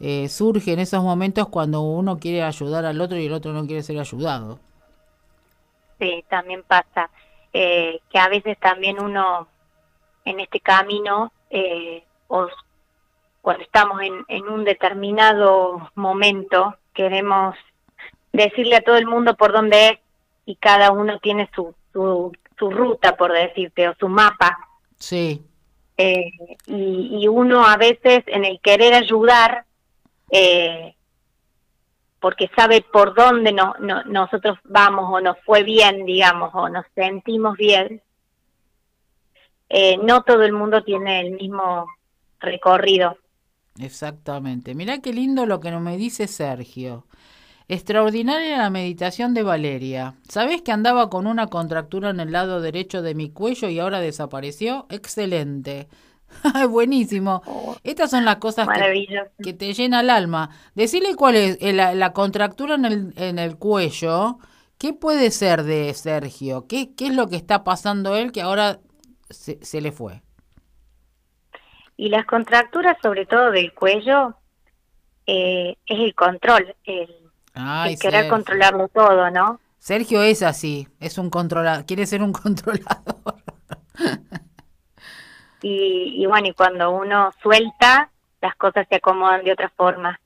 eh, 0.00 0.28
surge 0.28 0.72
en 0.72 0.78
esos 0.78 1.02
momentos 1.02 1.48
cuando 1.48 1.82
uno 1.82 2.18
quiere 2.18 2.42
ayudar 2.42 2.84
al 2.84 3.00
otro 3.00 3.18
y 3.18 3.26
el 3.26 3.32
otro 3.32 3.52
no 3.52 3.66
quiere 3.66 3.82
ser 3.82 3.98
ayudado. 3.98 4.60
Sí, 5.98 6.24
también 6.28 6.62
pasa 6.62 7.10
eh, 7.52 8.00
que 8.10 8.18
a 8.18 8.28
veces 8.28 8.58
también 8.58 9.00
uno 9.02 9.48
en 10.24 10.40
este 10.40 10.60
camino, 10.60 11.32
eh, 11.50 12.04
o 12.28 12.48
cuando 13.40 13.62
estamos 13.62 14.00
en, 14.02 14.24
en 14.28 14.48
un 14.48 14.64
determinado 14.64 15.90
momento, 15.94 16.76
queremos 16.92 17.56
decirle 18.32 18.76
a 18.76 18.82
todo 18.82 18.96
el 18.96 19.06
mundo 19.06 19.34
por 19.36 19.52
dónde 19.52 19.88
es 19.88 19.98
y 20.44 20.56
cada 20.56 20.90
uno 20.90 21.18
tiene 21.18 21.48
su, 21.54 21.74
su, 21.92 22.32
su 22.58 22.70
ruta, 22.70 23.16
por 23.16 23.32
decirte, 23.32 23.88
o 23.88 23.94
su 23.94 24.08
mapa. 24.08 24.58
Sí. 24.98 25.42
y, 25.96 26.32
y, 26.66 27.28
uno 27.28 27.64
a 27.64 27.76
veces 27.76 28.24
en 28.26 28.44
el 28.44 28.60
querer 28.60 28.94
ayudar 28.94 29.64
eh, 30.30 30.94
porque 32.20 32.50
sabe 32.56 32.84
por 32.92 33.14
dónde 33.14 33.52
no, 33.52 33.74
nosotros 34.06 34.58
vamos 34.64 35.06
o 35.10 35.20
nos 35.20 35.36
fue 35.44 35.62
bien, 35.62 36.04
digamos, 36.04 36.50
o 36.54 36.68
nos 36.68 36.84
sentimos 36.94 37.56
bien, 37.56 38.02
eh, 39.68 39.98
no 39.98 40.22
todo 40.22 40.42
el 40.42 40.52
mundo 40.52 40.82
tiene 40.82 41.20
el 41.20 41.32
mismo 41.32 41.86
recorrido. 42.40 43.16
Exactamente. 43.78 44.74
Mira 44.74 44.98
qué 44.98 45.12
lindo 45.12 45.46
lo 45.46 45.60
que 45.60 45.70
me 45.70 45.96
dice 45.96 46.26
Sergio. 46.26 47.06
Extraordinaria 47.68 48.58
la 48.58 48.70
meditación 48.70 49.34
de 49.34 49.42
Valeria. 49.42 50.14
¿Sabés 50.26 50.62
que 50.62 50.72
andaba 50.72 51.10
con 51.10 51.26
una 51.26 51.48
contractura 51.48 52.10
en 52.10 52.18
el 52.18 52.32
lado 52.32 52.62
derecho 52.62 53.02
de 53.02 53.14
mi 53.14 53.30
cuello 53.30 53.68
y 53.68 53.78
ahora 53.78 54.00
desapareció? 54.00 54.86
Excelente. 54.88 55.86
Buenísimo. 56.70 57.42
Oh, 57.46 57.76
Estas 57.84 58.10
son 58.10 58.24
las 58.24 58.36
cosas 58.36 58.68
que, 59.42 59.52
te 59.52 59.72
llena 59.72 60.00
el 60.00 60.10
alma. 60.10 60.50
Decirle 60.74 61.14
cuál 61.16 61.36
es 61.36 61.58
eh, 61.60 61.72
la, 61.72 62.12
contractura 62.12 62.74
en 62.74 62.84
el, 62.84 63.14
en 63.16 63.38
el 63.38 63.56
cuello. 63.56 64.38
¿Qué 64.78 64.92
puede 64.92 65.30
ser 65.30 65.64
de 65.64 65.92
Sergio? 65.94 66.66
¿Qué, 66.68 66.94
qué 66.94 67.08
es 67.08 67.14
lo 67.14 67.28
que 67.28 67.36
está 67.36 67.64
pasando 67.64 68.16
él 68.16 68.30
que 68.30 68.42
ahora 68.42 68.78
se, 69.28 69.58
se 69.64 69.80
le 69.80 69.90
fue? 69.90 70.22
Y 71.96 72.10
las 72.10 72.26
contracturas, 72.26 72.96
sobre 73.02 73.26
todo 73.26 73.50
del 73.50 73.72
cuello, 73.74 74.36
eh, 75.26 75.76
es 75.84 75.98
el 75.98 76.14
control, 76.14 76.74
el, 76.84 77.98
querer 78.00 78.28
controlarlo 78.28 78.88
todo, 78.88 79.30
¿no? 79.30 79.60
Sergio 79.78 80.22
es 80.22 80.42
así, 80.42 80.88
es 81.00 81.18
un 81.18 81.28
controlador, 81.28 81.84
quiere 81.84 82.06
ser 82.06 82.22
un 82.22 82.32
controlador. 82.32 83.34
Y, 85.62 86.24
bueno, 86.26 86.48
y 86.48 86.52
cuando 86.52 86.90
uno 86.90 87.32
suelta, 87.42 88.10
las 88.40 88.54
cosas 88.56 88.86
se 88.88 88.96
acomodan 88.96 89.44
de 89.44 89.52
otra 89.52 89.68
forma. 89.70 90.20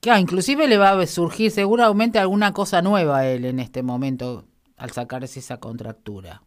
Claro, 0.00 0.20
inclusive 0.20 0.68
le 0.68 0.78
va 0.78 0.90
a 0.90 1.06
surgir 1.06 1.50
seguramente 1.50 2.18
alguna 2.18 2.52
cosa 2.52 2.82
nueva 2.82 3.18
a 3.18 3.26
él 3.26 3.44
en 3.44 3.58
este 3.58 3.82
momento 3.82 4.44
al 4.76 4.90
sacarse 4.90 5.40
esa 5.40 5.58
contractura. 5.58 6.42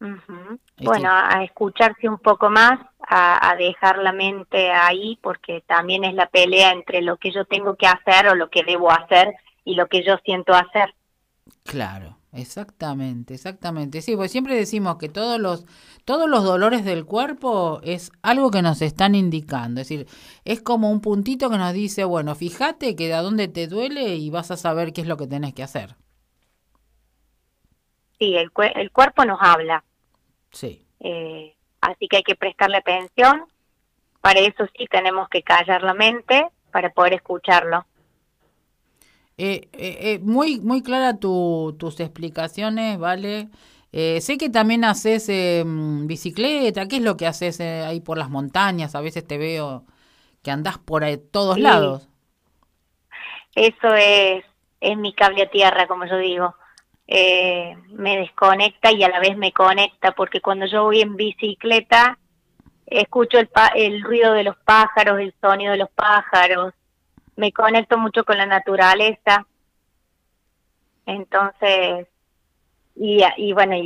Este 0.00 0.84
bueno, 0.84 1.10
a 1.12 1.44
escucharse 1.44 2.08
un 2.08 2.18
poco 2.18 2.50
más, 2.50 2.80
a, 3.06 3.50
a, 3.50 3.54
dejar 3.54 3.98
la 3.98 4.12
mente 4.12 4.72
ahí, 4.72 5.16
porque 5.22 5.62
también 5.66 6.02
es 6.02 6.14
la 6.14 6.26
pelea 6.26 6.72
entre 6.72 7.02
lo 7.02 7.18
que 7.18 7.30
yo 7.30 7.44
tengo 7.44 7.76
que 7.76 7.86
hacer 7.86 8.26
o 8.26 8.34
lo 8.34 8.50
que 8.50 8.64
debo 8.64 8.90
hacer 8.90 9.36
y 9.64 9.76
lo 9.76 9.86
que 9.86 10.02
yo 10.02 10.16
siento 10.24 10.54
hacer. 10.54 10.92
Claro. 11.62 12.16
Exactamente, 12.32 13.34
exactamente. 13.34 14.00
Sí, 14.00 14.16
pues 14.16 14.32
siempre 14.32 14.54
decimos 14.54 14.96
que 14.96 15.10
todos 15.10 15.38
los 15.38 15.66
todos 16.06 16.30
los 16.30 16.42
dolores 16.44 16.82
del 16.84 17.04
cuerpo 17.04 17.80
es 17.82 18.10
algo 18.22 18.50
que 18.50 18.62
nos 18.62 18.80
están 18.80 19.14
indicando, 19.14 19.80
es 19.82 19.88
decir, 19.88 20.08
es 20.44 20.62
como 20.62 20.90
un 20.90 21.00
puntito 21.02 21.50
que 21.50 21.58
nos 21.58 21.74
dice, 21.74 22.04
bueno, 22.04 22.34
fíjate 22.34 22.96
que 22.96 23.08
de 23.08 23.16
dónde 23.16 23.48
te 23.48 23.68
duele 23.68 24.16
y 24.16 24.30
vas 24.30 24.50
a 24.50 24.56
saber 24.56 24.94
qué 24.94 25.02
es 25.02 25.06
lo 25.06 25.18
que 25.18 25.26
tenés 25.26 25.52
que 25.52 25.62
hacer. 25.62 25.94
Sí, 28.18 28.34
el, 28.36 28.50
el 28.76 28.90
cuerpo 28.92 29.24
nos 29.26 29.38
habla. 29.40 29.84
Sí. 30.52 30.86
Eh, 31.00 31.54
así 31.82 32.08
que 32.08 32.18
hay 32.18 32.22
que 32.22 32.36
prestarle 32.36 32.78
atención. 32.78 33.44
Para 34.22 34.40
eso 34.40 34.64
sí 34.78 34.86
tenemos 34.90 35.28
que 35.28 35.42
callar 35.42 35.82
la 35.82 35.94
mente 35.94 36.46
para 36.70 36.90
poder 36.90 37.14
escucharlo. 37.14 37.84
Eh, 39.38 39.68
eh, 39.72 39.98
eh, 40.00 40.18
muy, 40.22 40.60
muy 40.60 40.82
clara 40.82 41.18
tu, 41.18 41.74
tus 41.78 42.00
explicaciones, 42.00 42.98
¿vale? 42.98 43.48
Eh, 43.90 44.20
sé 44.20 44.38
que 44.38 44.50
también 44.50 44.84
haces 44.84 45.28
em, 45.28 46.06
bicicleta, 46.06 46.86
¿qué 46.86 46.96
es 46.96 47.02
lo 47.02 47.16
que 47.16 47.26
haces 47.26 47.60
ahí 47.60 48.00
por 48.00 48.18
las 48.18 48.30
montañas? 48.30 48.94
A 48.94 49.00
veces 49.00 49.26
te 49.26 49.38
veo 49.38 49.84
que 50.42 50.50
andás 50.50 50.78
por 50.78 51.04
ahí, 51.04 51.18
todos 51.18 51.58
lados. 51.58 52.08
Eso 53.54 53.94
es, 53.94 54.44
es 54.80 54.96
mi 54.96 55.14
cable 55.14 55.42
a 55.42 55.50
tierra, 55.50 55.86
como 55.86 56.06
yo 56.06 56.16
digo. 56.18 56.54
me 57.08 58.18
desconecta 58.18 58.92
y 58.92 59.02
a 59.02 59.08
la 59.08 59.20
vez 59.20 59.36
me 59.36 59.52
conecta, 59.52 60.12
porque 60.12 60.40
cuando 60.40 60.66
yo 60.66 60.84
voy 60.84 61.00
en 61.00 61.16
bicicleta, 61.16 62.18
escucho 62.86 63.38
el, 63.38 63.50
el 63.74 64.02
ruido 64.02 64.32
de 64.32 64.44
los 64.44 64.56
pájaros, 64.58 65.20
el 65.20 65.34
sonido 65.40 65.72
de 65.72 65.78
los 65.78 65.90
pájaros, 65.90 66.74
me 67.36 67.52
conecto 67.52 67.98
mucho 67.98 68.24
con 68.24 68.36
la 68.38 68.46
naturaleza. 68.46 69.46
Entonces, 71.06 72.06
y, 72.94 73.22
y 73.36 73.52
bueno, 73.52 73.76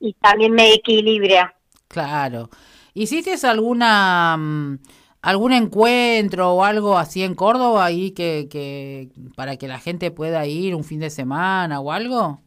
y, 0.00 0.12
también 0.20 0.52
me 0.52 0.74
equilibra. 0.74 1.54
Claro. 1.88 2.50
¿Hiciste 2.94 3.34
alguna 3.46 4.36
mm, 4.36 4.78
algún 5.22 5.52
encuentro 5.52 6.52
o 6.54 6.64
algo 6.64 6.98
así 6.98 7.22
en 7.24 7.34
Córdoba 7.34 7.84
ahí 7.84 8.12
que, 8.12 8.48
que 8.50 9.10
para 9.36 9.56
que 9.56 9.68
la 9.68 9.78
gente 9.78 10.10
pueda 10.10 10.46
ir 10.46 10.74
un 10.74 10.84
fin 10.84 11.00
de 11.00 11.10
semana 11.10 11.80
o 11.80 11.92
algo? 11.92 12.40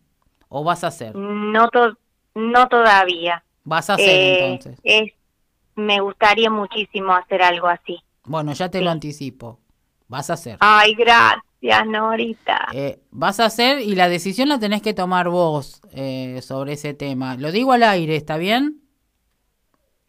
¿O 0.49 0.63
vas 0.63 0.83
a 0.83 0.87
hacer? 0.87 1.15
No, 1.15 1.69
to 1.69 1.97
no 2.35 2.67
todavía. 2.67 3.43
Vas 3.63 3.89
a 3.89 3.95
hacer 3.95 4.09
Eh, 4.09 4.33
entonces. 4.33 4.79
es, 4.83 5.13
me 5.75 5.99
gustaría 6.01 6.49
muchísimo 6.49 7.13
hacer 7.13 7.41
algo 7.41 7.67
así. 7.67 7.99
Bueno, 8.23 8.53
ya 8.53 8.69
te 8.69 8.79
sí. 8.79 8.83
lo 8.83 8.91
anticipo. 8.91 9.59
Vas 10.11 10.29
a 10.29 10.33
hacer. 10.33 10.57
Ay, 10.59 10.93
gracias, 10.93 11.87
Norita. 11.87 12.67
Eh, 12.73 12.99
vas 13.11 13.39
a 13.39 13.45
hacer 13.45 13.79
y 13.79 13.95
la 13.95 14.09
decisión 14.09 14.49
la 14.49 14.59
tenés 14.59 14.81
que 14.81 14.93
tomar 14.93 15.29
vos 15.29 15.81
eh, 15.93 16.41
sobre 16.41 16.73
ese 16.73 16.93
tema. 16.93 17.37
Lo 17.37 17.53
digo 17.53 17.71
al 17.71 17.81
aire, 17.81 18.17
¿está 18.17 18.35
bien? 18.35 18.81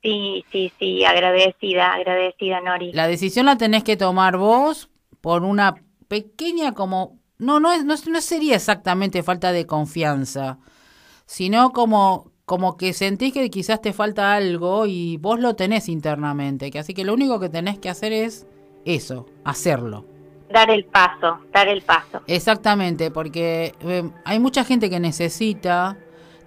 Sí, 0.03 0.45
sí, 0.51 0.73
sí, 0.81 1.05
agradecida, 1.05 1.95
agradecida, 1.95 2.61
Nori. 2.61 2.93
La 2.93 3.07
decisión 3.07 3.47
la 3.47 3.57
tenés 3.57 3.85
que 3.85 3.97
tomar 3.97 4.39
vos 4.39 4.91
por 5.21 5.45
una 5.45 5.77
pequeña 6.09 6.73
como... 6.73 7.21
No, 7.39 7.61
no, 7.61 7.71
es, 7.71 7.85
no, 7.85 7.95
no 7.95 8.21
sería 8.21 8.57
exactamente 8.57 9.23
falta 9.23 9.53
de 9.53 9.67
confianza, 9.67 10.59
sino 11.27 11.71
como, 11.71 12.33
como 12.45 12.77
que 12.77 12.93
sentís 12.93 13.33
que 13.33 13.51
quizás 13.51 13.81
te 13.81 13.93
falta 13.93 14.35
algo 14.35 14.87
y 14.87 15.19
vos 15.19 15.39
lo 15.39 15.55
tenés 15.55 15.89
internamente. 15.89 16.73
Que 16.73 16.81
así 16.81 16.93
que 16.93 17.05
lo 17.05 17.15
único 17.15 17.39
que 17.39 17.49
tenés 17.49 17.79
que 17.79 17.89
hacer 17.89 18.13
es 18.13 18.49
eso, 18.85 19.27
hacerlo. 19.45 20.05
Dar 20.51 20.71
el 20.71 20.85
paso, 20.85 21.39
dar 21.53 21.69
el 21.69 21.83
paso. 21.83 22.21
Exactamente, 22.27 23.11
porque 23.11 23.75
eh, 23.81 24.11
hay 24.25 24.39
mucha 24.39 24.65
gente 24.65 24.91
que 24.91 25.01
necesita 25.01 25.97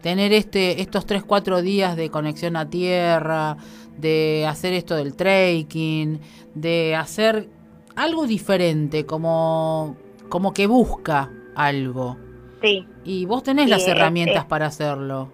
tener 0.02 0.32
este 0.34 0.82
estos 0.82 1.06
3 1.08 1.24
4 1.24 1.62
días 1.64 1.96
de 1.96 2.12
conexión 2.12 2.56
a 2.56 2.70
tierra, 2.70 3.58
de 3.98 4.46
hacer 4.48 4.74
esto 4.74 4.96
del 4.96 5.16
trekking, 5.16 6.20
de 6.54 6.96
hacer 6.96 7.50
algo 7.96 8.28
diferente, 8.28 9.06
como 9.06 9.96
como 10.30 10.54
que 10.54 10.68
busca 10.68 11.32
algo. 11.56 12.18
Sí, 12.62 12.86
Y 13.04 13.26
vos 13.26 13.44
tenés 13.44 13.66
Sí, 13.66 13.72
las 13.72 13.88
herramientas 13.88 14.44
es- 14.44 14.50
para 14.50 14.66
hacerlo. 14.68 15.30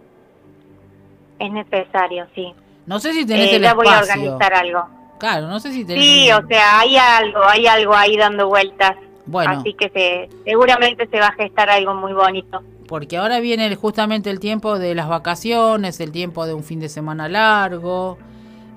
es 1.40 1.52
necesario, 1.52 2.28
sí. 2.36 2.54
No 2.86 3.00
sé 3.00 3.14
si 3.14 3.26
tenés 3.26 3.52
Eh, 3.52 3.56
el 3.58 3.64
ya 3.64 3.74
voy 3.74 3.88
a 3.88 4.00
organizar 4.00 4.54
algo. 4.54 4.88
Claro, 5.22 5.48
no 5.48 5.60
sé 5.60 5.72
si 5.72 5.86
tenés 5.86 6.04
Sí, 6.04 6.30
un- 6.36 6.44
o 6.44 6.48
sea, 6.48 6.80
hay 6.80 6.98
algo, 6.98 7.44
hay 7.46 7.68
algo 7.68 7.94
ahí 7.96 8.18
dando 8.18 8.48
vueltas. 8.48 8.94
Bueno, 9.28 9.52
Así 9.60 9.76
que 9.76 9.88
se, 9.90 10.30
seguramente 10.46 11.08
se 11.12 11.20
va 11.20 11.28
a 11.28 11.34
gestar 11.34 11.70
algo 11.70 11.94
muy 11.94 12.12
bonito. 12.14 12.62
porque 12.88 13.18
ahora 13.18 13.40
viene 13.40 13.68
el- 13.68 13.76
justamente 13.76 14.30
el 14.32 14.40
tiempo 14.40 14.78
de 14.80 14.96
las 14.96 15.08
vacaciones, 15.08 16.00
el 16.02 16.12
tiempo 16.12 16.46
de 16.48 16.54
un 16.56 16.64
fin 16.64 16.80
de 16.80 16.90
semana 16.90 17.30
largo, 17.30 18.18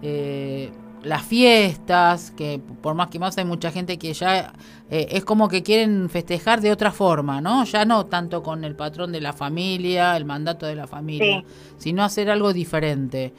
eh, 0.02 0.70
las 1.02 1.22
fiestas, 1.22 2.30
que 2.30 2.60
por 2.82 2.94
más 2.94 3.08
que 3.08 3.18
más 3.18 3.36
hay 3.38 3.44
mucha 3.44 3.70
gente 3.70 3.98
que 3.98 4.12
ya 4.12 4.52
eh, 4.90 5.08
es 5.12 5.24
como 5.24 5.48
que 5.48 5.62
quieren 5.62 6.08
festejar 6.10 6.60
de 6.60 6.70
otra 6.70 6.92
forma, 6.92 7.40
¿no? 7.40 7.64
Ya 7.64 7.84
no 7.86 8.04
tanto 8.06 8.42
con 8.42 8.64
el 8.64 8.76
patrón 8.76 9.12
de 9.12 9.20
la 9.22 9.32
familia, 9.32 10.14
el 10.16 10.26
mandato 10.26 10.66
de 10.66 10.74
la 10.76 10.86
familia, 10.86 11.42
sino 11.78 12.04
hacer 12.04 12.28
algo 12.30 12.52
diferente. 12.52 13.32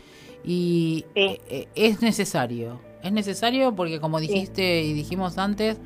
Y 0.43 1.05
Sí. 1.15 1.21
eh, 1.21 1.41
eh, 1.49 1.67
es 1.75 2.01
necesario, 2.01 2.79
es 3.05 3.11
necesario 3.13 3.75
porque 3.75 3.99
como 3.99 4.19
dijiste 4.19 4.81
y 4.81 4.93
dijimos 4.93 5.37
antes, 5.37 5.77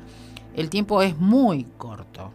el 0.56 0.70
tiempo 0.70 1.02
es 1.02 1.18
muy 1.18 1.64
corto. 1.76 2.30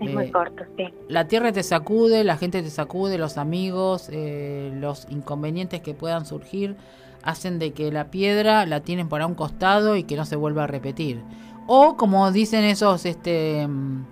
Es 0.00 0.08
Eh, 0.10 0.12
muy 0.12 0.30
corto, 0.30 0.64
sí. 0.76 0.92
La 1.08 1.26
tierra 1.28 1.50
te 1.50 1.62
sacude, 1.62 2.24
la 2.24 2.36
gente 2.36 2.62
te 2.62 2.68
sacude, 2.68 3.16
los 3.16 3.38
amigos, 3.38 4.10
eh, 4.12 4.70
los 4.76 5.06
inconvenientes 5.10 5.80
que 5.80 5.94
puedan 5.94 6.26
surgir 6.26 6.76
hacen 7.22 7.58
de 7.58 7.72
que 7.72 7.90
la 7.90 8.10
piedra 8.10 8.66
la 8.66 8.80
tienen 8.80 9.08
para 9.08 9.26
un 9.26 9.34
costado 9.34 9.96
y 9.96 10.04
que 10.04 10.16
no 10.16 10.26
se 10.26 10.36
vuelva 10.36 10.64
a 10.64 10.66
repetir. 10.66 11.22
O 11.66 11.96
como 11.96 12.30
dicen 12.32 12.64
esos, 12.64 13.06
este, 13.06 13.66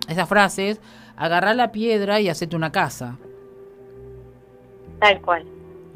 esas 0.07 0.27
frases, 0.27 0.81
agarrar 1.15 1.55
la 1.55 1.71
piedra 1.71 2.19
y 2.19 2.27
hacerte 2.27 2.55
una 2.55 2.71
casa. 2.71 3.19
Tal 4.99 5.21
cual. 5.21 5.45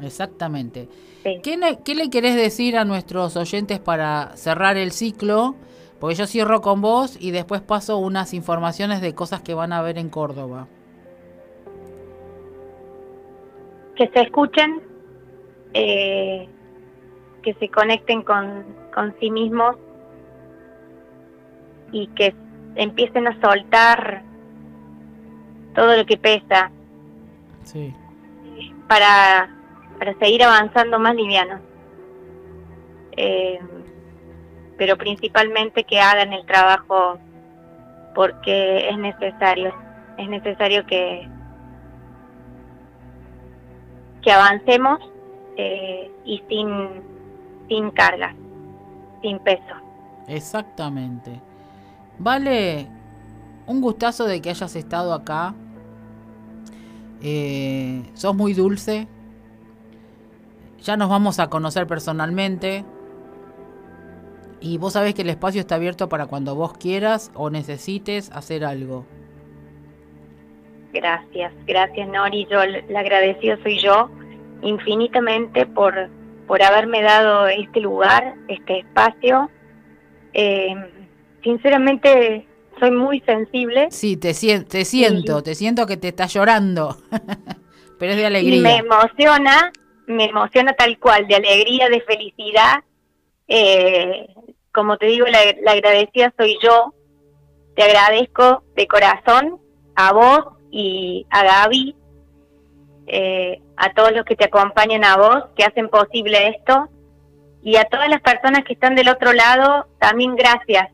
Exactamente. 0.00 0.88
Sí. 1.34 1.40
¿Qué, 1.42 1.56
le- 1.56 1.78
qué 1.84 1.94
le 1.94 2.10
querés 2.10 2.36
decir 2.36 2.76
a 2.76 2.84
nuestros 2.84 3.36
oyentes 3.36 3.78
para 3.78 4.36
cerrar 4.36 4.76
el 4.76 4.92
ciclo? 4.92 5.54
Porque 6.00 6.14
yo 6.14 6.26
cierro 6.26 6.60
con 6.60 6.80
vos 6.80 7.16
y 7.20 7.30
después 7.32 7.60
paso 7.60 7.96
unas 7.98 8.32
informaciones 8.34 9.00
de 9.00 9.14
cosas 9.14 9.40
que 9.42 9.54
van 9.54 9.72
a 9.72 9.82
ver 9.82 9.98
en 9.98 10.08
Córdoba. 10.10 10.68
Que 13.96 14.08
se 14.08 14.20
escuchen, 14.20 14.80
eh, 15.74 16.48
que 17.42 17.54
se 17.54 17.68
conecten 17.68 18.22
con, 18.22 18.64
con 18.94 19.14
sí 19.18 19.30
mismos 19.30 19.76
y 21.90 22.06
que 22.08 22.32
empiecen 22.76 23.26
a 23.26 23.40
soltar 23.40 24.22
todo 25.74 25.96
lo 25.96 26.06
que 26.06 26.16
pesa 26.16 26.70
Sí. 27.64 27.92
para, 28.88 29.50
para 29.98 30.14
seguir 30.18 30.42
avanzando 30.42 30.98
más 30.98 31.14
livianos. 31.14 31.60
Eh, 33.16 33.58
pero 34.76 34.96
principalmente 34.96 35.84
que 35.84 36.00
hagan 36.00 36.32
el 36.32 36.46
trabajo 36.46 37.18
porque 38.14 38.88
es 38.88 38.96
necesario, 38.98 39.74
es 40.16 40.28
necesario 40.28 40.86
que, 40.86 41.28
que 44.22 44.30
avancemos 44.30 45.00
eh, 45.56 46.10
y 46.24 46.42
sin, 46.48 47.02
sin 47.68 47.90
carga, 47.90 48.34
sin 49.20 49.38
peso. 49.40 49.74
Exactamente. 50.28 51.40
Vale, 52.18 52.88
un 53.66 53.80
gustazo 53.80 54.26
de 54.26 54.40
que 54.40 54.50
hayas 54.50 54.74
estado 54.76 55.12
acá. 55.12 55.54
Eh, 57.20 58.08
sos 58.14 58.34
muy 58.34 58.54
dulce. 58.54 59.08
Ya 60.82 60.96
nos 60.96 61.08
vamos 61.08 61.38
a 61.40 61.48
conocer 61.48 61.86
personalmente. 61.86 62.84
Y 64.60 64.78
vos 64.78 64.94
sabés 64.94 65.14
que 65.14 65.22
el 65.22 65.30
espacio 65.30 65.60
está 65.60 65.76
abierto 65.76 66.08
para 66.08 66.26
cuando 66.26 66.54
vos 66.54 66.72
quieras 66.76 67.30
o 67.34 67.50
necesites 67.50 68.30
hacer 68.32 68.64
algo. 68.64 69.06
Gracias, 70.92 71.52
gracias 71.66 72.08
Nori. 72.08 72.46
Yo 72.50 72.58
la 72.88 73.00
agradecido 73.00 73.56
soy 73.62 73.78
yo 73.78 74.10
infinitamente 74.62 75.66
por, 75.66 76.08
por 76.46 76.62
haberme 76.62 77.02
dado 77.02 77.46
este 77.46 77.80
lugar, 77.80 78.34
este 78.48 78.80
espacio. 78.80 79.50
Eh, 80.32 80.74
sinceramente 81.42 82.46
soy 82.78 82.90
muy 82.92 83.20
sensible 83.20 83.88
Sí, 83.90 84.16
te, 84.16 84.32
te 84.64 84.84
siento, 84.84 85.42
te 85.42 85.54
siento 85.54 85.86
que 85.86 85.96
te 85.96 86.08
estás 86.08 86.32
llorando. 86.34 86.96
Pero 87.98 88.12
es 88.12 88.18
de 88.18 88.22
y 88.22 88.60
me 88.60 88.74
alegría. 88.74 88.76
emociona, 88.76 89.72
me 90.08 90.24
emociona 90.24 90.72
tal 90.72 90.98
cual, 90.98 91.26
de 91.28 91.36
alegría, 91.36 91.88
de 91.88 92.00
felicidad. 92.00 92.82
Eh, 93.46 94.28
como 94.72 94.96
te 94.96 95.06
digo, 95.06 95.26
la, 95.26 95.38
la 95.62 95.72
agradecida 95.72 96.32
soy 96.36 96.58
yo. 96.62 96.94
Te 97.76 97.84
agradezco 97.84 98.64
de 98.74 98.86
corazón 98.86 99.60
a 99.94 100.12
vos 100.12 100.40
y 100.70 101.26
a 101.30 101.42
Gaby, 101.44 101.96
eh, 103.06 103.60
a 103.76 103.92
todos 103.94 104.12
los 104.12 104.24
que 104.24 104.36
te 104.36 104.44
acompañan 104.46 105.04
a 105.04 105.16
vos, 105.16 105.44
que 105.56 105.64
hacen 105.64 105.88
posible 105.88 106.48
esto, 106.48 106.88
y 107.62 107.76
a 107.76 107.84
todas 107.84 108.08
las 108.08 108.20
personas 108.20 108.64
que 108.64 108.74
están 108.74 108.94
del 108.94 109.08
otro 109.08 109.32
lado, 109.32 109.86
también 109.98 110.36
gracias. 110.36 110.88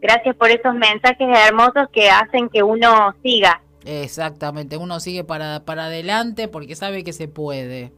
Gracias 0.00 0.36
por 0.36 0.50
esos 0.50 0.74
mensajes 0.74 1.28
hermosos 1.46 1.88
que 1.92 2.08
hacen 2.10 2.48
que 2.48 2.62
uno 2.62 3.14
siga. 3.22 3.62
Exactamente, 3.90 4.76
uno 4.76 5.00
sigue 5.00 5.24
para, 5.24 5.64
para 5.64 5.86
adelante 5.86 6.46
porque 6.46 6.76
sabe 6.76 7.02
que 7.04 7.14
se 7.14 7.26
puede. 7.26 7.90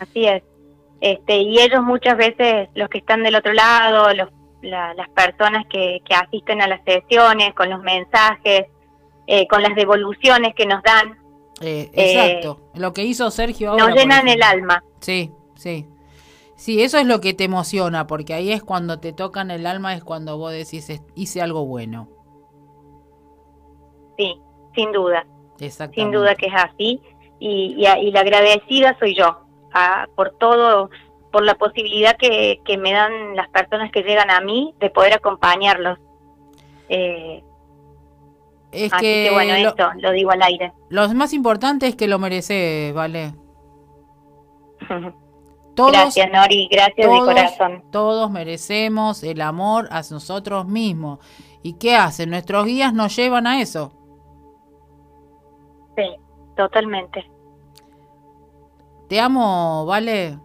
Así 0.00 0.24
es. 0.26 0.42
Este, 1.00 1.38
y 1.38 1.60
ellos 1.60 1.82
muchas 1.82 2.16
veces, 2.16 2.68
los 2.74 2.88
que 2.88 2.98
están 2.98 3.22
del 3.22 3.36
otro 3.36 3.52
lado, 3.52 4.12
los, 4.14 4.28
la- 4.62 4.94
las 4.94 5.08
personas 5.10 5.64
que, 5.70 6.00
que 6.04 6.14
asisten 6.14 6.60
a 6.60 6.66
las 6.66 6.80
sesiones, 6.84 7.54
con 7.54 7.70
los 7.70 7.80
mensajes, 7.82 8.66
eh, 9.28 9.46
con 9.46 9.62
las 9.62 9.76
devoluciones 9.76 10.54
que 10.56 10.66
nos 10.66 10.82
dan, 10.82 11.18
Eh, 11.60 11.90
Eh, 11.92 12.12
exacto, 12.12 12.58
lo 12.74 12.92
que 12.92 13.04
hizo 13.04 13.30
Sergio 13.30 13.70
ahora. 13.70 13.86
nos 13.86 13.94
llenan 13.94 14.26
el 14.26 14.42
alma. 14.42 14.82
Sí, 14.98 15.30
sí. 15.54 15.86
Sí, 16.56 16.82
eso 16.82 16.98
es 16.98 17.06
lo 17.06 17.20
que 17.20 17.34
te 17.34 17.44
emociona, 17.44 18.08
porque 18.08 18.34
ahí 18.34 18.50
es 18.50 18.64
cuando 18.64 18.98
te 18.98 19.12
tocan 19.12 19.52
el 19.52 19.66
alma, 19.66 19.94
es 19.94 20.02
cuando 20.02 20.36
vos 20.38 20.50
decís, 20.52 20.90
"Es- 20.90 21.02
hice 21.14 21.40
algo 21.42 21.64
bueno. 21.64 22.08
Sí, 24.16 24.40
sin 24.74 24.92
duda, 24.92 25.26
sin 25.94 26.10
duda 26.10 26.34
que 26.34 26.46
es 26.46 26.54
así. 26.54 27.00
Y, 27.38 27.74
y, 27.76 27.86
y 27.86 28.10
la 28.12 28.20
agradecida 28.20 28.96
soy 28.98 29.14
yo, 29.16 29.38
a- 29.72 30.06
por 30.14 30.30
todo, 30.38 30.90
por 31.32 31.44
la 31.44 31.54
posibilidad 31.54 32.16
que, 32.16 32.60
que 32.64 32.76
me 32.78 32.92
dan 32.92 33.34
las 33.36 33.48
personas 33.48 33.90
que 33.90 34.02
llegan 34.02 34.30
a 34.30 34.40
mí 34.40 34.74
de 34.80 34.90
poder 34.90 35.14
acompañarlos. 35.14 35.98
Eh, 36.88 37.42
Es 38.70 38.92
así 38.92 39.02
que, 39.04 39.24
que 39.28 39.34
bueno, 39.34 39.54
lo, 39.58 39.68
esto 39.70 39.90
lo 39.98 40.10
digo 40.12 40.30
al 40.30 40.42
aire. 40.42 40.72
lo 40.90 41.08
más 41.14 41.32
importante 41.32 41.86
es 41.86 41.96
que 41.96 42.06
lo 42.06 42.18
mereces, 42.18 42.92
¿vale? 42.94 43.32
Todos, 45.74 45.92
gracias, 45.92 46.30
Nori, 46.30 46.68
gracias 46.70 47.06
todos, 47.06 47.26
de 47.26 47.34
corazón. 47.34 47.82
todos 47.90 48.30
merecemos 48.30 49.22
el 49.22 49.40
amor 49.40 49.88
a 49.90 50.02
nosotros 50.10 50.66
mismos. 50.66 51.18
¿Y 51.62 51.74
qué 51.78 51.96
hacen? 51.96 52.28
Nuestros 52.28 52.66
guías 52.66 52.92
nos 52.92 53.16
llevan 53.16 53.46
a 53.46 53.60
eso. 53.62 53.90
Sí, 55.96 56.04
totalmente. 56.56 57.24
Te 59.08 59.20
amo, 59.20 59.84
¿vale? 59.86 60.38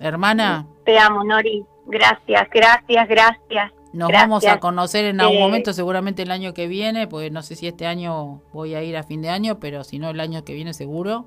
Hermana. 0.00 0.66
Te 0.84 0.98
amo, 0.98 1.24
Nori. 1.24 1.64
Gracias, 1.86 2.48
gracias, 2.52 3.08
gracias. 3.08 3.72
Nos 3.92 4.12
vamos 4.12 4.44
a 4.46 4.60
conocer 4.60 5.06
en 5.06 5.20
algún 5.20 5.38
eh, 5.38 5.40
momento, 5.40 5.72
seguramente 5.72 6.22
el 6.22 6.30
año 6.30 6.52
que 6.52 6.66
viene, 6.68 7.06
pues 7.06 7.32
no 7.32 7.42
sé 7.42 7.56
si 7.56 7.66
este 7.66 7.86
año 7.86 8.42
voy 8.52 8.74
a 8.74 8.82
ir 8.82 8.96
a 8.96 9.02
fin 9.02 9.22
de 9.22 9.30
año, 9.30 9.58
pero 9.58 9.82
si 9.82 9.98
no 9.98 10.10
el 10.10 10.20
año 10.20 10.44
que 10.44 10.52
viene 10.52 10.74
seguro. 10.74 11.26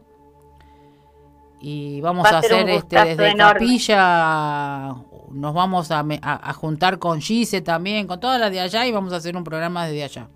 Y 1.59 2.01
vamos 2.01 2.31
a, 2.31 2.39
hacer 2.39 2.69
este 2.69 2.95
desde 3.03 3.35
Capilla, 3.35 4.95
nos 5.31 5.53
vamos 5.53 5.91
a, 5.91 6.53
juntar 6.53 6.97
con 6.97 7.21
Gise 7.21 7.61
también, 7.61 8.07
con 8.07 8.19
todas 8.19 8.39
las 8.39 8.51
de 8.51 8.61
allá 8.61 8.85
y 8.85 8.91
vamos 8.91 9.13
a 9.13 9.17
hacer 9.17 9.35
un 9.35 9.43
programa 9.43 9.85
desde 9.85 10.03
allá. 10.03 10.29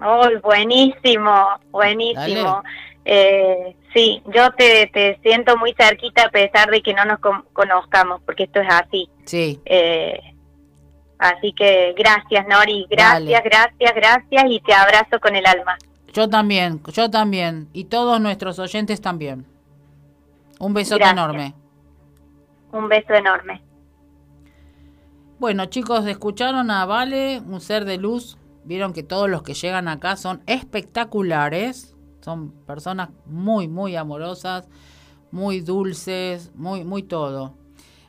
Oh, 0.00 0.28
buenísimo, 0.42 1.48
buenísimo. 1.70 2.62
Eh, 3.04 3.76
sí, 3.92 4.22
yo 4.34 4.50
te, 4.52 4.86
te 4.92 5.18
siento 5.22 5.56
muy 5.56 5.74
cerquita 5.78 6.24
a 6.24 6.30
pesar 6.30 6.70
de 6.70 6.82
que 6.82 6.94
no 6.94 7.04
nos 7.04 7.18
conozcamos, 7.52 8.20
porque 8.24 8.44
esto 8.44 8.60
es 8.60 8.68
así. 8.70 9.08
Sí. 9.24 9.60
Eh, 9.64 10.18
Así 11.24 11.52
que 11.52 11.94
gracias, 11.96 12.46
Nori, 12.46 12.86
gracias, 12.90 13.42
gracias, 13.44 13.94
gracias 13.94 14.44
y 14.46 14.60
te 14.60 14.74
abrazo 14.74 15.20
con 15.20 15.34
el 15.34 15.46
alma. 15.46 15.78
Yo 16.12 16.28
también, 16.28 16.82
yo 16.92 17.10
también 17.10 17.68
y 17.72 17.84
todos 17.84 18.20
nuestros 18.20 18.58
oyentes 18.58 19.00
también. 19.00 19.46
Un 20.58 20.74
besote 20.74 21.04
enorme. 21.04 21.54
Un 22.72 22.88
beso 22.88 23.14
enorme. 23.14 23.62
Bueno, 25.38 25.66
chicos, 25.66 26.06
escucharon 26.06 26.70
a 26.70 26.84
Vale, 26.84 27.40
un 27.40 27.60
ser 27.60 27.84
de 27.84 27.96
luz. 27.96 28.36
Vieron 28.64 28.92
que 28.92 29.02
todos 29.02 29.28
los 29.28 29.42
que 29.42 29.54
llegan 29.54 29.88
acá 29.88 30.16
son 30.16 30.42
espectaculares. 30.46 31.94
Son 32.20 32.50
personas 32.50 33.10
muy, 33.26 33.68
muy 33.68 33.96
amorosas, 33.96 34.66
muy 35.30 35.60
dulces, 35.60 36.50
muy, 36.54 36.84
muy 36.84 37.02
todo. 37.02 37.54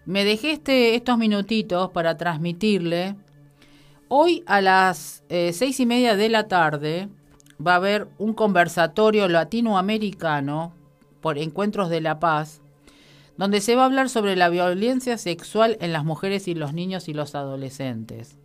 Me 0.05 0.23
dejé 0.23 0.51
este, 0.51 0.95
estos 0.95 1.17
minutitos 1.17 1.89
para 1.91 2.15
transmitirle. 2.15 3.15
Hoy 4.07 4.43
a 4.45 4.61
las 4.61 5.23
eh, 5.29 5.51
seis 5.51 5.79
y 5.79 5.85
media 5.85 6.15
de 6.15 6.29
la 6.29 6.47
tarde 6.47 7.09
va 7.65 7.73
a 7.73 7.77
haber 7.77 8.07
un 8.17 8.33
conversatorio 8.33 9.27
latinoamericano 9.27 10.73
por 11.21 11.37
Encuentros 11.39 11.89
de 11.89 12.01
la 12.01 12.19
Paz, 12.19 12.61
donde 13.35 13.59
se 13.59 13.75
va 13.75 13.81
a 13.81 13.85
hablar 13.85 14.09
sobre 14.09 14.35
la 14.35 14.49
violencia 14.49 15.17
sexual 15.17 15.77
en 15.81 15.91
las 15.91 16.05
mujeres 16.05 16.47
y 16.47 16.53
los 16.53 16.73
niños 16.73 17.09
y 17.09 17.13
los 17.13 17.33
adolescentes. 17.33 18.37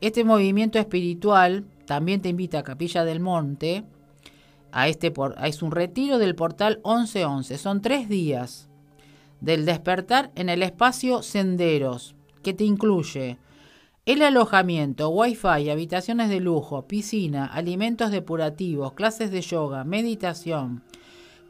Este 0.00 0.24
movimiento 0.24 0.78
espiritual 0.78 1.64
también 1.86 2.20
te 2.20 2.28
invita 2.28 2.58
a 2.58 2.62
Capilla 2.62 3.04
del 3.04 3.20
Monte. 3.20 3.84
A 4.72 4.88
este 4.88 5.12
es 5.44 5.62
un 5.62 5.70
retiro 5.70 6.18
del 6.18 6.34
portal 6.34 6.80
1111. 6.84 7.58
Son 7.58 7.82
tres 7.82 8.08
días 8.08 8.70
del 9.42 9.66
despertar 9.66 10.32
en 10.34 10.48
el 10.48 10.62
espacio 10.62 11.22
Senderos, 11.22 12.14
que 12.42 12.54
te 12.54 12.64
incluye 12.64 13.38
el 14.06 14.22
alojamiento, 14.22 15.10
wifi, 15.10 15.68
habitaciones 15.68 16.30
de 16.30 16.40
lujo, 16.40 16.88
piscina, 16.88 17.46
alimentos 17.46 18.10
depurativos, 18.10 18.94
clases 18.94 19.30
de 19.30 19.42
yoga, 19.42 19.84
meditación, 19.84 20.82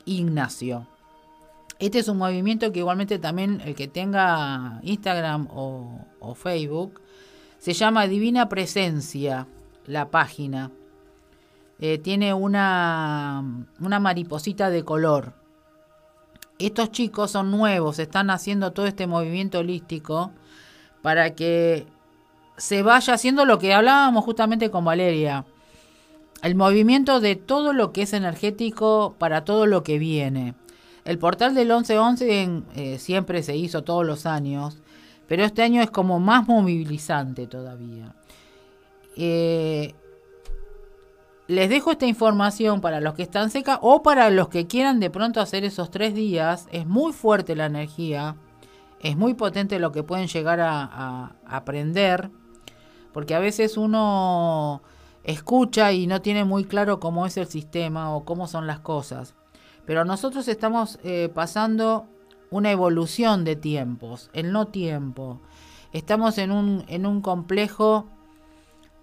Ignacio. 0.05 0.89
Este 1.79 1.99
es 1.99 2.09
un 2.09 2.18
movimiento 2.18 2.72
que 2.72 2.81
igualmente 2.81 3.18
también 3.18 3.62
el 3.64 3.75
que 3.75 3.89
tenga 3.89 4.81
Instagram 4.83 5.49
o 5.51 6.35
Facebook 6.35 7.01
se 7.59 7.72
llama 7.72 8.07
Divina 8.07 8.49
Presencia, 8.49 9.47
la 9.87 10.11
página. 10.11 10.70
Eh, 11.78 11.99
tiene 11.99 12.32
una, 12.35 13.66
una 13.80 14.01
mariposita 14.01 14.70
de 14.70 14.85
color. 14.85 15.35
Estos 16.59 16.93
chicos 16.93 17.32
son 17.32 17.51
nuevos, 17.51 17.99
están 17.99 18.30
haciendo 18.30 18.72
todo 18.72 18.87
este 18.87 19.07
movimiento 19.07 19.59
holístico 19.59 20.30
para 21.03 21.35
que 21.35 21.87
se 22.57 22.82
vaya 22.82 23.14
haciendo 23.14 23.45
lo 23.45 23.59
que 23.59 23.74
hablábamos 23.74 24.24
justamente 24.24 24.70
con 24.70 24.85
Valeria. 24.85 25.45
El 26.43 26.55
movimiento 26.55 27.20
de 27.20 27.37
todo 27.37 27.72
lo 27.72 27.93
que 27.93 28.03
es 28.03 28.12
energético 28.12 29.16
para 29.18 29.45
todo 29.45 29.66
lo 29.66 29.82
que 29.82 29.99
viene. 29.99 30.55
El 31.05 31.18
portal 31.18 31.55
del 31.55 31.68
1111 31.68 32.62
eh, 32.76 32.99
siempre 32.99 33.43
se 33.43 33.57
hizo 33.57 33.82
todos 33.82 34.07
los 34.07 34.24
años, 34.24 34.78
pero 35.26 35.45
este 35.45 35.62
año 35.62 35.82
es 35.82 35.91
como 35.91 36.20
más 36.20 36.47
movilizante 36.47 37.47
todavía. 37.47 38.14
Eh, 39.16 39.94
les 41.46 41.68
dejo 41.68 41.92
esta 41.92 42.06
información 42.06 42.80
para 42.80 43.00
los 43.00 43.14
que 43.14 43.22
están 43.22 43.50
secas 43.50 43.78
o 43.82 44.02
para 44.02 44.30
los 44.30 44.48
que 44.48 44.66
quieran 44.66 44.98
de 44.98 45.10
pronto 45.10 45.40
hacer 45.40 45.64
esos 45.64 45.90
tres 45.90 46.14
días. 46.14 46.66
Es 46.72 46.86
muy 46.86 47.12
fuerte 47.12 47.54
la 47.54 47.66
energía, 47.66 48.36
es 49.00 49.16
muy 49.16 49.34
potente 49.34 49.78
lo 49.78 49.92
que 49.92 50.02
pueden 50.02 50.26
llegar 50.26 50.60
a, 50.60 51.36
aprender, 51.46 52.30
porque 53.12 53.34
a 53.34 53.40
veces 53.40 53.76
uno 53.76 54.82
escucha 55.22 55.92
y 55.92 56.06
no 56.06 56.22
tiene 56.22 56.44
muy 56.44 56.64
claro 56.64 56.98
cómo 56.98 57.26
es 57.26 57.36
el 57.36 57.46
sistema 57.46 58.14
o 58.14 58.24
cómo 58.24 58.46
son 58.46 58.66
las 58.66 58.80
cosas. 58.80 59.34
Pero 59.84 60.06
nosotros 60.06 60.48
estamos 60.48 60.98
eh, 61.04 61.30
pasando 61.34 62.06
una 62.50 62.70
evolución 62.70 63.44
de 63.44 63.56
tiempos, 63.56 64.30
el 64.32 64.50
no 64.50 64.68
tiempo. 64.68 65.40
Estamos 65.92 66.38
en 66.38 66.50
un, 66.50 66.84
en 66.88 67.04
un 67.04 67.20
complejo 67.20 68.06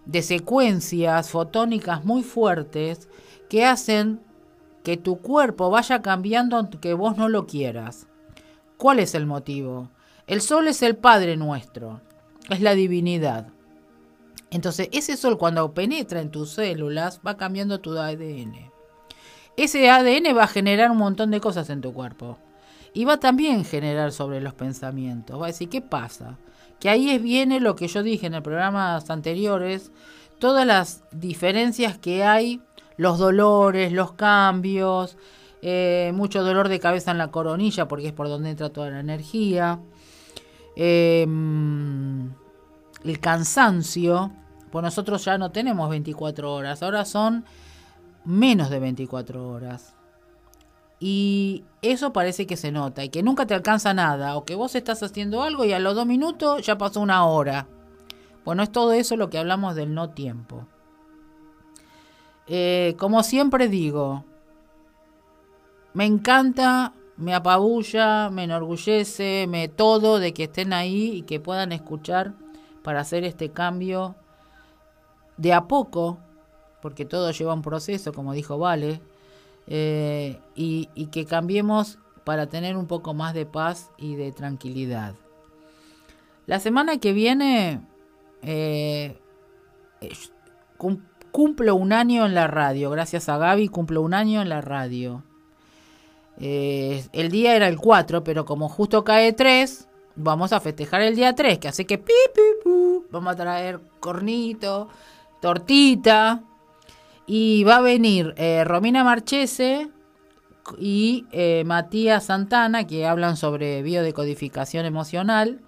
de 0.05 0.21
secuencias 0.21 1.29
fotónicas 1.29 2.03
muy 2.05 2.23
fuertes 2.23 3.07
que 3.49 3.65
hacen 3.65 4.21
que 4.83 4.97
tu 4.97 5.17
cuerpo 5.17 5.69
vaya 5.69 6.01
cambiando 6.01 6.57
aunque 6.57 6.93
vos 6.93 7.17
no 7.17 7.29
lo 7.29 7.45
quieras. 7.45 8.07
¿Cuál 8.77 8.99
es 8.99 9.13
el 9.13 9.25
motivo? 9.25 9.89
El 10.27 10.41
sol 10.41 10.67
es 10.67 10.81
el 10.81 10.95
Padre 10.95 11.37
nuestro, 11.37 12.01
es 12.49 12.61
la 12.61 12.73
divinidad. 12.73 13.47
Entonces 14.49 14.89
ese 14.91 15.17
sol 15.17 15.37
cuando 15.37 15.73
penetra 15.73 16.21
en 16.21 16.31
tus 16.31 16.51
células 16.51 17.21
va 17.25 17.37
cambiando 17.37 17.79
tu 17.79 17.97
ADN. 17.97 18.71
Ese 19.57 19.89
ADN 19.89 20.35
va 20.35 20.43
a 20.43 20.47
generar 20.47 20.91
un 20.91 20.97
montón 20.97 21.31
de 21.31 21.41
cosas 21.41 21.69
en 21.69 21.81
tu 21.81 21.93
cuerpo. 21.93 22.37
Y 22.93 23.05
va 23.05 23.17
también 23.17 23.61
a 23.61 23.63
generar 23.63 24.11
sobre 24.11 24.41
los 24.41 24.53
pensamientos. 24.53 25.39
Va 25.39 25.45
a 25.45 25.47
decir, 25.47 25.69
¿qué 25.69 25.81
pasa? 25.81 26.37
Que 26.81 26.89
ahí 26.89 27.19
viene 27.19 27.59
lo 27.59 27.75
que 27.75 27.87
yo 27.87 28.01
dije 28.01 28.25
en 28.25 28.33
el 28.33 28.41
programas 28.41 29.07
anteriores, 29.11 29.91
todas 30.39 30.65
las 30.65 31.03
diferencias 31.11 31.99
que 31.99 32.23
hay, 32.23 32.59
los 32.97 33.19
dolores, 33.19 33.93
los 33.93 34.13
cambios, 34.13 35.15
eh, 35.61 36.11
mucho 36.15 36.43
dolor 36.43 36.69
de 36.69 36.79
cabeza 36.79 37.11
en 37.11 37.19
la 37.19 37.29
coronilla 37.29 37.87
porque 37.87 38.07
es 38.07 38.13
por 38.13 38.27
donde 38.27 38.49
entra 38.49 38.71
toda 38.71 38.89
la 38.89 38.99
energía, 38.99 39.79
em, 40.75 42.31
el 43.03 43.19
cansancio, 43.19 44.31
pues 44.71 44.83
nosotros 44.83 45.23
ya 45.23 45.37
no 45.37 45.51
tenemos 45.51 45.87
24 45.87 46.51
horas, 46.51 46.81
ahora 46.81 47.05
son 47.05 47.45
menos 48.25 48.71
de 48.71 48.79
24 48.79 49.47
horas. 49.47 49.93
Y 51.03 51.63
eso 51.81 52.13
parece 52.13 52.45
que 52.45 52.55
se 52.55 52.71
nota 52.71 53.03
y 53.03 53.09
que 53.09 53.23
nunca 53.23 53.47
te 53.47 53.55
alcanza 53.55 53.91
nada 53.91 54.37
o 54.37 54.45
que 54.45 54.53
vos 54.53 54.75
estás 54.75 55.01
haciendo 55.01 55.41
algo 55.41 55.65
y 55.65 55.73
a 55.73 55.79
los 55.79 55.95
dos 55.95 56.05
minutos 56.05 56.63
ya 56.63 56.77
pasó 56.77 57.01
una 57.01 57.25
hora. 57.25 57.67
Bueno, 58.45 58.61
es 58.61 58.71
todo 58.71 58.93
eso 58.93 59.17
lo 59.17 59.31
que 59.31 59.39
hablamos 59.39 59.73
del 59.73 59.95
no 59.95 60.11
tiempo. 60.11 60.67
Eh, 62.45 62.95
como 62.99 63.23
siempre 63.23 63.67
digo, 63.67 64.25
me 65.93 66.05
encanta, 66.05 66.93
me 67.17 67.33
apabulla, 67.33 68.29
me 68.29 68.43
enorgullece, 68.43 69.47
me 69.49 69.69
todo 69.69 70.19
de 70.19 70.35
que 70.35 70.43
estén 70.43 70.71
ahí 70.71 71.13
y 71.15 71.21
que 71.23 71.39
puedan 71.39 71.71
escuchar 71.71 72.33
para 72.83 73.01
hacer 73.01 73.23
este 73.23 73.49
cambio 73.49 74.15
de 75.37 75.51
a 75.53 75.67
poco, 75.67 76.19
porque 76.79 77.05
todo 77.05 77.31
lleva 77.31 77.55
un 77.55 77.63
proceso, 77.63 78.13
como 78.13 78.33
dijo 78.33 78.59
Vale, 78.59 79.01
eh, 79.67 80.39
y, 80.55 80.87
que 81.11 81.25
cambiemos 81.25 81.97
para 82.23 82.47
tener 82.47 82.77
un 82.77 82.87
poco 82.87 83.13
más 83.13 83.33
de 83.33 83.45
paz 83.45 83.91
y 83.97 84.15
de 84.15 84.31
tranquilidad. 84.31 85.15
La 86.45 86.59
semana 86.59 86.97
que 86.97 87.13
viene 87.13 87.81
eh, 88.41 89.17
cumplo 91.31 91.75
un 91.75 91.93
año 91.93 92.25
en 92.25 92.33
la 92.33 92.47
radio, 92.47 92.89
gracias 92.89 93.29
a 93.29 93.37
Gaby 93.37 93.69
cumplo 93.69 94.01
un 94.01 94.13
año 94.13 94.41
en 94.41 94.49
la 94.49 94.61
radio. 94.61 95.23
Eh, 96.39 97.05
el 97.13 97.29
día 97.29 97.55
era 97.55 97.67
el 97.67 97.77
4, 97.77 98.23
pero 98.23 98.45
como 98.45 98.67
justo 98.67 99.03
cae 99.03 99.33
3, 99.33 99.87
vamos 100.15 100.53
a 100.53 100.59
festejar 100.59 101.01
el 101.01 101.15
día 101.15 101.35
3, 101.35 101.59
que 101.59 101.67
hace 101.67 101.85
que 101.85 101.97
pi, 101.97 102.13
vamos 103.11 103.33
a 103.33 103.35
traer 103.35 103.79
cornito, 103.99 104.89
tortita, 105.39 106.43
y 107.33 107.63
va 107.63 107.77
a 107.77 107.81
venir 107.81 108.33
eh, 108.35 108.65
Romina 108.65 109.05
Marchese 109.05 109.89
y 110.77 111.25
eh, 111.31 111.63
Matías 111.65 112.25
Santana, 112.25 112.85
que 112.85 113.07
hablan 113.07 113.37
sobre 113.37 113.81
biodecodificación 113.83 114.85
emocional. 114.85 115.61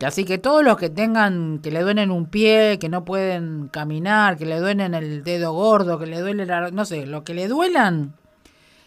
Así 0.00 0.24
que 0.24 0.38
todos 0.38 0.62
los 0.62 0.76
que 0.76 0.88
tengan, 0.88 1.58
que 1.58 1.72
le 1.72 1.82
duelen 1.82 2.12
un 2.12 2.26
pie, 2.26 2.78
que 2.78 2.88
no 2.88 3.04
pueden 3.04 3.66
caminar, 3.66 4.36
que 4.36 4.46
le 4.46 4.60
duelen 4.60 4.94
el 4.94 5.24
dedo 5.24 5.52
gordo, 5.54 5.98
que 5.98 6.06
le 6.06 6.20
duele 6.20 6.46
la, 6.46 6.70
no 6.70 6.84
sé, 6.84 7.04
lo 7.04 7.24
que 7.24 7.34
le 7.34 7.48
duelan, 7.48 8.14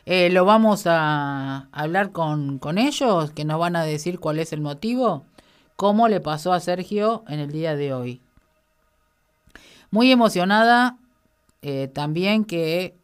eh, 0.06 0.30
lo 0.30 0.46
vamos 0.46 0.84
a 0.88 1.68
hablar 1.74 2.14
con, 2.14 2.60
con 2.60 2.78
ellos, 2.78 3.32
que 3.32 3.44
nos 3.44 3.60
van 3.60 3.76
a 3.76 3.84
decir 3.84 4.22
cuál 4.22 4.40
es 4.40 4.54
el 4.54 4.62
motivo, 4.62 5.26
cómo 5.76 6.08
le 6.08 6.22
pasó 6.22 6.54
a 6.54 6.62
Sergio 6.62 7.26
en 7.28 7.42
el 7.42 7.52
día 7.52 7.76
de 7.76 7.94
hoy. 7.94 8.22
Muy 9.92 10.14
emocionada 10.14 10.98
eh, 11.64 11.88
también 11.88 12.46
que 12.46 12.98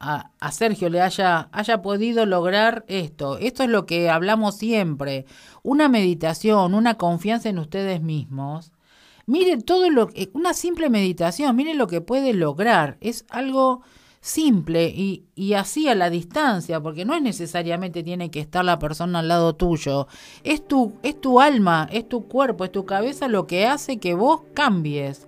a, 0.00 0.50
Sergio 0.50 0.88
le 0.88 1.00
haya, 1.02 1.50
haya 1.52 1.82
podido 1.82 2.24
lograr 2.26 2.84
esto. 2.88 3.38
Esto 3.38 3.62
es 3.62 3.68
lo 3.68 3.86
que 3.86 4.08
hablamos 4.08 4.56
siempre. 4.56 5.26
Una 5.62 5.88
meditación, 5.88 6.74
una 6.74 6.94
confianza 6.96 7.50
en 7.50 7.58
ustedes 7.58 8.00
mismos. 8.00 8.72
Miren 9.26 9.62
todo 9.62 9.90
lo 9.90 10.08
que, 10.08 10.30
una 10.32 10.54
simple 10.54 10.88
meditación, 10.90 11.54
miren 11.54 11.78
lo 11.78 11.86
que 11.86 12.00
puede 12.00 12.32
lograr. 12.32 12.96
Es 13.00 13.26
algo 13.28 13.82
simple 14.22 14.88
y, 14.88 15.26
y, 15.34 15.54
así 15.54 15.88
a 15.88 15.94
la 15.94 16.10
distancia, 16.10 16.80
porque 16.80 17.04
no 17.04 17.14
es 17.14 17.22
necesariamente 17.22 18.02
tiene 18.02 18.30
que 18.30 18.40
estar 18.40 18.64
la 18.64 18.78
persona 18.78 19.20
al 19.20 19.28
lado 19.28 19.54
tuyo. 19.54 20.08
Es 20.44 20.66
tu, 20.66 20.94
es 21.02 21.20
tu 21.20 21.40
alma, 21.40 21.88
es 21.92 22.08
tu 22.08 22.26
cuerpo, 22.26 22.64
es 22.64 22.72
tu 22.72 22.86
cabeza 22.86 23.28
lo 23.28 23.46
que 23.46 23.66
hace 23.66 23.98
que 23.98 24.14
vos 24.14 24.42
cambies. 24.54 25.26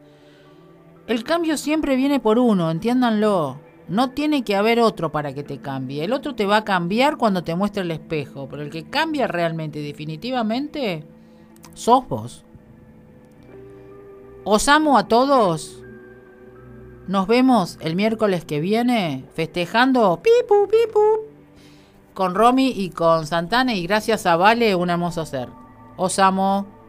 El 1.06 1.24
cambio 1.24 1.56
siempre 1.56 1.96
viene 1.96 2.20
por 2.20 2.38
uno, 2.38 2.70
entiéndanlo. 2.70 3.60
No 3.88 4.10
tiene 4.10 4.44
que 4.44 4.56
haber 4.56 4.80
otro 4.80 5.10
para 5.10 5.34
que 5.34 5.42
te 5.42 5.58
cambie. 5.58 6.04
El 6.04 6.12
otro 6.12 6.34
te 6.34 6.46
va 6.46 6.58
a 6.58 6.64
cambiar 6.64 7.16
cuando 7.16 7.42
te 7.42 7.54
muestre 7.54 7.82
el 7.82 7.90
espejo, 7.90 8.48
pero 8.48 8.62
el 8.62 8.70
que 8.70 8.84
cambia 8.84 9.26
realmente, 9.26 9.80
definitivamente, 9.80 11.04
sos 11.74 12.08
vos. 12.08 12.44
Os 14.44 14.68
amo 14.68 14.96
a 14.96 15.08
todos. 15.08 15.82
Nos 17.08 17.26
vemos 17.26 17.78
el 17.80 17.96
miércoles 17.96 18.44
que 18.44 18.60
viene 18.60 19.24
festejando 19.34 20.22
pipu 20.22 20.68
pipu 20.68 21.32
con 22.14 22.34
Romy 22.34 22.68
y 22.68 22.90
con 22.90 23.26
Santana 23.26 23.74
y 23.74 23.86
gracias 23.86 24.26
a 24.26 24.36
Vale 24.36 24.74
un 24.74 24.90
hermoso 24.90 25.26
ser. 25.26 25.48
Os 25.96 26.18
amo. 26.18 26.81